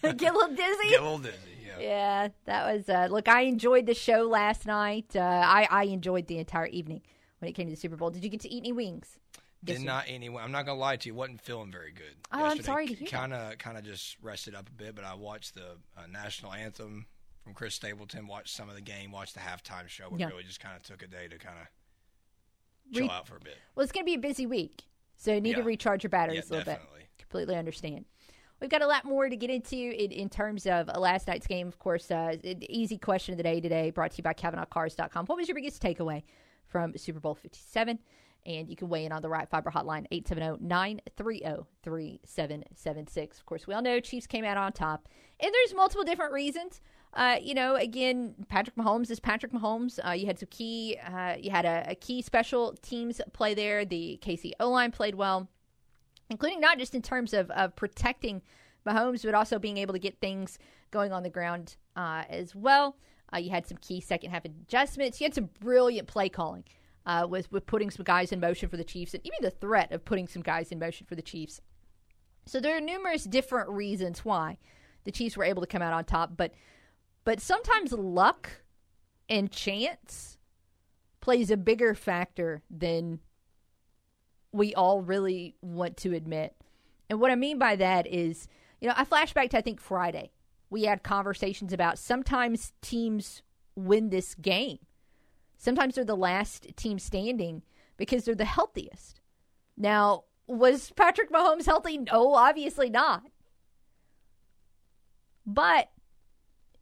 [0.00, 0.90] gonna Get a little dizzy.
[0.90, 1.36] get a little dizzy.
[1.66, 1.78] Yeah.
[1.80, 2.88] Yeah, that was.
[2.88, 5.16] Uh, look, I enjoyed the show last night.
[5.16, 7.02] Uh, I I enjoyed the entire evening
[7.44, 8.10] when it came to the Super Bowl.
[8.10, 9.18] Did you get to eat any wings?
[9.62, 10.42] Did not anyway.
[10.42, 11.14] I'm not gonna lie to you.
[11.14, 12.14] wasn't feeling very good.
[12.32, 13.16] Oh, I'm sorry to hear that.
[13.16, 14.94] Kind of, kind of just rested up a bit.
[14.94, 17.06] But I watched the uh, national anthem
[17.42, 18.26] from Chris Stapleton.
[18.26, 19.10] Watched some of the game.
[19.12, 20.08] Watched the halftime show.
[20.10, 20.28] But Yeah.
[20.28, 21.66] really, just kind of took a day to kind of
[22.94, 23.56] chill Re- out for a bit.
[23.74, 24.82] Well, it's going to be a busy week,
[25.16, 27.00] so you need to recharge your batteries Yeah, a little definitely.
[27.00, 27.18] bit.
[27.18, 28.04] Completely understand.
[28.60, 31.46] We've got a lot more to get into in, in terms of uh, last night's
[31.46, 31.66] game.
[31.68, 32.36] Of course, uh,
[32.68, 35.26] easy question of the day today, brought to you by CavenaughCars.com.
[35.26, 36.22] What was your biggest takeaway
[36.74, 38.00] from Super Bowl 57?
[38.46, 40.16] And you can weigh in on the right fiber hotline, oh,
[41.16, 43.38] 870-930-3776.
[43.38, 45.08] Of course, we all know Chiefs came out on top.
[45.38, 46.80] And there's multiple different reasons.
[47.12, 50.00] Uh, you know, again, Patrick Mahomes is Patrick Mahomes.
[50.04, 53.84] Uh, you had some key, uh, you had a, a key special teams play there.
[53.84, 55.48] The KC O line played well,
[56.28, 58.42] including not just in terms of, of protecting
[58.84, 60.58] Mahomes, but also being able to get things
[60.90, 62.96] going on the ground uh, as well.
[63.34, 65.20] Uh, you had some key second half adjustments.
[65.20, 66.64] You had some brilliant play calling
[67.06, 69.92] uh, with with putting some guys in motion for the Chiefs, and even the threat
[69.92, 71.60] of putting some guys in motion for the Chiefs.
[72.46, 74.58] So there are numerous different reasons why
[75.04, 76.52] the Chiefs were able to come out on top, but
[77.24, 78.50] but sometimes luck
[79.28, 80.38] and chance
[81.20, 83.20] plays a bigger factor than
[84.52, 86.54] we all really want to admit.
[87.08, 88.46] And what I mean by that is,
[88.80, 90.33] you know, I flash back to I think Friday.
[90.74, 93.42] We had conversations about sometimes teams
[93.76, 94.78] win this game.
[95.56, 97.62] Sometimes they're the last team standing
[97.96, 99.20] because they're the healthiest.
[99.76, 101.98] Now, was Patrick Mahomes healthy?
[101.98, 103.22] No, obviously not.
[105.46, 105.90] But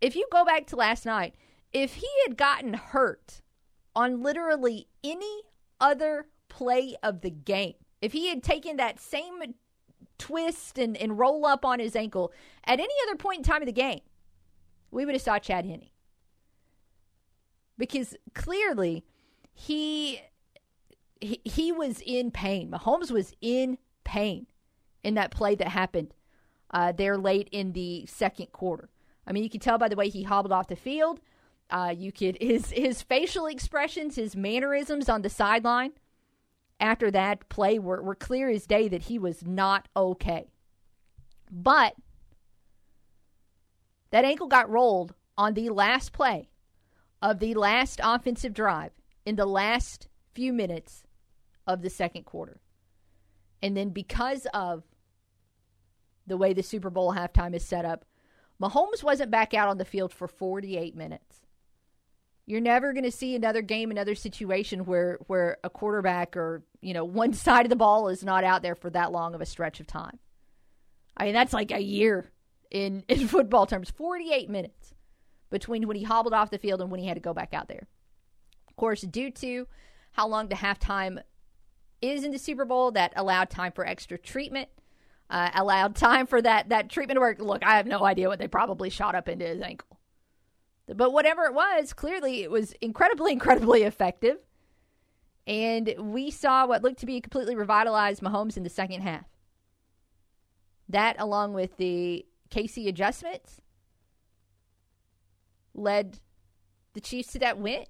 [0.00, 1.34] if you go back to last night,
[1.74, 3.42] if he had gotten hurt
[3.94, 5.42] on literally any
[5.78, 9.38] other play of the game, if he had taken that same
[10.22, 12.32] twist and, and roll up on his ankle
[12.64, 14.00] at any other point in time of the game,
[14.92, 15.88] we would have saw Chad Henne.
[17.76, 19.04] Because clearly
[19.52, 20.20] he,
[21.20, 22.70] he he was in pain.
[22.70, 24.46] Mahomes was in pain
[25.02, 26.14] in that play that happened
[26.70, 28.88] uh, there late in the second quarter.
[29.26, 31.20] I mean, you could tell by the way he hobbled off the field.
[31.68, 35.92] Uh, you could his his facial expressions, his mannerisms on the sideline
[36.82, 40.50] after that play were, were clear as day that he was not okay.
[41.50, 41.94] But
[44.10, 46.50] that ankle got rolled on the last play
[47.22, 48.90] of the last offensive drive
[49.24, 51.04] in the last few minutes
[51.66, 52.60] of the second quarter.
[53.62, 54.82] And then because of
[56.26, 58.04] the way the Super Bowl halftime is set up,
[58.60, 61.42] Mahomes wasn't back out on the field for 48 minutes.
[62.44, 66.94] You're never going to see another game, another situation where where a quarterback or you
[66.94, 69.46] know one side of the ball is not out there for that long of a
[69.46, 70.18] stretch of time.
[71.16, 72.30] I mean that's like a year
[72.70, 73.90] in in football terms.
[73.90, 74.94] 48 minutes
[75.50, 77.68] between when he hobbled off the field and when he had to go back out
[77.68, 77.86] there.
[78.68, 79.68] Of course, due to
[80.12, 81.22] how long the halftime
[82.00, 84.68] is in the Super Bowl, that allowed time for extra treatment.
[85.30, 87.38] Uh, allowed time for that that treatment work.
[87.38, 89.91] Look, I have no idea what they probably shot up into his ankle.
[90.86, 94.38] But whatever it was, clearly it was incredibly, incredibly effective.
[95.46, 99.24] And we saw what looked to be a completely revitalized Mahomes in the second half.
[100.88, 103.60] That, along with the KC adjustments,
[105.74, 106.20] led
[106.92, 107.84] the Chiefs to that win,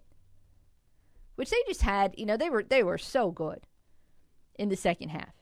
[1.34, 2.14] which they just had.
[2.16, 3.66] You know, they were they were so good
[4.54, 5.34] in the second half.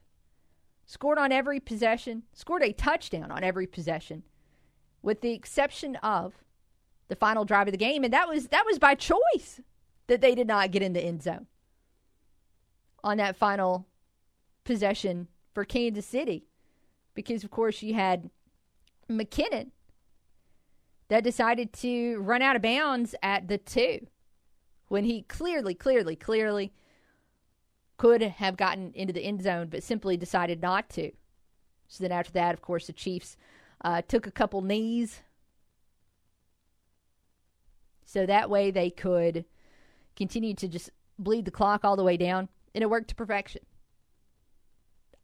[0.87, 4.25] Scored on every possession, scored a touchdown on every possession,
[5.03, 6.35] with the exception of
[7.11, 9.61] the final drive of the game, and that was that was by choice
[10.07, 11.47] that they did not get in the end zone
[13.05, 13.87] on that final
[14.65, 16.47] possession for Kansas City,
[17.15, 18.31] because of course you had
[19.11, 19.73] McKinnon
[21.09, 24.07] that decided to run out of bounds at the two
[24.87, 26.73] when he clearly, clearly, clearly
[27.97, 31.11] could have gotten into the end zone, but simply decided not to.
[31.89, 33.37] So then after that, of course, the Chiefs
[33.83, 35.23] uh, took a couple knees
[38.11, 39.45] so that way they could
[40.17, 43.63] continue to just bleed the clock all the way down, and it worked to perfection.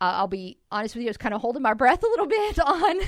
[0.00, 2.60] I'll be honest with you, I was kind of holding my breath a little bit
[2.60, 3.00] on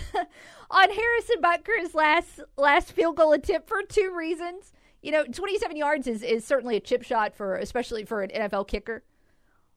[0.70, 4.72] on Harrison Butker's last last field goal attempt for two reasons.
[5.01, 8.66] You know, 27 yards is, is certainly a chip shot for especially for an NFL
[8.66, 9.05] kicker.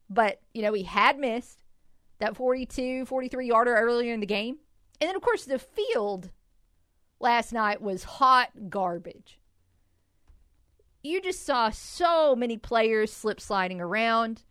[0.09, 1.63] But, you know, he had missed
[2.17, 4.57] that 42, 43 yarder earlier in the game.
[4.99, 6.31] And then of course the field
[7.19, 9.40] last night was hot garbage
[11.03, 14.43] you just saw so many players slip sliding around,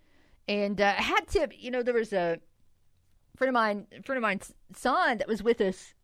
[0.48, 2.38] and uh, had to, you know, there was a
[3.36, 5.94] friend of mine, friend of mine's son that was with us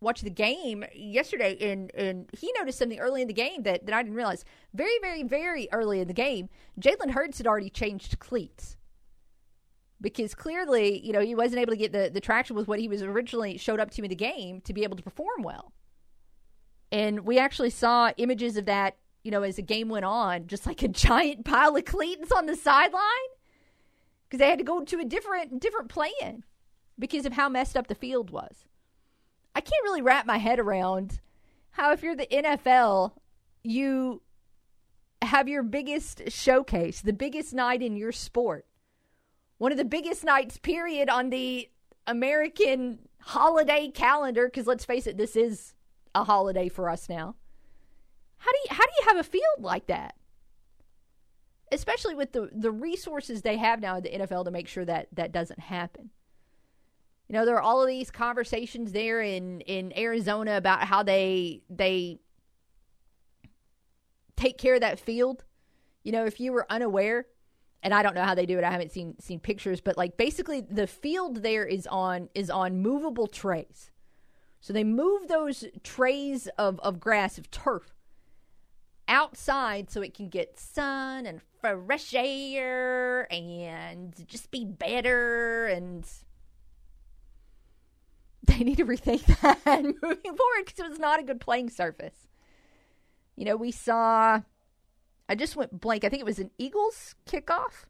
[0.00, 3.94] watch the game yesterday, and and he noticed something early in the game that that
[3.94, 4.44] I didn't realize.
[4.74, 6.48] Very, very, very early in the game,
[6.80, 8.76] Jalen Hurts had already changed cleats
[10.00, 12.88] because clearly, you know, he wasn't able to get the the traction with what he
[12.88, 15.72] was originally showed up to in the game to be able to perform well.
[16.92, 20.66] And we actually saw images of that you know, as the game went on, just
[20.66, 23.02] like a giant pile of cleats on the sideline
[24.24, 26.44] because they had to go to a different different plan
[26.96, 28.64] because of how messed up the field was.
[29.54, 31.20] I can't really wrap my head around
[31.70, 33.12] how if you're the NFL,
[33.64, 34.22] you
[35.22, 38.64] have your biggest showcase, the biggest night in your sport.
[39.58, 41.68] One of the biggest nights period on the
[42.06, 45.74] American holiday calendar because let's face it, this is
[46.14, 47.34] a holiday for us now.
[48.38, 50.14] How do you how do you have a field like that?
[51.72, 55.08] Especially with the the resources they have now in the NFL to make sure that
[55.12, 56.10] that doesn't happen.
[57.28, 61.62] You know, there are all of these conversations there in in Arizona about how they
[61.68, 62.20] they
[64.36, 65.44] take care of that field.
[66.04, 67.26] You know, if you were unaware,
[67.82, 68.64] and I don't know how they do it.
[68.64, 72.80] I haven't seen seen pictures, but like basically the field there is on is on
[72.82, 73.90] movable trays.
[74.60, 77.94] So they move those trays of, of grass of turf
[79.08, 86.06] outside so it can get sun and fresh air and just be better and
[88.44, 92.28] they need to rethink that moving forward because it was not a good playing surface.
[93.34, 94.40] You know, we saw
[95.28, 96.04] I just went blank.
[96.04, 97.86] I think it was an Eagles kickoff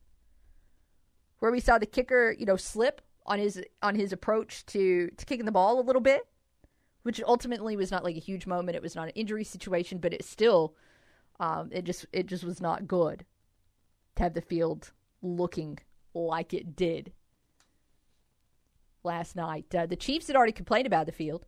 [1.38, 5.26] where we saw the kicker, you know, slip on his on his approach to to
[5.26, 6.26] kicking the ball a little bit,
[7.02, 8.76] which ultimately was not like a huge moment.
[8.76, 10.74] It was not an injury situation, but it still
[11.38, 13.24] um, it just it just was not good
[14.16, 14.92] to have the field
[15.22, 15.78] looking
[16.14, 17.12] like it did
[19.04, 19.74] last night.
[19.74, 21.46] Uh, the Chiefs had already complained about the field.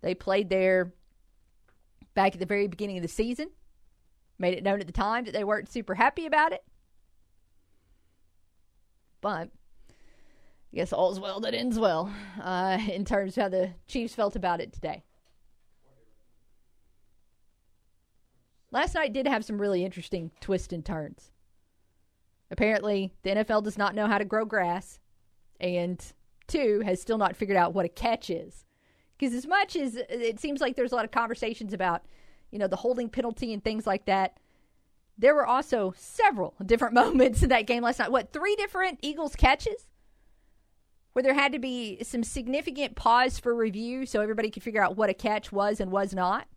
[0.00, 0.94] They played there
[2.14, 3.50] back at the very beginning of the season.
[4.38, 6.64] Made it known at the time that they weren't super happy about it.
[9.20, 9.50] But
[10.72, 12.12] I guess all's well that ends well
[12.42, 15.04] uh, in terms of how the Chiefs felt about it today.
[18.72, 21.30] Last night did have some really interesting twists and turns.
[22.50, 24.98] Apparently, the NFL does not know how to grow grass,
[25.60, 26.04] and
[26.48, 28.64] two, has still not figured out what a catch is.
[29.16, 32.02] Because as much as it seems like there's a lot of conversations about,
[32.50, 34.36] you know, the holding penalty and things like that.
[35.16, 38.10] There were also several different moments in that game last night.
[38.10, 39.86] What, three different Eagles catches?
[41.12, 44.96] Where there had to be some significant pause for review so everybody could figure out
[44.96, 46.48] what a catch was and was not.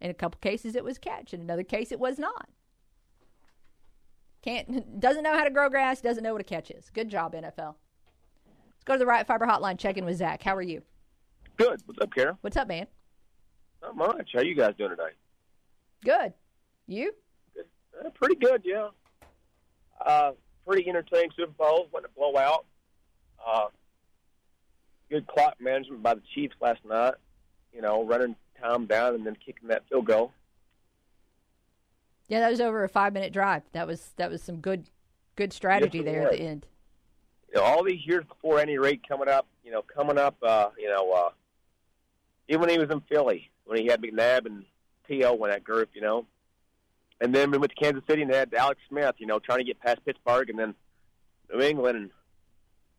[0.00, 1.34] In a couple cases, it was catch.
[1.34, 2.48] In another case, it was not.
[4.42, 6.00] Can't doesn't know how to grow grass.
[6.00, 6.90] Doesn't know what a catch is.
[6.90, 7.74] Good job, NFL.
[7.74, 9.78] Let's go to the right fiber hotline.
[9.78, 10.42] Check in with Zach.
[10.42, 10.82] How are you?
[11.56, 11.82] Good.
[11.84, 12.38] What's up, Kara?
[12.40, 12.86] What's up, man?
[13.82, 14.30] Not much.
[14.34, 15.10] How you guys doing today?
[16.04, 16.32] Good.
[16.86, 17.12] You?
[17.58, 18.88] Uh, pretty good, yeah.
[20.04, 20.32] Uh,
[20.66, 21.88] pretty entertaining Super Bowl.
[21.92, 22.64] Went a blowout.
[23.46, 23.66] Uh,
[25.10, 27.14] good clock management by the Chiefs last night.
[27.74, 30.32] You know, running time down and then kicking that field goal.
[32.28, 33.62] Yeah, that was over a five minute drive.
[33.72, 34.88] That was that was some good
[35.36, 36.66] good strategy Yes, there at the end.
[37.48, 40.68] You know, all these years before Andy Reid coming up, you know, coming up, uh,
[40.78, 41.30] you know, uh,
[42.48, 44.64] even when he was in Philly, when he had McNabb and
[45.08, 45.42] T.O.
[45.42, 46.26] in that group, you know,
[47.20, 49.58] and then we went to Kansas City and they had Alex Smith, you know, trying
[49.58, 50.74] to get past Pittsburgh and then
[51.52, 52.10] New England, and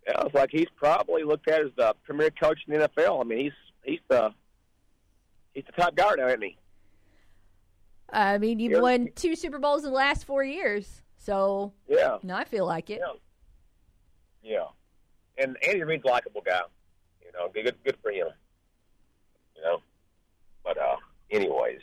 [0.07, 3.21] yeah, it's like he's probably looked at as the premier coach in the NFL.
[3.21, 4.33] I mean, he's he's the
[5.53, 6.57] he's the top guard now, isn't he?
[8.09, 8.79] I mean, you've Yeah.
[8.81, 12.17] won two Super Bowls in the last four years, so Yeah.
[12.23, 12.99] no, I feel like it.
[12.99, 13.13] Yeah.
[14.43, 14.67] Yeah.
[15.37, 16.61] And Andy Reid's a likable guy.
[17.23, 18.27] You know, good good for him.
[19.55, 19.81] You know.
[20.63, 20.97] But uh
[21.29, 21.79] anyways.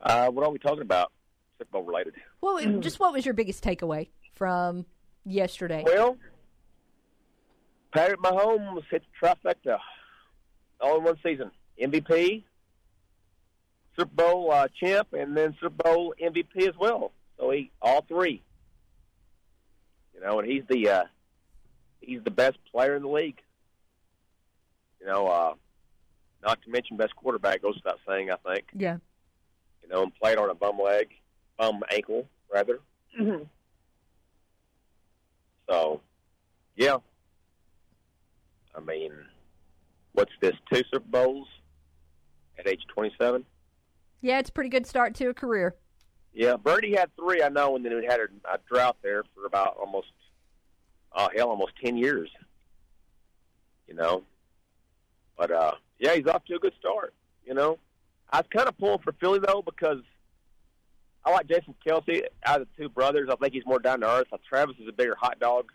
[0.00, 1.12] Uh what are we talking about?
[1.58, 2.14] Super Bowl related.
[2.42, 4.84] Well, just what was your biggest takeaway from
[5.24, 5.82] yesterday?
[5.86, 6.18] Well
[7.92, 9.78] Patrick Mahomes hit the trifecta
[10.80, 11.50] all in one season.
[11.82, 12.44] MVP,
[13.96, 17.12] Super Bowl uh, champ, and then Super Bowl MVP as well.
[17.38, 18.42] So he all three.
[20.14, 21.04] You know, and he's the uh,
[22.00, 23.40] he's the best player in the league.
[25.00, 25.54] You know, uh,
[26.42, 28.30] not to mention best quarterback goes without saying.
[28.30, 28.66] I think.
[28.74, 28.96] Yeah.
[29.82, 31.08] You know, and played on a bum leg,
[31.58, 32.80] bum ankle rather.
[35.68, 36.00] So,
[36.76, 36.98] yeah.
[38.74, 39.12] I mean,
[40.12, 40.54] what's this?
[40.72, 41.48] Two Super Bowls
[42.58, 43.44] at age twenty-seven.
[44.20, 45.74] Yeah, it's a pretty good start to a career.
[46.32, 49.76] Yeah, Brady had three, I know, and then we had a, drought there for about
[49.78, 50.08] almost,
[51.14, 52.28] oh hell, almost ten years.
[53.88, 54.24] You know,
[55.38, 57.14] but uh, yeah, he's off to a good start.
[57.46, 57.78] You know,
[58.30, 60.00] I was kind of pulling for Philly though because
[61.24, 63.28] I like Jason Kelce out of the two brothers.
[63.30, 64.28] I think he's more down to earth.
[64.32, 65.72] Uh, Travis is a bigger hot dog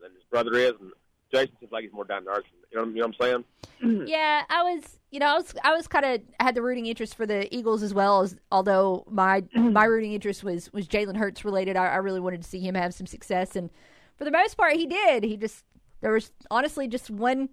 [0.00, 0.92] than his brother is, and
[1.30, 2.44] Jason seems like he's more down to earth.
[2.72, 3.44] You know, you know what I'm
[3.80, 4.06] saying?
[4.08, 7.14] yeah, I was, you know, I was, I was kind of had the rooting interest
[7.14, 11.44] for the Eagles as well as, although my my rooting interest was was Jalen Hurts
[11.44, 11.76] related.
[11.76, 13.70] I, I really wanted to see him have some success, and
[14.16, 15.24] for the most part, he did.
[15.24, 15.64] He just
[16.00, 17.48] there was honestly just one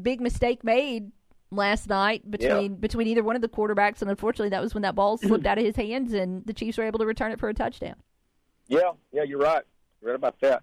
[0.00, 1.10] big mistake made
[1.50, 4.94] last night between between either one of the quarterbacks, and unfortunately, that was when that
[4.94, 7.48] ball slipped out of his hands, and the Chiefs were able to return it for
[7.48, 7.96] a touchdown.
[8.66, 9.62] Yeah, yeah, you're right.
[10.00, 10.62] You're right about that.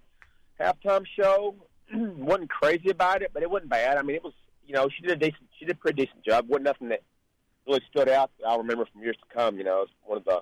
[0.59, 1.55] Halftime show
[1.93, 3.97] wasn't crazy about it, but it wasn't bad.
[3.97, 4.33] I mean, it was
[4.65, 6.47] you know she did a decent, she did a pretty decent job.
[6.47, 7.03] wasn't nothing that
[7.67, 8.31] really stood out.
[8.39, 9.57] that I'll remember from years to come.
[9.57, 10.41] You know, it's one of the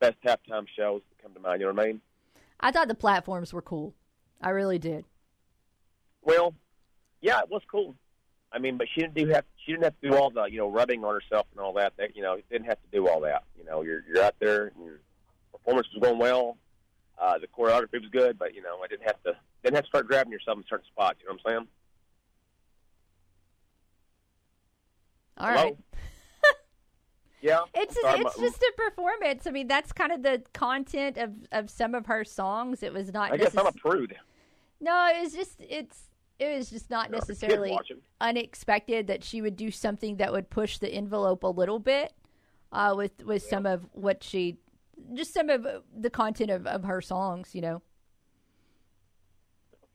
[0.00, 1.60] best halftime shows that come to mind.
[1.60, 2.00] You know what I mean?
[2.60, 3.94] I thought the platforms were cool.
[4.40, 5.04] I really did.
[6.22, 6.54] Well,
[7.20, 7.94] yeah, it was cool.
[8.52, 10.58] I mean, but she didn't do have she didn't have to do all the you
[10.58, 11.94] know rubbing on herself and all that.
[11.98, 13.44] That you know didn't have to do all that.
[13.58, 15.00] You know, you're you're out there and your
[15.52, 16.56] performance was going well.
[17.18, 19.32] Uh, the choreography was good, but you know I didn't have to
[19.62, 21.18] didn't have to start grabbing yourself in certain spots.
[21.20, 21.68] You know what I'm saying?
[25.38, 25.62] All Hello?
[25.64, 25.76] right.
[27.42, 29.46] Yeah, It's sorry, it's my- just a performance.
[29.46, 32.82] I mean, that's kind of the content of, of some of her songs.
[32.82, 33.30] It was not.
[33.30, 34.16] I guess I'm a prude.
[34.80, 36.04] No, it was just it's
[36.40, 37.78] it was just not No, necessarily
[38.20, 42.14] unexpected that she would do something that would push the envelope a little bit
[42.72, 44.56] uh, with with some of what she
[45.14, 45.66] just some of
[45.96, 47.54] the content of, of her songs.
[47.54, 47.82] You know.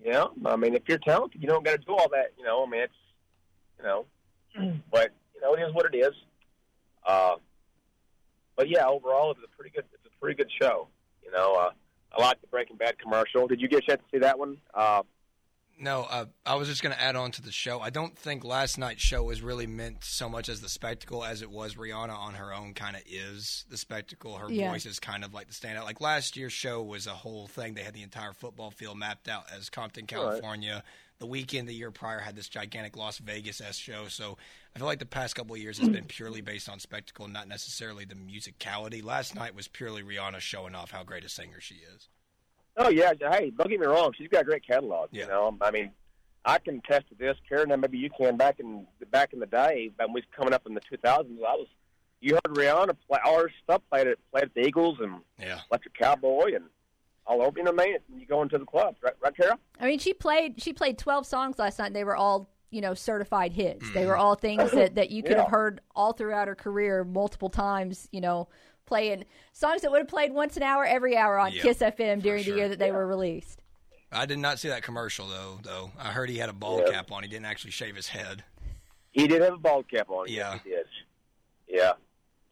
[0.04, 2.34] Yeah, I mean, if you're talented, you don't got to do all that.
[2.38, 2.94] You know, I mean, it's
[3.78, 4.06] you know,
[4.92, 6.14] but you know, it is what it is.
[7.06, 7.36] Uh,
[8.56, 9.86] but yeah, overall, it was a pretty good.
[9.94, 10.88] It's a pretty good show.
[11.24, 11.72] You know, uh,
[12.18, 13.48] I like the Breaking Bad commercial.
[13.48, 14.58] Did you get a chance to see that one?
[14.74, 15.04] Uh,
[15.84, 17.80] No, uh, I was just going to add on to the show.
[17.80, 21.42] I don't think last night's show was really meant so much as the spectacle as
[21.42, 24.36] it was Rihanna on her own kind of is the spectacle.
[24.38, 24.70] Her Yeah.
[24.70, 25.86] voice is kind of like the standout.
[25.86, 27.74] Like last year's show was a whole thing.
[27.74, 30.10] They had the entire football field mapped out as Compton, Right.
[30.10, 30.84] California.
[31.18, 34.08] The Weeknd the year prior had this gigantic Las Vegas S show.
[34.08, 34.38] So
[34.76, 37.48] I feel like the past couple of years has been purely based on spectacle, not
[37.48, 39.04] necessarily the musicality.
[39.04, 42.08] Last night was purely Rihanna showing off how great a singer she is.
[42.78, 44.14] Oh yeah, hey, don't get me wrong.
[44.18, 45.10] She's got a great catalog.
[45.12, 45.92] You know, I mean,
[46.46, 47.72] I can attest to this, Karen.
[47.72, 48.38] And maybe you can.
[48.38, 51.56] Back in back in the day, when we was coming up in the 2000s, I
[51.56, 51.68] was
[52.22, 55.60] you heard Rihanna play all her stuff played at played at the Eagles and yeah.
[55.70, 56.66] Electric Cowboy and
[57.26, 57.58] all over.
[57.58, 59.58] You know, man, you go into the clubs, right, right, Carol?
[59.80, 61.88] I mean, she played she played twelve songs last night.
[61.88, 63.90] and They were all you know certified hits.
[63.92, 64.10] They mm-hmm.
[64.10, 65.44] were all things that that you could Yeah.
[65.44, 68.08] have heard all throughout her career multiple times.
[68.12, 68.48] You know,
[68.86, 72.22] playing songs that would have played once an hour every hour on Yeah, Kiss FM
[72.22, 73.62] during the year that they were released.
[74.12, 75.60] I did not see that commercial though.
[75.64, 76.92] Though I heard he had a ball Yeah.
[76.92, 77.24] cap on.
[77.24, 78.44] He didn't actually shave his head.
[79.12, 80.28] He did have a bald cap on.
[80.28, 80.54] Yeah.
[80.54, 80.86] Yes, he did.
[81.80, 81.92] Yeah.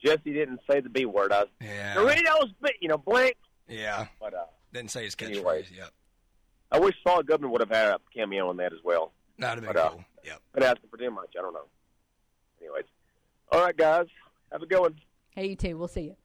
[0.03, 1.31] Jesse didn't say the B word.
[1.33, 1.95] I was, Yeah.
[1.95, 3.35] Doritos, but you know, blank.
[3.67, 4.07] Yeah.
[4.19, 5.35] But uh, Didn't say his catchphrase.
[5.35, 5.65] Anyway.
[5.75, 5.89] Yep.
[6.71, 9.11] I wish Saul Goodman would have had a cameo in that as well.
[9.37, 10.05] That'd have But, been uh, cool.
[10.25, 10.41] Yep.
[10.53, 11.33] Been asking for too much.
[11.37, 11.65] I don't know.
[12.61, 12.85] Anyways,
[13.51, 14.05] all right, guys,
[14.51, 14.95] have a good one.
[15.39, 15.77] Hey, you too.
[15.77, 16.15] We'll see you.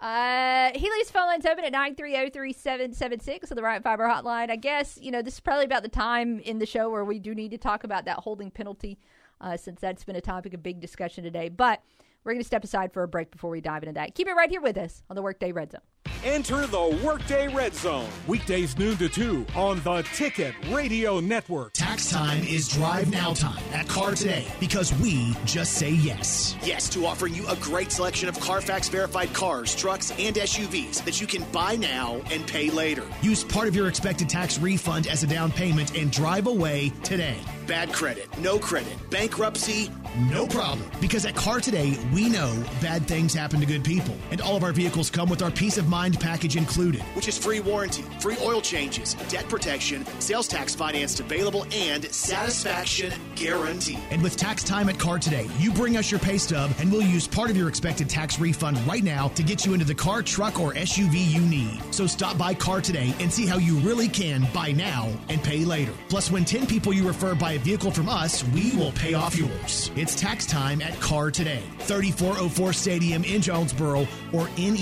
[0.00, 0.70] Uh,
[1.06, 4.50] phone lines open at 930-3776 on the Right Fiber hotline.
[4.50, 7.18] I guess, you know, this is probably about the time in the show where we
[7.18, 9.00] do need to talk about that holding penalty,
[9.40, 11.48] uh, since that's been a topic of big discussion today.
[11.48, 11.82] But
[12.22, 14.14] we're going to step aside for a break before we dive into that.
[14.14, 15.80] Keep it right here with us on the Workday Red Zone.
[16.24, 18.08] Enter the Workday Red Zone.
[18.26, 21.74] Weekdays noon to 2 on the Ticket Radio Network.
[21.74, 26.56] Tax time is drive now time at Car Today because we just say yes.
[26.62, 31.20] Yes to offering you a great selection of Carfax verified cars, trucks, and SUVs that
[31.20, 33.04] you can buy now and pay later.
[33.20, 37.36] Use part of your expected tax refund as a down payment and drive away today.
[37.66, 39.90] Bad credit, no credit, bankruptcy,
[40.28, 40.86] no problem.
[41.00, 44.14] Because at Car Today, we know bad things happen to good people.
[44.30, 47.38] And all of our vehicles come with our peace of mind package included, which is
[47.38, 53.98] free warranty, free oil changes, debt protection, sales tax financed available, and satisfaction guarantee.
[54.10, 57.02] And with tax time at Car Today, you bring us your pay stub and we'll
[57.02, 60.20] use part of your expected tax refund right now to get you into the car,
[60.20, 61.80] truck, or SUV you need.
[61.94, 65.64] So stop by Car Today and see how you really can buy now and pay
[65.64, 65.92] later.
[66.08, 69.36] Plus, when 10 people you refer buy a vehicle from us, we will pay off
[69.36, 69.92] yours.
[69.94, 74.74] It's tax time at Car Today, 3404 Stadium in Jonesboro or E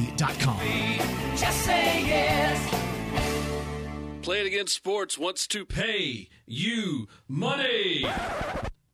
[0.00, 1.36] neacartoday.com.
[1.36, 2.74] Just say yes.
[4.22, 8.04] Play It Again Sports wants to pay you money.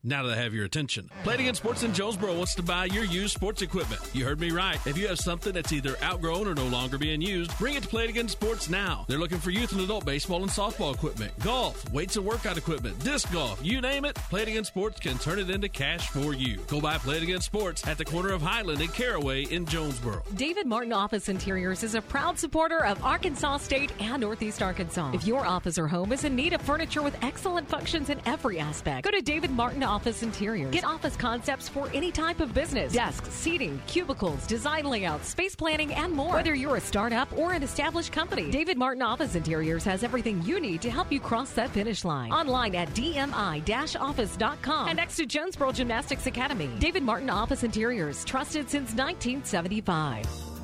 [0.06, 2.84] Now that I have your attention, Play It Again Sports in Jonesboro wants to buy
[2.84, 4.00] your used sports equipment.
[4.12, 4.78] You heard me right.
[4.86, 7.88] If you have something that's either outgrown or no longer being used, bring it to
[7.88, 9.04] Play It Again Sports now.
[9.08, 12.96] They're looking for youth and adult baseball and softball equipment, golf, weights and workout equipment,
[13.00, 14.14] disc golf, you name it.
[14.14, 16.58] Play It Again Sports can turn it into cash for you.
[16.68, 20.22] Go by Play It Again Sports at the corner of Highland and Caraway in Jonesboro.
[20.36, 25.10] David Martin Office Interiors is a proud supporter of Arkansas State and Northeast Arkansas.
[25.14, 28.60] If your office or home is in need of furniture with excellent functions in every
[28.60, 30.70] aspect, go to David Martin Office Office interiors.
[30.70, 35.94] Get office concepts for any type of business desks, seating, cubicles, design layouts, space planning,
[35.94, 36.34] and more.
[36.34, 40.60] Whether you're a startup or an established company, David Martin Office Interiors has everything you
[40.60, 42.30] need to help you cross that finish line.
[42.30, 46.68] Online at dmi-office.com and next to Jonesboro Gymnastics Academy.
[46.78, 50.55] David Martin Office Interiors, trusted since 1975.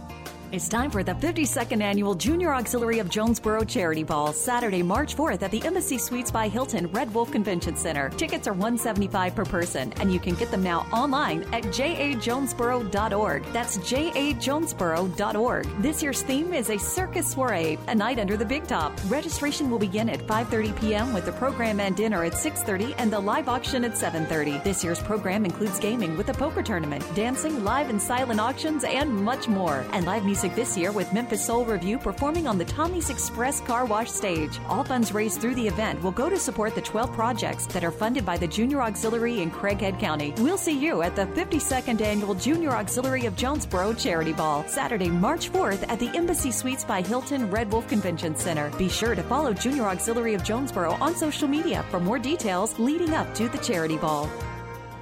[0.53, 5.41] It's time for the 52nd Annual Junior Auxiliary of Jonesboro Charity Ball, Saturday, March 4th
[5.41, 8.11] at the Embassy Suites by Hilton Red Wolf Convention Center.
[8.11, 13.45] Tickets are 175 per person, and you can get them now online at jajonesboro.org.
[13.55, 15.83] That's jajonesboro.org.
[15.83, 18.93] This year's theme is a circus soiree, a night under the big top.
[19.09, 21.15] Registration will begin at 5:30 p.m.
[21.15, 24.63] with the program and dinner at 6:30 and the live auction at 7:30.
[24.63, 29.11] This year's program includes gaming with a poker tournament, dancing, live and silent auctions, and
[29.11, 29.83] much more.
[29.93, 33.85] And live music this year with Memphis Soul Review performing on the Tommy's Express Car
[33.85, 34.59] Wash stage.
[34.69, 37.91] All funds raised through the event will go to support the 12 projects that are
[37.91, 40.35] funded by the Junior Auxiliary in Craighead County.
[40.39, 45.51] We'll see you at the 52nd Annual Junior Auxiliary of Jonesboro Charity Ball, Saturday, March
[45.51, 48.71] 4th at the Embassy Suites by Hilton Red Wolf Convention Center.
[48.77, 53.15] Be sure to follow Junior Auxiliary of Jonesboro on social media for more details leading
[53.15, 54.29] up to the Charity Ball.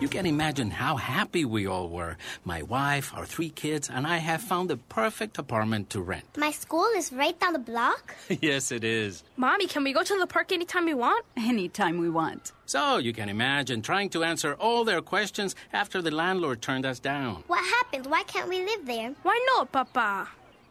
[0.00, 2.16] You can imagine how happy we all were.
[2.42, 6.24] My wife, our three kids, and I have found the perfect apartment to rent.
[6.38, 8.16] My school is right down the block.
[8.40, 9.22] yes, it is.
[9.36, 11.26] Mommy, can we go to the park anytime we want?
[11.36, 12.52] Anytime we want.
[12.64, 16.98] So you can imagine trying to answer all their questions after the landlord turned us
[16.98, 17.44] down.
[17.46, 18.06] What happened?
[18.06, 19.14] Why can't we live there?
[19.22, 20.28] Why not, Papa?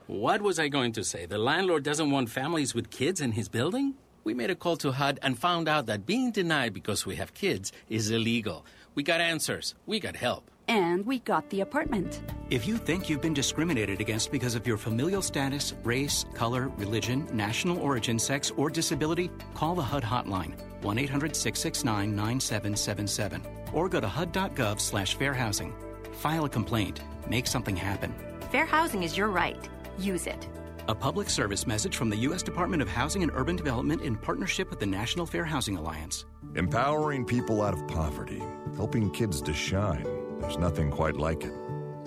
[0.07, 1.27] What was I going to say?
[1.27, 3.93] The landlord doesn't want families with kids in his building?
[4.23, 7.33] We made a call to HUD and found out that being denied because we have
[7.33, 8.65] kids is illegal.
[8.95, 9.75] We got answers.
[9.85, 10.49] We got help.
[10.67, 12.21] And we got the apartment.
[12.49, 17.27] If you think you've been discriminated against because of your familial status, race, color, religion,
[17.33, 20.53] national origin, sex, or disability, call the HUD hotline
[20.83, 23.41] 1 800 669 9777
[23.73, 25.73] or go to HUD.gov slash fair housing.
[26.13, 27.01] File a complaint.
[27.27, 28.13] Make something happen.
[28.51, 29.69] Fair housing is your right.
[29.97, 30.47] Use it.
[30.87, 32.41] A public service message from the U.S.
[32.41, 36.25] Department of Housing and Urban Development in partnership with the National Fair Housing Alliance.
[36.55, 38.41] Empowering people out of poverty,
[38.75, 40.03] helping kids to shine.
[40.39, 41.53] There's nothing quite like it.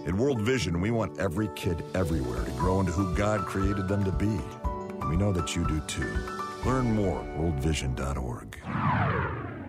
[0.04, 4.02] At World Vision, we want every kid everywhere to grow into who God created them
[4.02, 4.26] to be.
[4.26, 6.12] And we know that you do too.
[6.66, 8.58] Learn more at worldvision.org.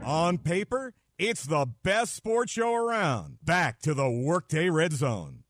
[0.04, 3.38] On paper, it's the best sports show around.
[3.44, 5.43] Back to the Workday Red Zone.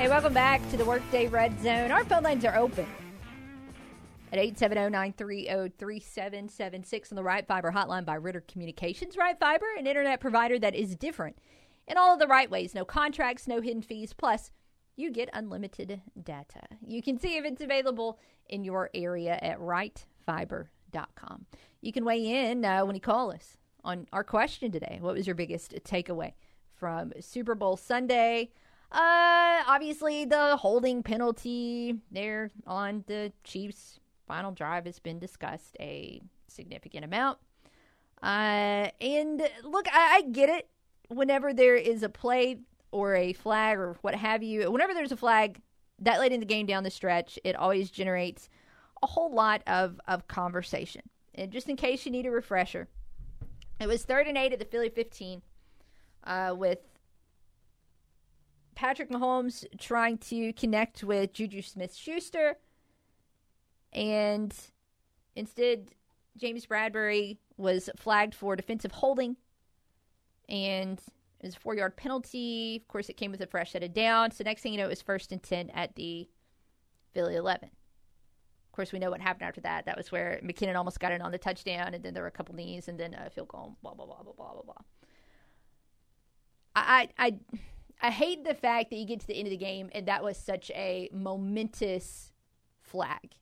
[0.00, 1.92] Hey, welcome back to the Workday Red Zone.
[1.92, 2.86] Our phone lines are open
[4.32, 9.18] at 870-930-3776 on the Right Fiber hotline by Ritter Communications.
[9.18, 11.36] Right Fiber, an internet provider that is different
[11.86, 12.74] in all of the right ways.
[12.74, 14.14] No contracts, no hidden fees.
[14.14, 14.52] Plus,
[14.96, 16.62] you get unlimited data.
[16.82, 18.18] You can see if it's available
[18.48, 21.44] in your area at rightfiber.com.
[21.82, 24.96] You can weigh in uh, when you call us on our question today.
[25.02, 26.32] What was your biggest takeaway
[26.74, 28.50] from Super Bowl Sunday?
[28.92, 36.20] Uh, obviously the holding penalty there on the Chiefs' final drive has been discussed a
[36.48, 37.38] significant amount.
[38.22, 40.68] Uh, and look, I, I get it.
[41.08, 42.58] Whenever there is a play
[42.92, 45.60] or a flag or what have you, whenever there's a flag
[46.00, 48.48] that late in the game down the stretch, it always generates
[49.02, 51.02] a whole lot of, of conversation.
[51.34, 52.88] And just in case you need a refresher,
[53.80, 55.42] it was third and eight at the Philly 15
[56.24, 56.78] uh, with
[58.74, 62.56] Patrick Mahomes trying to connect with Juju Smith Schuster.
[63.92, 64.54] And
[65.36, 65.90] instead,
[66.36, 69.36] James Bradberry was flagged for defensive holding.
[70.48, 71.00] And
[71.40, 72.76] it was a four yard penalty.
[72.76, 74.36] Of course, it came with a fresh set of downs.
[74.36, 76.28] So, next thing you know, it was first and 10 at the
[77.12, 77.68] Philly 11.
[77.68, 79.86] Of course, we know what happened after that.
[79.86, 82.32] That was where McKinnon almost got in on the touchdown, and then there were a
[82.32, 84.74] couple knees, and then a field goal, blah, blah, blah, blah, blah, blah, blah.
[86.76, 87.58] I, I, I
[88.08, 90.38] hate the fact that you get to the end of the game and that was
[90.38, 92.32] such a momentous
[92.80, 93.34] flag.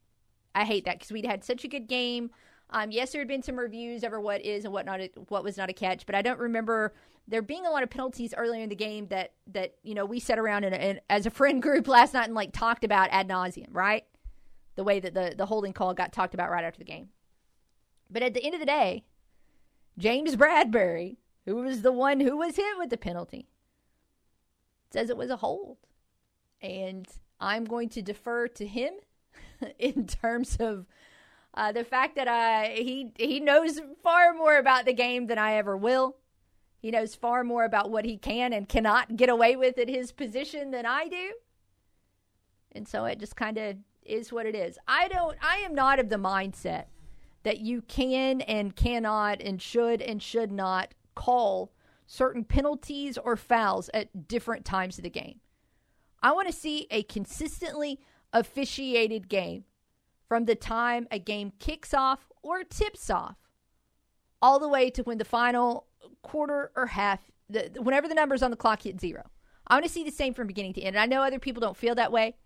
[0.54, 2.30] I hate that because we'd had such a good game.
[2.70, 5.56] Um, yes, there had been some reviews over what is and what not, what was
[5.56, 6.92] not a catch, but I don't remember
[7.28, 10.18] there being a lot of penalties earlier in the game that that you know we
[10.18, 13.68] sat around and as a friend group last night and like talked about ad nauseum,
[13.70, 14.04] right?
[14.76, 17.10] The way that the the holding call got talked about right after the game.
[18.10, 19.04] But at the end of the day,
[19.98, 23.48] James Bradberry, who was the one who was hit with the penalty,
[24.90, 25.78] says it was a hold.
[26.60, 27.06] And
[27.40, 28.94] I'm going to defer to him
[29.78, 30.86] in terms of
[31.54, 35.54] uh, the fact that I, he he knows far more about the game than I
[35.54, 36.16] ever will.
[36.78, 40.12] He knows far more about what he can and cannot get away with at his
[40.12, 41.32] position than I do.
[42.70, 44.78] And so it just kind of is what it is.
[44.86, 46.84] I don't I am not of the mindset
[47.42, 51.72] that you can and cannot and should and should not call
[52.08, 55.40] certain penalties or fouls at different times of the game.
[56.22, 58.00] I want to see a consistently
[58.32, 59.64] officiated game
[60.26, 63.36] from the time a game kicks off or tips off
[64.40, 65.86] all the way to when the final
[66.22, 69.24] quarter or half, the, whenever the numbers on the clock hit zero.
[69.66, 70.96] I want to see the same from beginning to end.
[70.96, 72.36] And I know other people don't feel that way.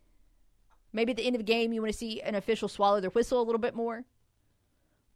[0.92, 3.10] Maybe at the end of the game, you want to see an official swallow their
[3.10, 4.04] whistle a little bit more.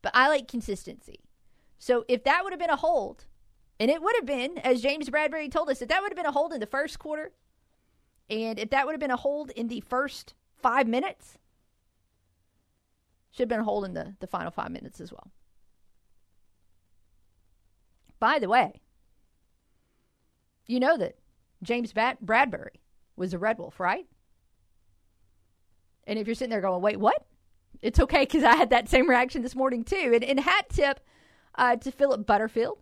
[0.03, 1.21] But I like consistency.
[1.79, 3.27] So if that would have been a hold,
[3.79, 6.27] and it would have been, as James Bradberry told us, that that would have been
[6.27, 7.33] a hold in the first quarter.
[8.29, 11.39] And if that would have been a hold in the first five minutes,
[13.31, 15.31] should have been a hold in the, the final five minutes as well.
[18.19, 18.81] By the way,
[20.67, 21.17] you know that
[21.63, 22.81] James Bat- Bradberry
[23.15, 24.07] was a Red Wolf, right?
[26.07, 27.27] And if you're sitting there going, wait, what?
[27.83, 30.13] It's okay because I had that same reaction this morning too.
[30.15, 31.01] And, and hat tip
[31.57, 32.79] uh, to Philip Butterfield,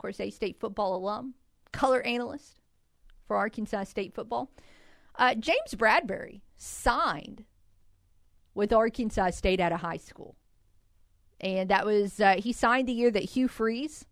[0.00, 1.34] course, A State football alum,
[1.72, 2.60] color analyst
[3.26, 4.50] for Arkansas State football.
[5.16, 7.44] Uh, James Bradberry signed
[8.54, 10.36] with Arkansas State out of high school.
[11.40, 14.06] And that was, uh, he signed the year that Hugh Freeze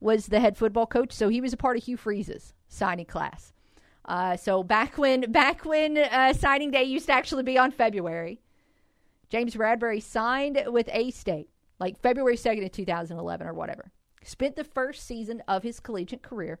[0.00, 1.12] was the head football coach.
[1.12, 3.52] So he was a part of Hugh Freeze's signing class.
[4.04, 8.40] Uh, so back when back when uh, signing day used to actually be on February,
[9.30, 11.48] James Bradberry signed with A State
[11.80, 13.90] like February second of two thousand eleven or whatever.
[14.26, 16.58] Spent the first season of his collegiate career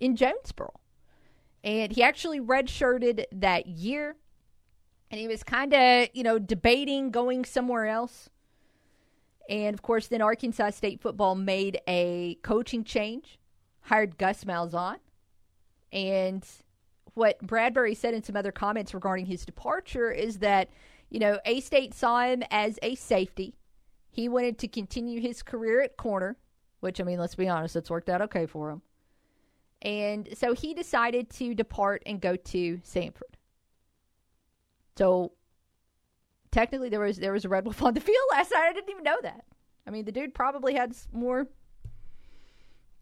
[0.00, 0.74] in Jonesboro,
[1.62, 4.16] and he actually redshirted that year.
[5.10, 8.30] And he was kind of you know debating going somewhere else.
[9.48, 13.38] And of course, then Arkansas State football made a coaching change,
[13.82, 14.98] hired Gus Malzahn,
[15.92, 16.44] and
[17.14, 20.68] what Bradberry said in some other comments regarding his departure is that,
[21.10, 23.54] you know, A State saw him as a safety.
[24.10, 26.36] He wanted to continue his career at corner,
[26.84, 28.82] which, I mean, let's be honest, it's worked out okay for him.
[29.80, 33.22] And so he decided to depart and go to Samford.
[34.96, 35.32] So
[36.50, 38.68] technically, there was there was a red wolf on the field last night.
[38.68, 39.46] I didn't even know that.
[39.86, 41.48] I mean, the dude probably had more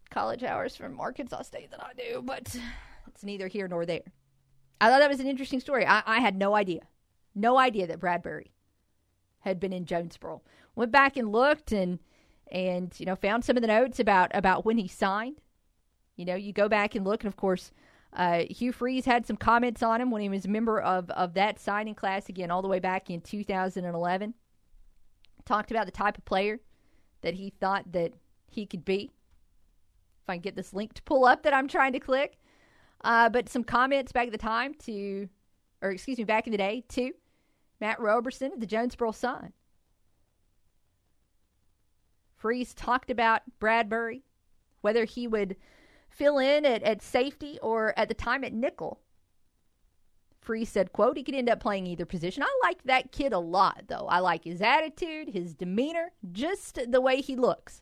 [0.09, 2.55] college hours from Arkansas State than I do, but
[3.07, 3.99] it's neither here nor there.
[4.79, 5.85] I thought that was an interesting story.
[5.85, 6.83] I, I had no idea,
[7.35, 8.51] no idea that Bradberry
[9.39, 10.41] had been in Jonesboro.
[10.73, 11.99] Went back and looked and
[12.51, 15.41] and you know found some of the notes about about when he signed.
[16.15, 17.71] You know, you go back and look, and of course,
[18.13, 21.33] uh, Hugh Freeze had some comments on him when he was a member of of
[21.33, 24.33] that signing class again, all the way back in 2011.
[25.45, 26.59] Talked about the type of player
[27.21, 28.13] that he thought that
[28.49, 29.11] he could be.
[30.21, 32.37] If I can get this link to pull up that I'm trying to click.
[33.03, 35.27] Uh, but some comments back at the time to,
[35.81, 37.11] or excuse me, back in the day to
[37.81, 39.51] Matt Roberson, of the Jonesboro Sun.
[42.43, 44.23] Freeze talked about Bradberry,
[44.81, 45.55] whether he would
[46.09, 48.99] fill in at, at safety or at the time at nickel.
[50.41, 52.43] Freeze said, quote, he could end up playing either position.
[52.43, 54.07] I like that kid a lot, though.
[54.09, 57.81] I like his attitude, his demeanor, just the way he looks.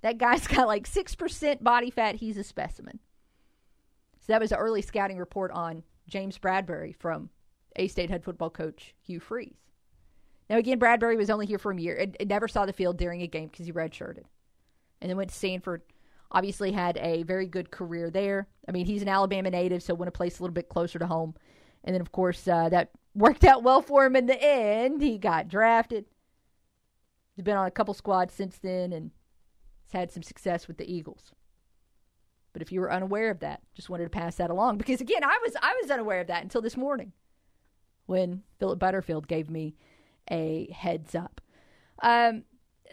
[0.00, 2.14] That guy's got like 6% body fat.
[2.14, 3.00] He's a specimen.
[4.20, 7.28] So that was an early scouting report on James Bradberry from
[7.76, 9.69] A State head football coach Hugh Freeze.
[10.50, 11.94] Now, again, Bradberry was only here for a year.
[11.94, 14.24] It never saw the field during a game because he redshirted.
[15.00, 15.82] And then went to Samford.
[16.32, 18.48] Obviously, had a very good career there.
[18.68, 21.06] I mean, he's an Alabama native, so went a place a little bit closer to
[21.06, 21.34] home.
[21.84, 25.00] And then, of course, uh, that worked out well for him in the end.
[25.00, 26.06] He got drafted.
[27.36, 29.12] He's been on a couple squads since then and
[29.84, 31.30] has had some success with the Eagles.
[32.52, 35.22] But if you were unaware of that, just wanted to pass that along because again,
[35.22, 37.12] I was I was unaware of that until this morning
[38.06, 39.76] when Philip Butterfield gave me
[40.28, 41.40] a heads up.
[42.02, 42.44] Um,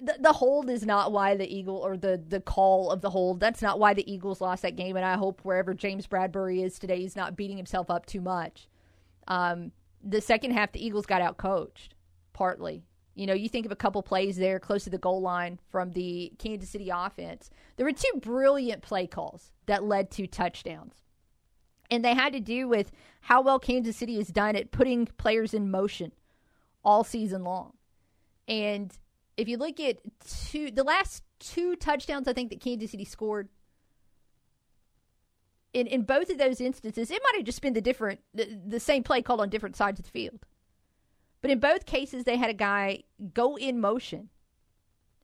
[0.02, 3.40] the, the hold is not why the Eagle or the the call of the hold.
[3.40, 4.96] That's not why the Eagles lost that game.
[4.96, 8.68] And I hope wherever James Bradberry is today, he's not beating himself up too much.
[9.28, 9.72] Um,
[10.04, 11.96] the second half, the Eagles got out coached
[12.38, 12.84] partly.
[13.16, 15.92] You know, you think of a couple plays there close to the goal line from
[15.92, 17.50] the Kansas City offense.
[17.76, 20.94] There were two brilliant play calls that led to touchdowns.
[21.90, 22.92] And they had to do with
[23.22, 26.12] how well Kansas City has done at putting players in motion
[26.84, 27.74] all season long.
[28.48, 28.92] And
[29.36, 29.98] if you look at
[30.50, 33.50] two, the last two touchdowns I think that Kansas City scored,
[35.74, 38.80] in, in both of those instances, it might have just been the different, the, the
[38.80, 40.40] same play called on different sides of the field.
[41.42, 44.30] But in both cases, they had a guy go in motion,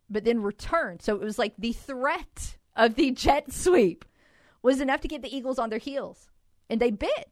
[0.09, 0.99] but then return.
[0.99, 4.05] So it was like the threat of the jet sweep
[4.61, 6.29] was enough to get the Eagles on their heels,
[6.69, 7.29] and they bit.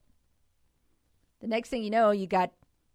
[1.41, 2.51] The next thing you know, you got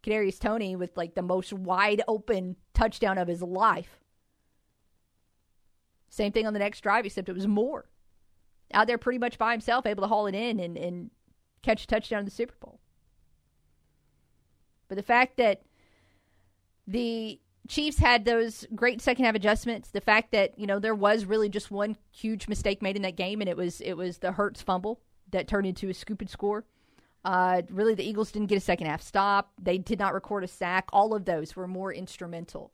[0.07, 3.99] Kadarius Toney with like the most wide open touchdown of his life.
[6.09, 7.89] Same thing on the next drive, except it was Moore.
[8.73, 11.11] Out there pretty much by himself, able to haul it in and, and
[11.63, 12.81] catch a touchdown in the Super Bowl.
[14.89, 15.63] But the fact that
[16.87, 19.91] the Chiefs had those great second half adjustments.
[19.91, 23.17] The fact that you know there was really just one huge mistake made in that
[23.17, 25.01] game, and it was it was the Hurts fumble
[25.31, 26.65] that turned into a scoop and score.
[27.27, 29.53] Uh, really, the Eagles didn't get a second half stop.
[29.61, 30.89] They did not record a sack.
[30.93, 32.73] All of those were more instrumental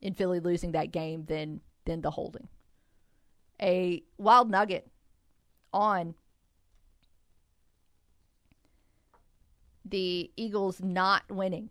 [0.00, 2.48] in Philly losing that game than than the holding.
[3.60, 4.90] A wild nugget
[5.70, 6.14] on
[9.84, 11.70] the Eagles not winning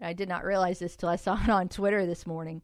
[0.00, 2.62] I did not realize this till I saw it on Twitter this morning.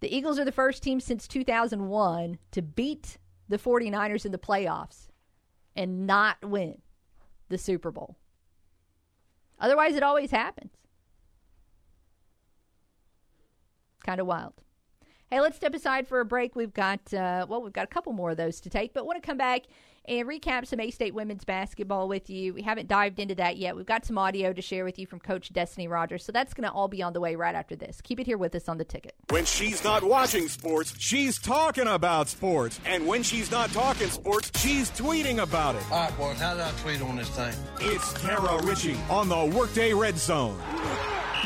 [0.00, 3.18] The Eagles are the first team since 2001 to beat
[3.48, 5.09] the 49ers in the playoffs
[5.80, 6.82] and not win
[7.48, 8.18] the Super Bowl.
[9.58, 10.72] Otherwise, it always happens.
[14.04, 14.52] Kind of wild.
[15.30, 16.54] Hey, let's step aside for a break.
[16.54, 19.22] We've got, uh, well, we've got a couple more of those to take, but want
[19.22, 19.62] to come back
[20.04, 22.54] and recap some A State women's basketball with you.
[22.54, 23.76] We haven't dived into that yet.
[23.76, 26.68] We've got some audio to share with you from Coach Destinee Rogers, so that's going
[26.68, 28.00] to all be on the way right after this.
[28.00, 29.14] Keep it here with us on the ticket.
[29.28, 32.80] When she's not watching sports, she's talking about sports.
[32.84, 35.82] And when she's not talking sports, she's tweeting about it.
[35.90, 37.54] All right, boys, how did I tweet on this thing?
[37.80, 40.58] It's Kara Richey on the Workday Red Zone.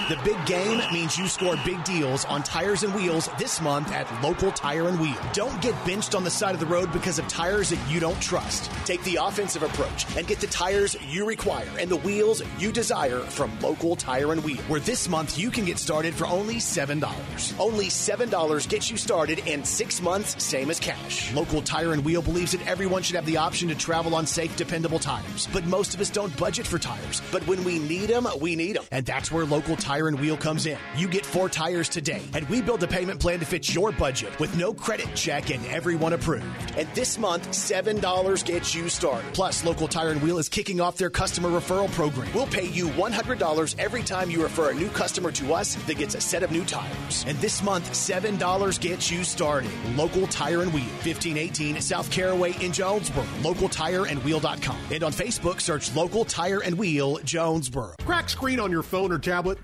[0.08, 4.06] The big game means you score big deals on tires and wheels this month at
[4.22, 5.16] Local Tire and Wheel.
[5.32, 8.20] Don't get benched on the side of the road because of tires that you don't
[8.20, 8.70] trust.
[8.84, 13.20] Take the offensive approach and get the tires you require and the wheels you desire
[13.20, 17.60] from Local Tire and Wheel, where this month you can get started for only $7.
[17.60, 21.32] Only $7 gets you started in six months, same as cash.
[21.32, 24.54] Local Tire and Wheel believes that everyone should have the option to travel on safe,
[24.56, 25.48] dependable tires.
[25.52, 27.22] But most of us don't budget for tires.
[27.32, 28.84] But when we need them, we need them.
[28.92, 30.78] And that's where Local Tire and Wheel comes in.
[30.96, 34.40] You get four tires today, and we build a payment plan to fit your budget
[34.40, 36.46] with no credit check and everyone approved.
[36.78, 39.30] And this month, $7 gets you started.
[39.34, 42.32] Plus, Local Tire and Wheel is kicking off their customer referral program.
[42.32, 46.14] We'll pay you $100 every time you refer a new customer to us that gets
[46.14, 47.22] a set of new tires.
[47.28, 49.70] And this month, $7 gets you started.
[49.96, 53.26] Local Tire and Wheel, 1518 South Caraway in Jonesboro.
[53.42, 54.78] LocalTireandWheel.com.
[54.90, 57.96] And on Facebook, search Local Tire and Wheel Jonesboro.
[58.06, 59.58] Crack screen on your phone or tablet?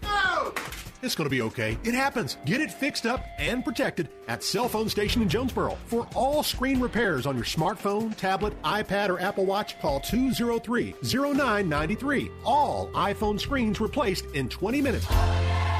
[1.03, 1.79] It's going to be okay.
[1.83, 2.37] It happens.
[2.45, 5.79] Get it fixed up and protected at Cell Phone Station in Jonesboro.
[5.87, 12.31] For all screen repairs on your smartphone, tablet, iPad, or Apple Watch, call 203 0993.
[12.45, 15.07] All iPhone screens replaced in 20 minutes.
[15.09, 15.80] Oh,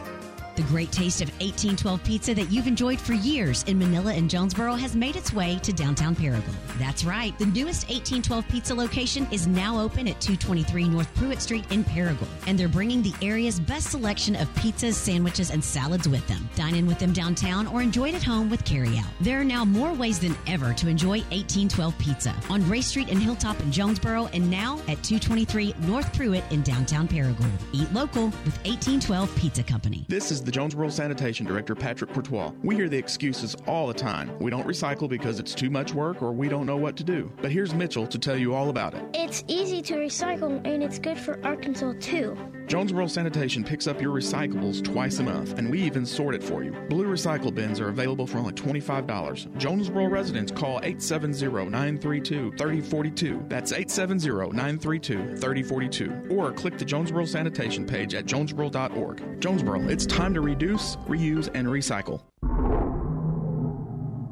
[0.56, 4.72] The great taste of 1812 pizza that you've enjoyed for years in Manila and Jonesboro
[4.72, 6.54] has made its way to downtown Paragould.
[6.78, 11.70] That's right, the newest 1812 pizza location is now open at 223 North Pruitt Street
[11.70, 16.26] in Paragould, and they're bringing the area's best selection of pizzas, sandwiches, and salads with
[16.26, 16.48] them.
[16.56, 19.10] Dine in with them downtown or enjoy it at home with carryout.
[19.20, 23.22] There are now more ways than ever to enjoy 1812 pizza on Ray Street and
[23.22, 27.52] Hilltop in Jonesboro, and now at 223 North Pruitt in downtown Paragould.
[27.74, 30.06] Eat local with 1812 Pizza Company.
[30.08, 32.52] This is the Jonesboro Sanitation Director, Patrick Courtois.
[32.62, 34.30] We hear the excuses all the time.
[34.38, 37.32] We don't recycle because it's too much work or we don't know what to do.
[37.42, 39.04] But here's Mitchell to tell you all about it.
[39.12, 42.38] It's easy to recycle and it's good for Arkansas too.
[42.66, 46.64] Jonesboro Sanitation picks up your recyclables twice a month, and we even sort it for
[46.64, 46.72] you.
[46.88, 49.56] Blue recycle bins are available for only $25.
[49.56, 53.48] Jonesboro residents call 870-932-3042.
[53.48, 56.32] That's 870-932-3042.
[56.32, 59.40] Or click the Jonesboro Sanitation page at jonesboro.org.
[59.40, 62.20] Jonesboro, it's time to reduce, reuse, and recycle.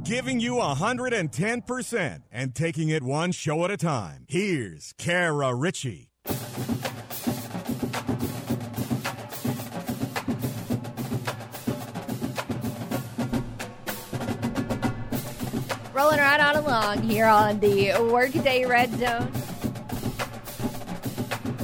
[0.05, 4.27] Giving you 110% and taking it one show at a time.
[4.29, 6.11] Here's Kara Richey.
[15.95, 19.31] Rolling right on along here on the Workday Red Zone.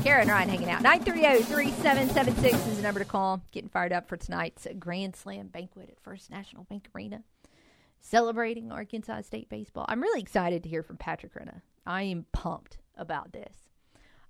[0.04, 0.84] Karen Ryan hanging out.
[0.84, 3.42] 930-3776 is the number to call.
[3.50, 7.24] Getting fired up for tonight's Grand Slam banquet at First National Bank Arena.
[7.98, 9.84] Celebrating Arkansas State baseball.
[9.88, 11.62] I'm really excited to hear from Patrick Renna.
[11.84, 13.56] I am pumped about this.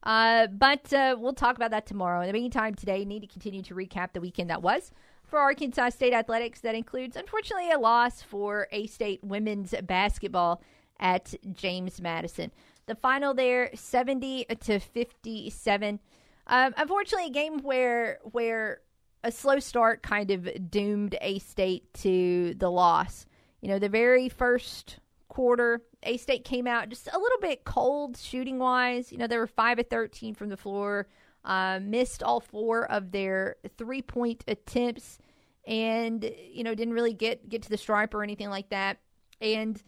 [0.02, 2.22] Uh, but uh, we'll talk about that tomorrow.
[2.22, 4.92] In the meantime, today, need to continue to recap the weekend that was
[5.30, 6.60] for Arkansas State athletics.
[6.60, 10.62] That includes, unfortunately, a loss for A State women's basketball
[10.98, 12.50] at James Madison.
[12.86, 16.00] The final there, 70 to 57.
[16.48, 18.80] Um, unfortunately, a game where where
[19.22, 23.26] a slow start kind of doomed A State to the loss.
[23.60, 24.98] You know, the very first
[25.28, 29.12] quarter, A State came out just a little bit cold shooting wise.
[29.12, 31.06] You know, they were 5 of 13 from the floor,
[31.44, 35.18] uh, missed all four of their three point attempts,
[35.66, 38.98] and, you know, didn't really get, get to the stripe or anything like that.
[39.40, 39.80] And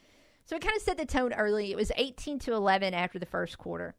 [0.44, 1.72] so it kind of set the tone early.
[1.72, 3.94] It was 18 to 11 after the first quarter.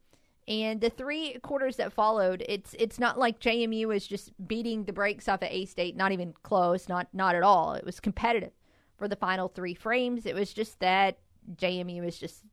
[0.47, 4.91] And the three quarters that followed, it's it's not like JMU was just beating the
[4.91, 7.75] brakes off of A State, not even close, not not at all.
[7.75, 8.51] It was competitive
[8.97, 10.25] for the final three frames.
[10.25, 11.17] It was just that
[11.55, 12.43] JMU was just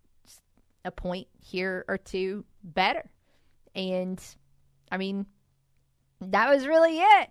[0.85, 3.11] a point here or two better.
[3.75, 4.23] And
[4.91, 5.27] I mean,
[6.21, 7.31] that was really it.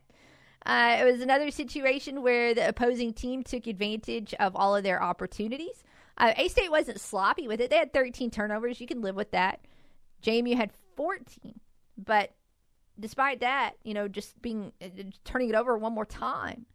[0.66, 5.02] Uh, it was another situation where the opposing team took advantage of all of their
[5.02, 5.84] opportunities.
[6.18, 7.70] Uh, A State wasn't sloppy with it.
[7.70, 8.82] They had 13 turnovers.
[8.82, 9.62] You can live with that.
[10.22, 11.60] JMU had 14.
[11.98, 12.34] But
[13.00, 14.88] despite that, you know, just being uh,
[15.24, 16.66] turning it over one more time,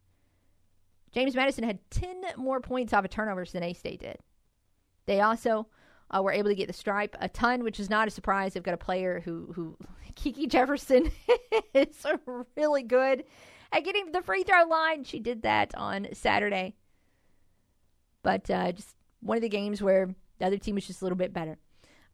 [1.13, 4.17] James Madison had 10 more points off of turnovers than A State did.
[5.07, 5.67] They also
[6.11, 8.55] uh, were able to get the stripe a ton, which is not a surprise.
[8.55, 9.77] They've got a player who, who
[10.15, 11.11] Kiki Jefferson
[11.75, 12.07] is
[12.57, 13.25] really good
[13.73, 15.05] at getting the free throw line.
[15.05, 16.75] She did that on Saturday.
[18.23, 21.17] But uh, just one of the games where the other team was just a little
[21.17, 21.59] bit better.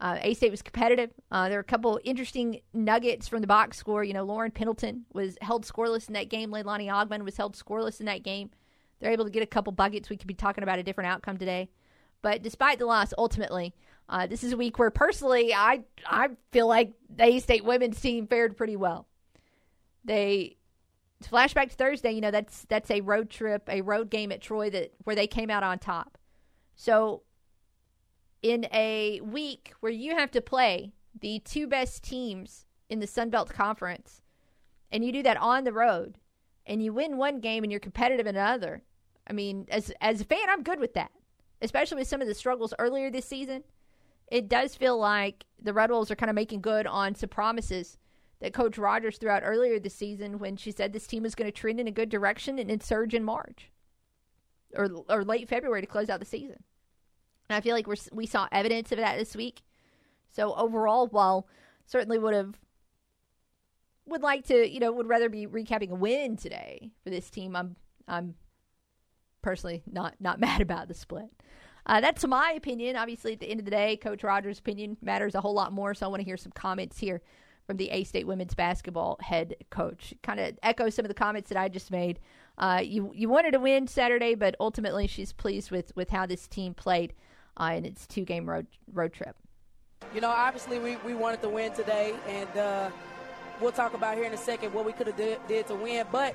[0.00, 1.10] Uh, a State was competitive.
[1.30, 4.02] Uh, there were a couple interesting nuggets from the box score.
[4.02, 6.50] You know, Lauren Pendleton was held scoreless in that game.
[6.50, 8.50] Leilani Ogman was held scoreless in that game.
[8.98, 10.08] They're able to get a couple buckets.
[10.08, 11.68] We could be talking about a different outcome today.
[12.22, 13.74] But despite the loss, ultimately,
[14.08, 18.00] uh, this is a week where personally I I feel like the A State women's
[18.00, 19.06] team fared pretty well.
[20.04, 20.56] They
[21.24, 22.12] flashback to Thursday.
[22.12, 25.26] You know that's that's a road trip, a road game at Troy that where they
[25.26, 26.18] came out on top.
[26.74, 27.22] So
[28.42, 33.30] in a week where you have to play the two best teams in the Sun
[33.30, 34.22] Belt Conference,
[34.90, 36.18] and you do that on the road,
[36.66, 38.82] and you win one game and you're competitive in another.
[39.26, 41.12] I mean, as as a fan, I'm good with that
[41.62, 43.64] especially with some of the struggles earlier this season,
[44.30, 47.98] it does feel like the Red Wolves are kind of making good on some promises
[48.40, 51.50] that Coach Rogers threw out earlier this season when she said this team was going
[51.50, 53.70] to trend in a good direction and then surge in March
[54.74, 56.62] or or late February to close out the season.
[57.48, 59.62] And I feel like we we saw evidence of that this week.
[60.30, 61.48] So overall, while
[61.86, 62.58] certainly would have
[64.06, 67.54] would like to, you know, would rather be recapping a win today for this team.
[67.56, 67.76] I'm
[68.08, 68.34] I'm
[69.42, 71.30] personally not not mad about the split.
[71.86, 72.96] Uh, that's my opinion.
[72.96, 75.94] Obviously, at the end of the day, Coach Rogers' opinion matters a whole lot more.
[75.94, 77.22] So I want to hear some comments here
[77.66, 80.14] from the A State women's basketball head coach.
[80.22, 82.20] Kind of echo some of the comments that I just made.
[82.58, 86.46] Uh, you you wanted to win Saturday, but ultimately she's pleased with with how this
[86.46, 87.14] team played
[87.56, 89.36] uh, in its two game road road trip.
[90.14, 92.90] You know, obviously we, we wanted to win today, and uh,
[93.60, 96.06] we'll talk about here in a second what we could have did, did to win,
[96.10, 96.34] but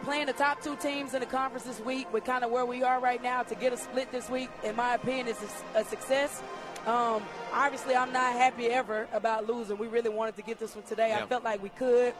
[0.00, 2.82] playing the top two teams in the conference this week with kind of where we
[2.82, 5.36] are right now to get a split this week, in my opinion, is
[5.74, 6.42] a, success.
[6.86, 7.22] Um,
[7.52, 9.76] obviously, I'm not happy ever about losing.
[9.78, 11.08] We really wanted to get this one today.
[11.08, 11.24] Yeah.
[11.24, 12.14] I felt like we could.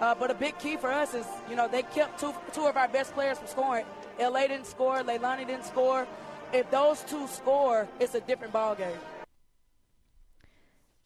[0.00, 2.76] Uh, but a big key for us is, you know, they kept two, two of
[2.76, 3.86] our best players from scoring.
[4.20, 6.06] LA didn't score, Leilani didn't score.
[6.52, 8.98] If those two score, it's a different ball game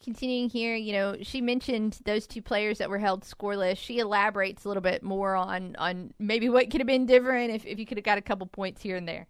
[0.03, 3.77] continuing here, you know, she mentioned those two players that were held scoreless.
[3.77, 7.65] She elaborates a little bit more on on maybe what could have been different if,
[7.65, 9.27] if you could have got a couple points here and there.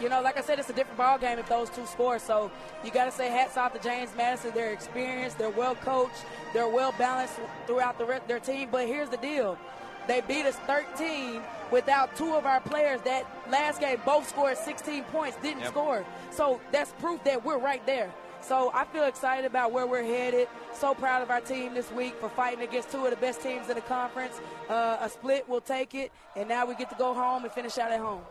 [0.00, 2.18] You know, like I said, it's a different ball game if those two score.
[2.18, 2.50] So
[2.84, 4.52] you got to say hats off to James Madison.
[4.54, 7.34] They're experienced, they're well coached, they're well balanced
[7.66, 8.68] throughout the, their team.
[8.70, 9.58] But here's the deal:
[10.06, 11.42] they beat us 13
[11.72, 13.00] without two of our players.
[13.02, 15.70] That last game, both scored 16 points, didn't yep.
[15.70, 16.04] score.
[16.30, 18.12] So that's proof that we're right there.
[18.40, 20.48] So I feel excited about where we're headed.
[20.72, 23.68] So proud of our team this week for fighting against two of the best teams
[23.68, 24.40] in the conference.
[24.68, 26.12] Uh, a split, we'll take it.
[26.36, 28.22] And now we get to go home and finish out at home.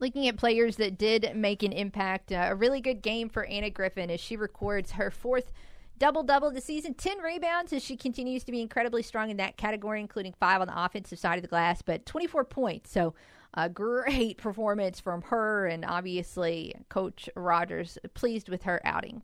[0.00, 3.68] Looking at players that did make an impact, uh, a really good game for Anna
[3.68, 5.52] Griffin as she records her fourth
[5.98, 9.56] double double the season, 10 rebounds as she continues to be incredibly strong in that
[9.56, 12.92] category, including five on the offensive side of the glass, but 24 points.
[12.92, 13.14] So
[13.54, 19.22] a great performance from her, and obviously Coach Rogers pleased with her outing.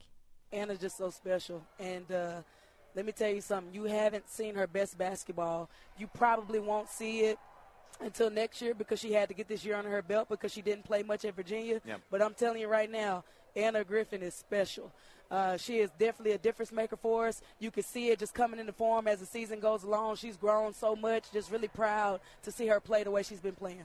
[0.53, 2.43] Anna's just so special, and uh,
[2.95, 3.75] let me tell you something.
[3.75, 5.69] You haven't seen her best basketball.
[5.99, 7.39] You probably won't see it
[8.01, 10.63] until next year because she had to get this year under her belt because she
[10.63, 11.81] didn't play much at Virginia.
[11.85, 12.01] Yep.
[12.11, 13.25] But I'm telling you right now,
[13.57, 14.93] Anna Griffin is special.
[15.31, 17.41] Uh, she is definitely a difference maker for us.
[17.59, 20.17] You can see it just coming into form as the season goes along.
[20.17, 21.33] She's grown so much.
[21.33, 23.85] Just really proud to see her play the way she's been playing.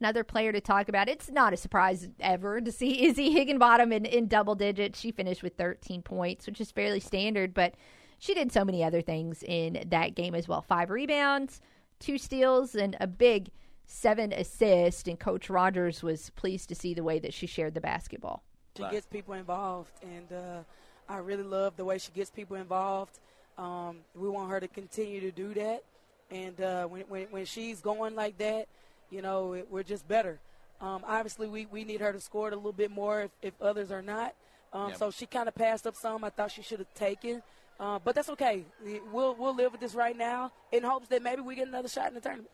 [0.00, 1.08] Another player to talk about.
[1.08, 5.00] It's not a surprise ever to see Izzy Higginbottom in, in double digits.
[5.00, 7.74] She finished with 13 points, which is fairly standard, but
[8.18, 10.62] she did so many other things in that game as well.
[10.62, 11.60] Five rebounds,
[11.98, 13.50] two steals, and a big
[13.86, 15.08] seven assist.
[15.08, 18.42] And Coach Rogers was pleased to see the way that she shared the basketball.
[18.76, 20.60] She gets people involved, and uh,
[21.08, 23.18] I really love the way she gets people involved.
[23.56, 25.82] Um, we want her to continue to do that.
[26.30, 28.68] And uh, when, when, when she's going like that,
[29.10, 30.38] you know, it, we're just better.
[30.80, 33.62] Um, obviously, we, we need her to score it a little bit more if, if
[33.62, 34.34] others are not.
[34.72, 34.98] Um, yep.
[34.98, 37.42] So she kind of passed up some I thought she should have taken.
[37.80, 38.64] Uh, but that's okay.
[39.12, 42.08] We'll, we'll live with this right now in hopes that maybe we get another shot
[42.08, 42.50] in the tournament.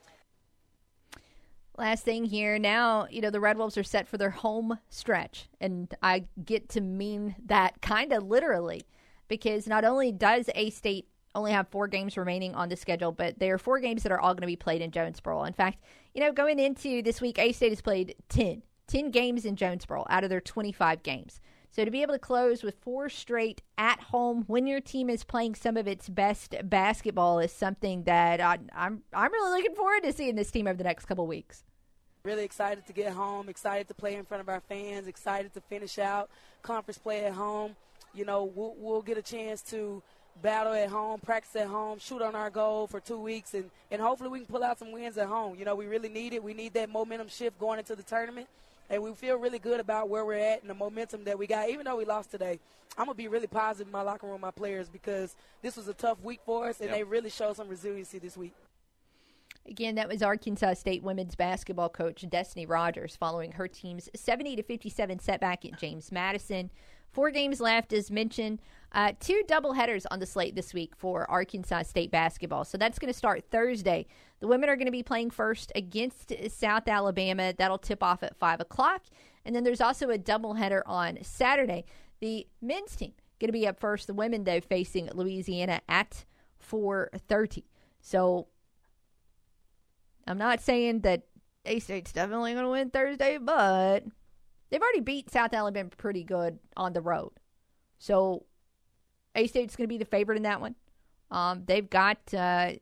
[1.77, 2.59] Last thing here.
[2.59, 5.49] Now, you know, the Red Wolves are set for their home stretch.
[5.61, 8.83] And I get to mean that kind of literally
[9.29, 13.39] because not only does A State only have four games remaining on the schedule, but
[13.39, 15.45] there are four games that are all going to be played in Jonesboro.
[15.45, 15.79] In fact,
[16.15, 20.07] you know, going into this week, A State has played 10, 10 games in Jonesboro
[20.09, 21.41] out of their 25 games.
[21.75, 25.25] So to be able to close with four straight at home when your team is
[25.25, 30.05] playing some of its best basketball is something that I, I'm I'm really looking forward
[30.05, 31.65] to seeing this team over the next couple weeks.
[32.23, 35.61] Really excited to get home, excited to play in front of our fans, excited to
[35.63, 36.31] finish out
[36.63, 37.75] conference play at home.
[38.15, 40.01] You know, we'll, we'll get a chance to
[40.43, 44.01] battle at home, practice at home, shoot on our goal for two weeks, and, and
[44.01, 45.57] hopefully we can pull out some wins at home.
[45.59, 46.43] You know, we really need it.
[46.43, 48.49] We need that momentum shift going into the tournament
[48.91, 51.69] and we feel really good about where we're at and the momentum that we got.
[51.69, 52.59] Even though we lost today,
[52.97, 55.95] I'm gonna be really positive in my locker room, my players, because this was a
[55.95, 56.99] tough week for us, and yep.
[56.99, 58.55] they really showed some resiliency this week.
[59.67, 64.63] Again, that was Arkansas State women's basketball coach Destinee Rogers following her team's 70 to
[64.63, 66.71] 57 setback at James Madison.
[67.15, 68.61] Four games left, as mentioned.
[68.91, 72.65] Uh, two doubleheaders on the slate this week for Arkansas State basketball.
[72.65, 74.07] So that's going to start Thursday.
[74.41, 77.55] The women are going to be playing first against South Alabama.
[77.57, 79.05] That'll tip off at 5 o'clock.
[79.45, 81.85] And then there's also a doubleheader on Saturday.
[82.19, 84.09] The men's team going to be up first.
[84.09, 86.25] The women, though, facing Louisiana at
[86.69, 87.63] 4.30.
[88.01, 88.49] So
[90.27, 91.23] I'm not saying that
[91.65, 94.03] A-State's definitely going to win Thursday, but
[94.71, 97.33] they've already beat South Alabama pretty good on the road.
[97.99, 98.45] So
[99.35, 100.75] A State's going to be the favorite in that one.
[101.31, 102.73] Um, they've got uh,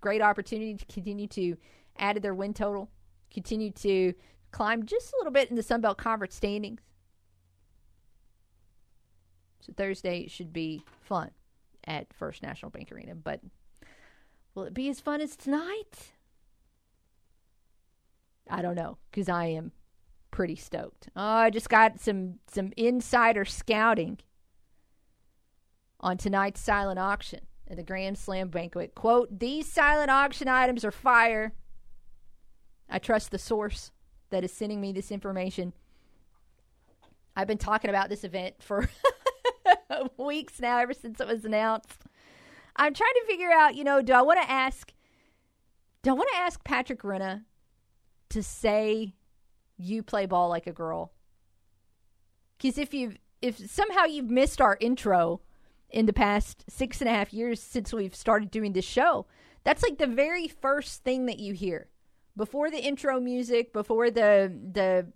[0.00, 1.56] great opportunity to continue to
[1.98, 2.90] add to their win total,
[3.32, 4.12] continue to
[4.50, 6.80] climb just a little bit in the Sun Belt Conference standings.
[9.60, 11.30] So Thursday should be fun
[11.84, 13.40] at First National Bank Arena, but
[14.54, 16.12] will it be as fun as tonight?
[18.48, 19.72] I don't know because I am
[20.36, 21.08] pretty stoked.
[21.16, 24.18] Oh, I just got some some insider scouting
[25.98, 27.40] on tonight's silent auction
[27.70, 28.94] at the Grand Slam banquet.
[28.94, 31.54] Quote, these silent auction items are fire.
[32.86, 33.92] I trust the source
[34.28, 35.72] that is sending me this information.
[37.34, 38.90] I've been talking about this event for
[40.18, 42.02] weeks now, ever since it was announced.
[42.76, 44.92] I'm trying to figure out, you know, do I want to ask
[46.02, 47.44] do I want to ask Patrick Renna
[48.28, 49.14] to say
[49.78, 51.12] you play ball like a girl.
[52.56, 55.40] Because if you've if somehow you've missed our intro
[55.90, 59.26] in the past six and a half years since we've started doing this show,
[59.62, 61.88] that's like the very first thing that you hear
[62.36, 65.06] before the intro music, before the the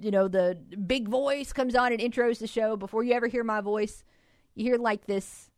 [0.00, 2.76] you know the big voice comes on and intros the show.
[2.76, 4.04] Before you ever hear my voice,
[4.54, 5.50] you hear like this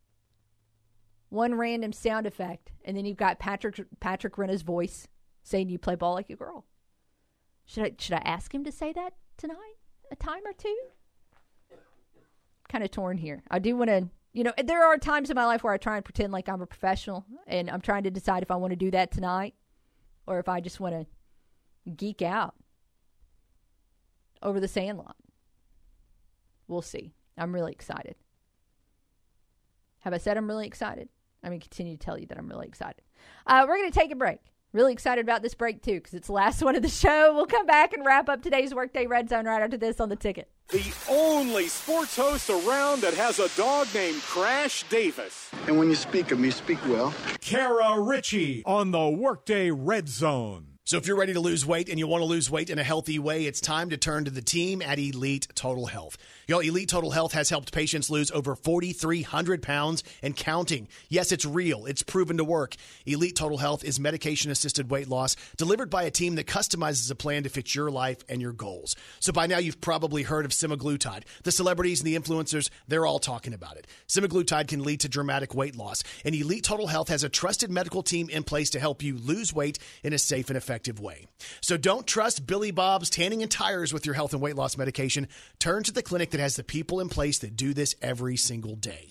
[1.31, 5.09] one random sound effect, and then you've got Patrick Patrick Renna's voice
[5.43, 6.65] saying you play ball like a girl.
[7.67, 9.77] Should I should I ask him to say that tonight?
[10.11, 10.77] A time or two?
[12.69, 13.43] Kind of torn here.
[13.51, 15.97] I do want to, you know, there are times in my life where I try
[15.97, 18.77] and pretend like I'm a professional, and I'm trying to decide if I want to
[18.77, 19.55] do that tonight,
[20.27, 22.55] or if I just want to geek out
[24.43, 25.17] over the Sandlot.
[26.69, 27.15] We'll see.
[27.37, 28.17] I'm really excited.
[30.01, 31.09] Have I said I'm really excited?
[31.43, 33.03] I'm going to continue to tell you that I'm really excited.
[33.47, 34.41] Uh, we're going to take a break.
[34.75, 37.33] Really excited about this break, too, because it's the last one of the show.
[37.33, 40.17] We'll come back and wrap up today's Workday Red Zone right after this on the
[40.17, 40.51] ticket.
[40.71, 45.49] The only sports host around that has a dog named Crash Davis.
[45.69, 47.15] And when you speak of me, speak well.
[47.41, 50.75] Kara Richey on the Workday Red Zone.
[50.87, 52.85] So if you're ready to lose weight and you want to lose weight in a
[52.85, 56.19] healthy way, it's time to turn to the team at Elite Total Health.
[56.47, 60.89] Yo, Elite Total Health has helped patients lose over 4,300 pounds and counting.
[61.09, 61.87] Yes, it's real.
[61.87, 62.77] It's proven to work.
[63.07, 67.15] Elite Total Health is medication assisted weight loss delivered by a team that customizes a
[67.15, 68.95] plan to fit your life and your goals.
[69.21, 71.23] So by now, you've probably heard of semaglutide.
[71.45, 73.87] The celebrities and the influencers, they're all talking about it.
[74.07, 78.03] Semaglutide can lead to dramatic weight loss, and Elite Total Health has a trusted medical
[78.03, 81.27] team in place to help you lose weight in a safe and effective way.
[81.63, 85.27] So don't trust Billy Bob's tanning and tires with your health and weight loss medication.
[85.59, 88.75] Turn to the clinic that has the people in place that do this every single
[88.75, 89.09] day.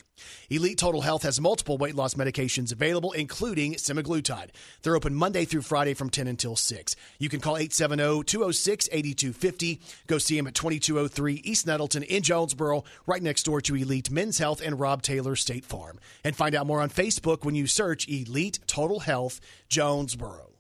[0.49, 4.49] Elite Total Health has multiple weight loss medications available, including semaglutide.
[4.81, 6.95] They're open Monday through Friday from 10 until 6.
[7.19, 9.79] You can call 870 206 8250.
[10.07, 14.39] Go see them at 2203 East Nettleton in Jonesboro, right next door to Elite Men's
[14.39, 15.99] Health and Rob Taylor State Farm.
[16.25, 19.39] And find out more on Facebook when you search Elite Total Health
[19.69, 20.52] Jonesboro.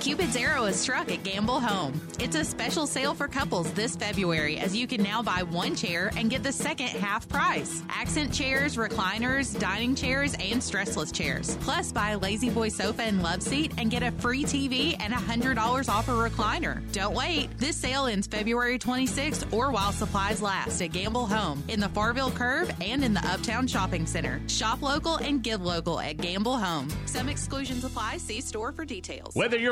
[0.00, 2.00] Cupid's arrow is struck at Gamble Home.
[2.18, 6.10] It's a special sale for couples this February as you can now buy one chair
[6.16, 7.82] and get the second half price.
[7.88, 11.56] Accent chairs, recliners, dining chairs, and stressless chairs.
[11.60, 15.88] Plus, buy a La-Z-Boy sofa and love seat and get a free TV and $100
[15.88, 16.80] off a recliner.
[16.92, 17.56] Don't wait.
[17.58, 22.30] This sale ends February 26th or while supplies last at Gamble Home in the Farville
[22.30, 24.40] Curve and in the Uptown Shopping Center.
[24.48, 26.88] Shop local and give local at Gamble Home.
[27.06, 28.18] Some exclusions apply.
[28.18, 29.34] See store for details.
[29.34, 29.71] Whether you're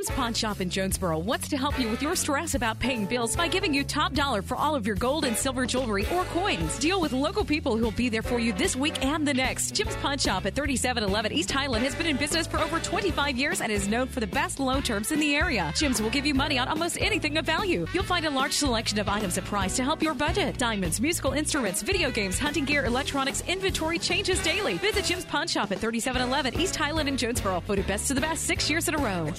[0.01, 3.35] Jim's Pawn Shop in Jonesboro wants to help you with your stress about paying bills
[3.35, 6.79] by giving you top dollar for all of your gold and silver jewelry or coins.
[6.79, 9.75] Deal with local people who will be there for you this week and the next.
[9.75, 13.61] Jim's Pawn Shop at 3711 East Highland has been in business for over 25 years
[13.61, 15.71] and is known for the best loan terms in the area.
[15.75, 17.85] Jim's will give you money on almost anything of value.
[17.93, 20.57] You'll find a large selection of items at price to help your budget.
[20.57, 24.79] Diamonds, musical instruments, video games, hunting gear, electronics, inventory changes daily.
[24.79, 27.59] Visit Jim's Pawn Shop at 3711 East Highland in Jonesboro.
[27.59, 29.31] Voted best to the best six years in a row.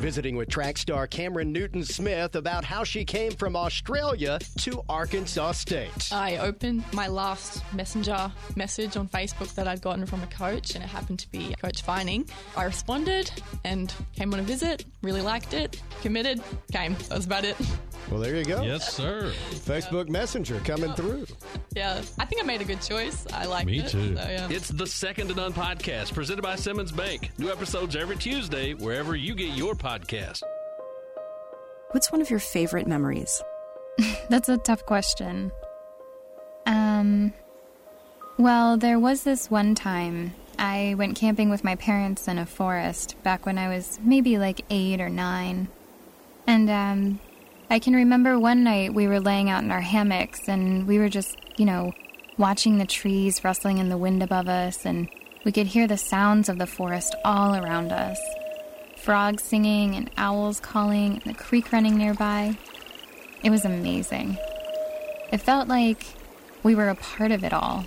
[0.00, 5.52] Visiting with track star Cameron Newton Smith about how she came from Australia to Arkansas
[5.52, 6.12] State.
[6.12, 10.84] I opened my last messenger message on Facebook that I'd gotten from a coach, and
[10.84, 12.28] it happened to be Coach Vining.
[12.56, 13.30] I responded
[13.64, 16.94] and came on a visit, really liked it, committed, came.
[17.08, 17.56] That was about it.
[18.10, 18.62] Well, there you go.
[18.62, 19.32] Yes, sir.
[19.50, 21.26] Facebook Messenger coming through.
[21.74, 23.26] Yeah, I think I made a good choice.
[23.32, 23.88] I liked Me it.
[23.88, 24.14] too.
[24.16, 24.46] So, yeah.
[24.48, 27.32] It's the Second to None podcast presented by Simmons Bank.
[27.38, 30.40] New episodes every Tuesday, wherever you get your podcast.
[31.90, 33.42] What's one of your favorite memories?
[34.28, 35.50] That's a tough question.
[36.64, 37.32] Um,
[38.38, 43.20] well, there was this one time I went camping with my parents in a forest
[43.24, 45.66] back when I was maybe like eight or nine.
[46.46, 47.20] And, um,
[47.68, 51.08] I can remember one night we were laying out in our hammocks and we were
[51.08, 51.92] just, you know,
[52.38, 55.08] watching the trees rustling in the wind above us, and
[55.44, 58.18] we could hear the sounds of the forest all around us
[59.06, 62.58] frogs singing and owls calling and the creek running nearby.
[63.44, 64.36] It was amazing.
[65.30, 66.04] It felt like
[66.64, 67.84] we were a part of it all.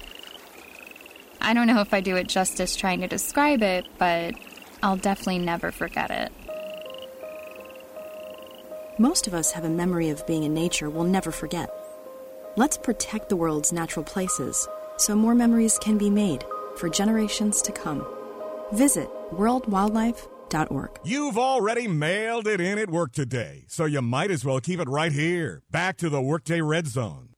[1.42, 4.36] I don't know if I do it justice trying to describe it, but
[4.82, 6.32] I'll definitely never forget it.
[9.00, 11.70] Most of us have a memory of being in nature we'll never forget.
[12.58, 14.68] Let's protect the world's natural places
[14.98, 16.44] so more memories can be made
[16.76, 18.06] for generations to come.
[18.74, 21.00] Visit worldwildlife.org.
[21.06, 24.90] You've already mailed it in at work today, so you might as well keep it
[24.90, 25.64] right here.
[25.72, 27.29] Back to the Workday Red Zone.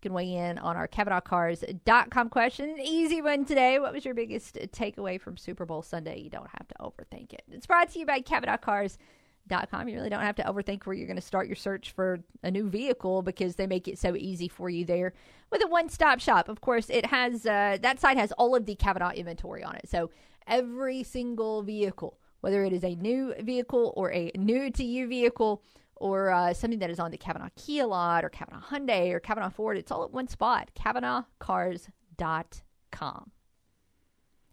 [0.00, 2.70] can weigh in on our CavenaughCars.com question.
[2.70, 3.80] An easy one today.
[3.80, 6.20] What was your biggest takeaway from Super Bowl Sunday?
[6.20, 7.42] You don't have to overthink it.
[7.50, 9.88] It's brought to you by CavenaughCars.com.
[9.88, 12.50] You really don't have to overthink where you're going to start your search for a
[12.52, 15.12] new vehicle because they make it so easy for you there
[15.50, 16.48] with a one-stop shop.
[16.48, 19.88] Of course, it has uh, that site has all of the Cavenaugh inventory on it.
[19.88, 20.10] So
[20.46, 25.62] every single vehicle, whether it is a new vehicle or a new to you vehicle
[25.96, 29.52] or uh, something that is on the Cavenaugh Kia lot or Cavenaugh Hyundai or Cavenaugh
[29.52, 30.70] Ford, it's all at one spot.
[30.78, 33.30] CavenaughCars.com.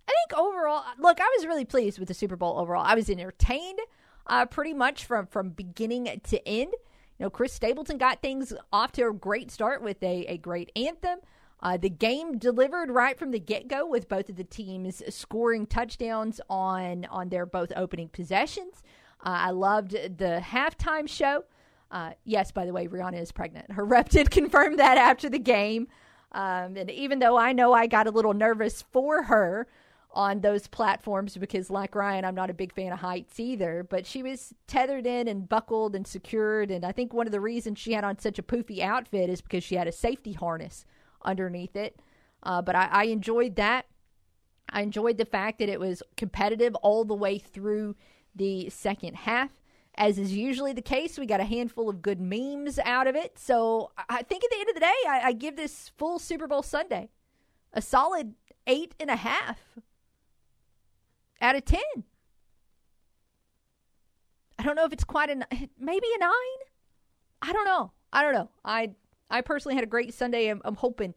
[0.07, 2.85] I think overall, look, I was really pleased with the Super Bowl overall.
[2.85, 3.79] I was entertained
[4.27, 6.73] uh, pretty much from, from beginning to end.
[7.17, 10.71] You know, Chris Stapleton got things off to a great start with a, a great
[10.75, 11.19] anthem.
[11.61, 15.67] Uh, the game delivered right from the get go with both of the teams scoring
[15.67, 18.81] touchdowns on on their both opening possessions.
[19.23, 21.43] Uh, I loved the halftime show.
[21.91, 23.71] Uh, yes, by the way, Rihanna is pregnant.
[23.73, 25.87] Her rep did confirm that after the game.
[26.31, 29.67] Um, and even though I know I got a little nervous for her
[30.13, 34.05] on those platforms because, like Ryan, I'm not a big fan of heights either, but
[34.05, 36.71] she was tethered in and buckled and secured.
[36.71, 39.41] And I think one of the reasons she had on such a poofy outfit is
[39.41, 40.85] because she had a safety harness
[41.23, 41.99] underneath it.
[42.43, 43.85] Uh, but I, I enjoyed that.
[44.69, 47.95] I enjoyed the fact that it was competitive all the way through
[48.35, 49.51] the second half.
[49.95, 53.37] As is usually the case, we got a handful of good memes out of it.
[53.37, 56.47] So I think at the end of the day, I, I give this full Super
[56.47, 57.09] Bowl Sunday
[57.73, 58.33] a solid
[58.67, 59.59] eight and a half.
[61.41, 61.81] out of 10.
[64.59, 65.35] I don't know if it's quite a
[65.79, 66.31] maybe a 9.
[67.41, 67.91] I don't know.
[68.13, 68.49] I don't know.
[68.63, 68.91] I
[69.31, 70.47] I personally had a great Sunday.
[70.47, 71.13] I'm, I'm hoping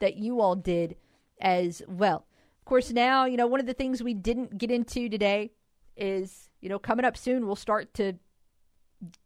[0.00, 0.96] that you all did
[1.40, 2.26] as well.
[2.60, 5.52] Of course, now, you know, one of the things we didn't get into today
[5.96, 8.14] is, you know, coming up soon, we'll start to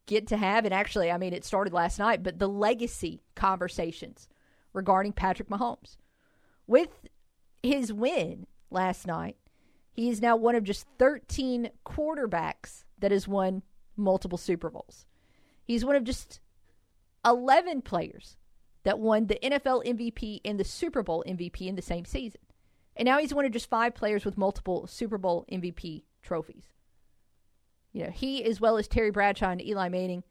[0.07, 4.29] get to have, and actually, I mean, it started last night, but the legacy conversations
[4.73, 5.97] regarding Patrick Mahomes.
[6.67, 7.09] With
[7.63, 9.37] his win last night,
[9.93, 13.63] he is now one of just 13 quarterbacks that has won
[13.97, 15.07] multiple Super Bowls.
[15.65, 16.41] He's one of just
[17.29, 18.37] 11 players
[18.85, 22.41] that won the NFL MVP and the Super Bowl MVP in the same season.
[22.97, 26.73] And now he's one of just five players with multiple Super Bowl MVP trophies.
[27.93, 30.25] You know, he, as well as Terry Bradshaw and Eli Manning,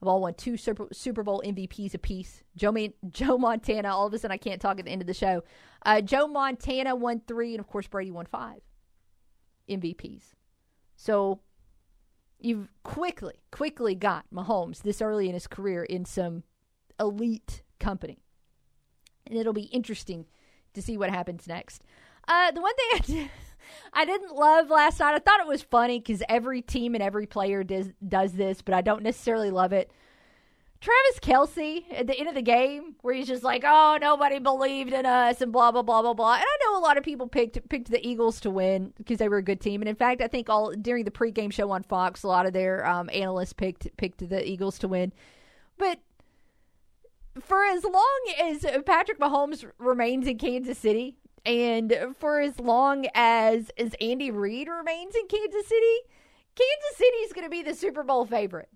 [0.00, 2.42] have all won two Super, Bowl MVPs apiece.
[2.56, 5.06] Joe, Man- Joe Montana, all of a sudden I can't talk at the end of
[5.06, 5.42] the show.
[5.84, 8.60] Uh, Joe Montana won three, and of course Brady won five
[9.68, 10.22] MVPs.
[10.96, 11.40] So
[12.40, 16.42] you've quickly, quickly got Mahomes this early in his career in some
[17.00, 18.18] elite company.
[19.26, 20.26] And it'll be interesting
[20.74, 21.82] to see what happens next.
[22.28, 23.30] Uh, the one thing I, did,
[23.92, 27.26] I didn't love last night, I thought it was funny because every team and every
[27.26, 29.90] player does, does this, but I don't necessarily love it.
[30.84, 34.92] Travis Kelce at the end of the game, where he's just like, "Oh, nobody believed
[34.92, 36.34] in us," and blah blah blah blah blah.
[36.34, 39.30] And I know a lot of people picked picked the Eagles to win because they
[39.30, 39.80] were a good team.
[39.80, 42.52] And in fact, I think all during the pregame show on Fox, a lot of
[42.52, 45.14] their um, analysts picked picked the Eagles to win.
[45.78, 46.00] But
[47.40, 51.16] for as long as Patrick Mahomes remains in Kansas City,
[51.46, 55.96] and for as long as as Andy Reid remains in Kansas City,
[56.54, 58.68] Kansas City is going to be the Super Bowl favorite.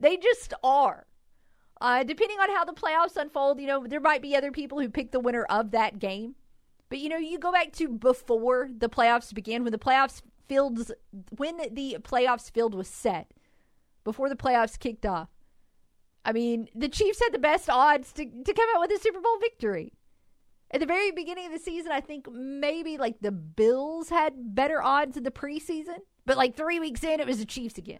[0.00, 1.06] They just are.
[1.82, 4.88] Uh, depending on how the playoffs unfold, you know, there might be other people who
[4.88, 6.36] pick the winner of that game.
[6.88, 10.92] But, you know, you go back to before the playoffs began, when the playoffs fields,
[11.36, 13.32] when the playoffs field was set,
[14.04, 15.28] before the playoffs kicked off.
[16.24, 19.20] I mean, the Chiefs had the best odds to, to come out with a Super
[19.20, 19.92] Bowl victory.
[20.70, 24.80] At the very beginning of the season, I think maybe like the Bills had better
[24.80, 25.98] odds in the preseason.
[26.26, 27.98] But like three weeks in, it was the Chiefs again.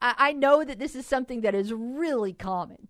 [0.00, 2.88] I, I know that this is something that is really common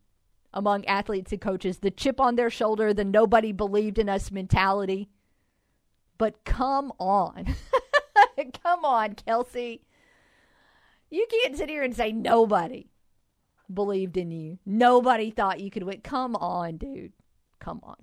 [0.52, 5.10] among athletes and coaches the chip on their shoulder, the nobody believed in us mentality.
[6.18, 7.54] But come on.
[8.64, 9.80] come on, Kelce.
[11.10, 12.88] You can't sit here and say nobody
[13.72, 14.58] believed in you.
[14.64, 16.00] Nobody thought you could win.
[16.00, 17.12] Come on, dude.
[17.60, 17.96] Come on.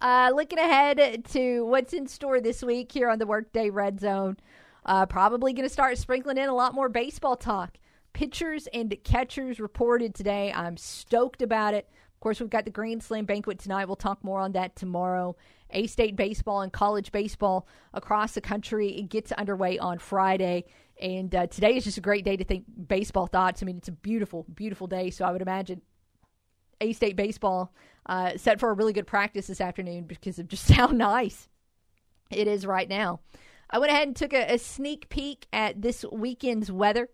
[0.00, 4.36] Uh, looking ahead to what's in store this week here on the Workday Red Zone.
[4.84, 7.78] Uh, probably going to start sprinkling in a lot more baseball talk.
[8.12, 10.52] Pitchers and catchers reported today.
[10.54, 11.88] I'm stoked about it.
[12.14, 13.86] Of course, we've got the Grand Slam banquet tonight.
[13.86, 15.36] We'll talk more on that tomorrow.
[15.70, 20.64] A State baseball and college baseball across the country it gets underway on Friday.
[21.00, 23.62] And uh, today is just a great day to think baseball thoughts.
[23.62, 25.10] I mean, it's a beautiful, beautiful day.
[25.10, 25.80] So I would imagine
[26.80, 27.72] A State baseball
[28.06, 31.48] uh, set for a really good practice this afternoon because of just how nice
[32.30, 33.20] it is right now.
[33.72, 37.08] I went ahead and took a, a sneak peek at this weekend's weather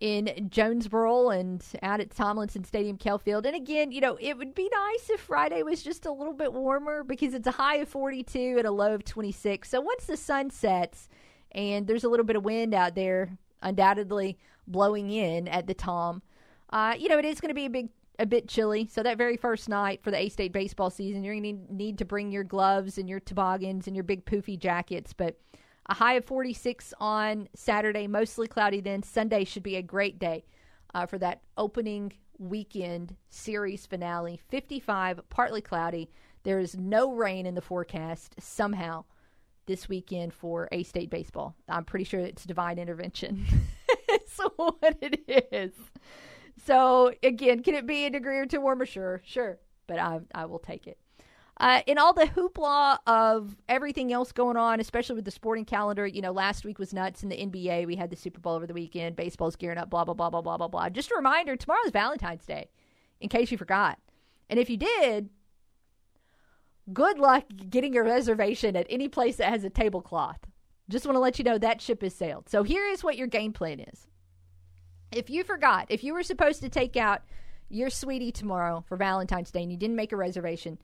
[0.00, 3.46] in Jonesboro and out at Tomlinson Stadium, Kell Field.
[3.46, 6.52] And again, you know, it would be nice if Friday was just a little bit
[6.52, 9.68] warmer because it's a high of 42 and a low of 26.
[9.68, 11.08] So once the sun sets
[11.52, 16.22] and there's a little bit of wind out there, undoubtedly blowing in at the Tom,
[16.70, 17.88] uh, you know, it is going to be a big
[18.22, 18.88] a bit chilly.
[18.90, 21.98] So that very first night for the A State baseball season, you're going to need
[21.98, 25.12] to bring your gloves and your toboggans and your big poofy jackets.
[25.12, 25.40] But
[25.86, 28.80] a high of 46 on Saturday, mostly cloudy.
[28.80, 30.44] Then Sunday should be a great day
[30.94, 34.40] uh, for that opening weekend series finale.
[34.48, 36.08] 55, partly cloudy.
[36.44, 39.04] There is no rain in the forecast somehow
[39.66, 41.56] this weekend for A State baseball.
[41.68, 43.46] I'm pretty sure it's divine intervention.
[44.08, 45.72] it's what it is.
[46.56, 48.86] So again, can it be a degree or two warmer?
[48.86, 50.98] Sure, sure, but I I will take it.
[51.58, 56.06] Uh, in all the hoopla of everything else going on, especially with the sporting calendar,
[56.06, 57.86] you know, last week was nuts in the NBA.
[57.86, 59.16] We had the Super Bowl over the weekend.
[59.16, 59.90] Baseball's gearing up.
[59.90, 60.88] Blah blah blah blah blah blah blah.
[60.88, 62.70] Just a reminder: tomorrow's Valentine's Day,
[63.20, 63.98] in case you forgot.
[64.48, 65.30] And if you did,
[66.92, 70.40] good luck getting a reservation at any place that has a tablecloth.
[70.88, 72.48] Just want to let you know that ship has sailed.
[72.48, 74.08] So here is what your game plan is.
[75.12, 77.22] If you forgot, if you were supposed to take out
[77.68, 80.78] your sweetie tomorrow for Valentine's Day and you didn't make a reservation,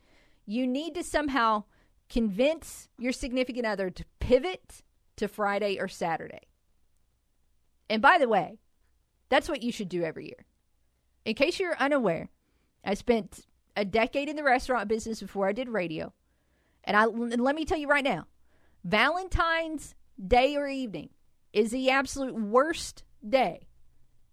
[0.46, 1.64] you need to somehow
[2.08, 4.82] convince your significant other to pivot
[5.16, 6.48] to Friday or Saturday.
[7.90, 8.58] And by the way,
[9.28, 10.44] that's what you should do every year.
[11.24, 12.30] In case you're unaware,
[12.84, 13.46] I spent
[13.76, 16.12] a decade in the restaurant business before I did radio.
[16.84, 18.26] And I and let me tell you right now,
[18.84, 19.94] Valentine's
[20.24, 21.10] Day or evening
[21.52, 23.67] is the absolute worst day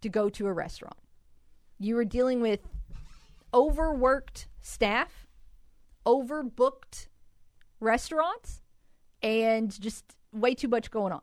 [0.06, 0.96] to go to a restaurant.
[1.78, 2.60] You are dealing with
[3.52, 5.26] overworked staff,
[6.06, 7.08] overbooked
[7.80, 8.62] restaurants,
[9.22, 11.22] and just way too much going on.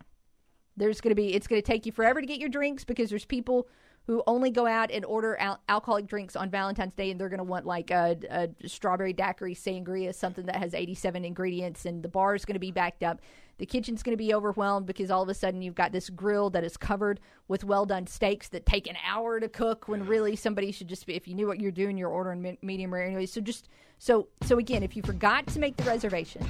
[0.75, 3.09] There's going to be, it's going to take you forever to get your drinks because
[3.09, 3.67] there's people
[4.05, 7.37] who only go out and order al- alcoholic drinks on Valentine's Day and they're going
[7.37, 12.09] to want like a, a, strawberry daiquiri sangria, something that has 87 ingredients, and the
[12.09, 13.21] bar is going to be backed up.
[13.59, 16.49] The kitchen's going to be overwhelmed because all of a sudden you've got this grill
[16.51, 20.35] that is covered with well done steaks that take an hour to cook when really
[20.35, 23.25] somebody should just be, if you knew what you're doing, you're ordering medium rare anyway.
[23.25, 23.69] So just,
[23.99, 26.45] so, so again, if you forgot to make the reservation,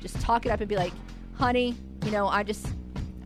[0.00, 0.92] just talk it up and be like,
[1.34, 2.66] honey, you know, I just,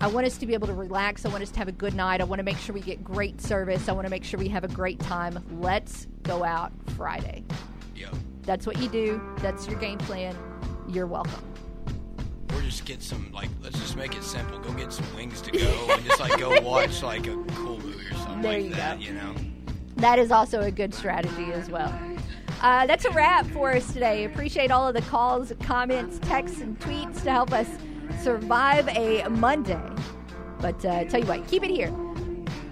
[0.01, 1.25] I want us to be able to relax.
[1.25, 2.21] I want us to have a good night.
[2.21, 3.89] I want to make sure we get great service.
[3.89, 5.43] I want to make sure we have a great time.
[5.59, 7.43] Let's go out Friday.
[7.95, 8.15] Yep.
[8.43, 9.21] That's what you do.
[9.39, 10.37] That's your game plan.
[10.87, 11.56] You're welcome.
[12.55, 14.59] Or just get some like let's just make it simple.
[14.59, 18.07] Go get some wings to go and just like go watch like a cool movie
[18.11, 19.05] or something There like you that, go.
[19.05, 19.35] you know.
[19.97, 21.93] That is also a good strategy as well.
[22.61, 24.25] Uh, that's a wrap for us today.
[24.25, 27.69] Appreciate all of the calls, comments, texts, and tweets to help us
[28.23, 29.79] survive a Monday.
[30.61, 31.93] But uh, tell you what, keep it here.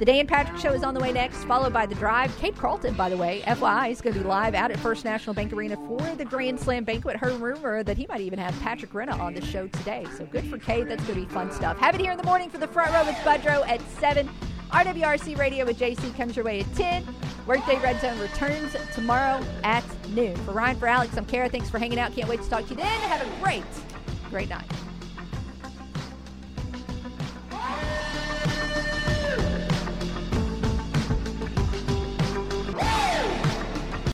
[0.04, 2.36] The Dan Patrick Show is on the way next, followed by The Drive.
[2.36, 5.32] Kate Carlton, by the way, FYI, is going to be live out at First National
[5.32, 7.16] Bank Arena for the Grand Slam banquet.
[7.16, 10.04] Heard rumor that he might even have Patrick Renna on the show today.
[10.18, 10.86] So good for Kate.
[10.86, 11.78] That's going to be fun stuff.
[11.78, 14.28] Have it here in the morning for the front row with Budrow at 7.
[14.72, 17.02] RWRC Radio with JC comes your way at 10.
[17.46, 20.36] Workday Red Zone returns tomorrow at noon.
[20.44, 21.48] For Ryan, for Alex, I'm Kara.
[21.48, 22.12] Thanks for hanging out.
[22.12, 23.00] Can't wait to talk to you then.
[23.08, 23.64] Have a great,
[24.28, 24.70] great night.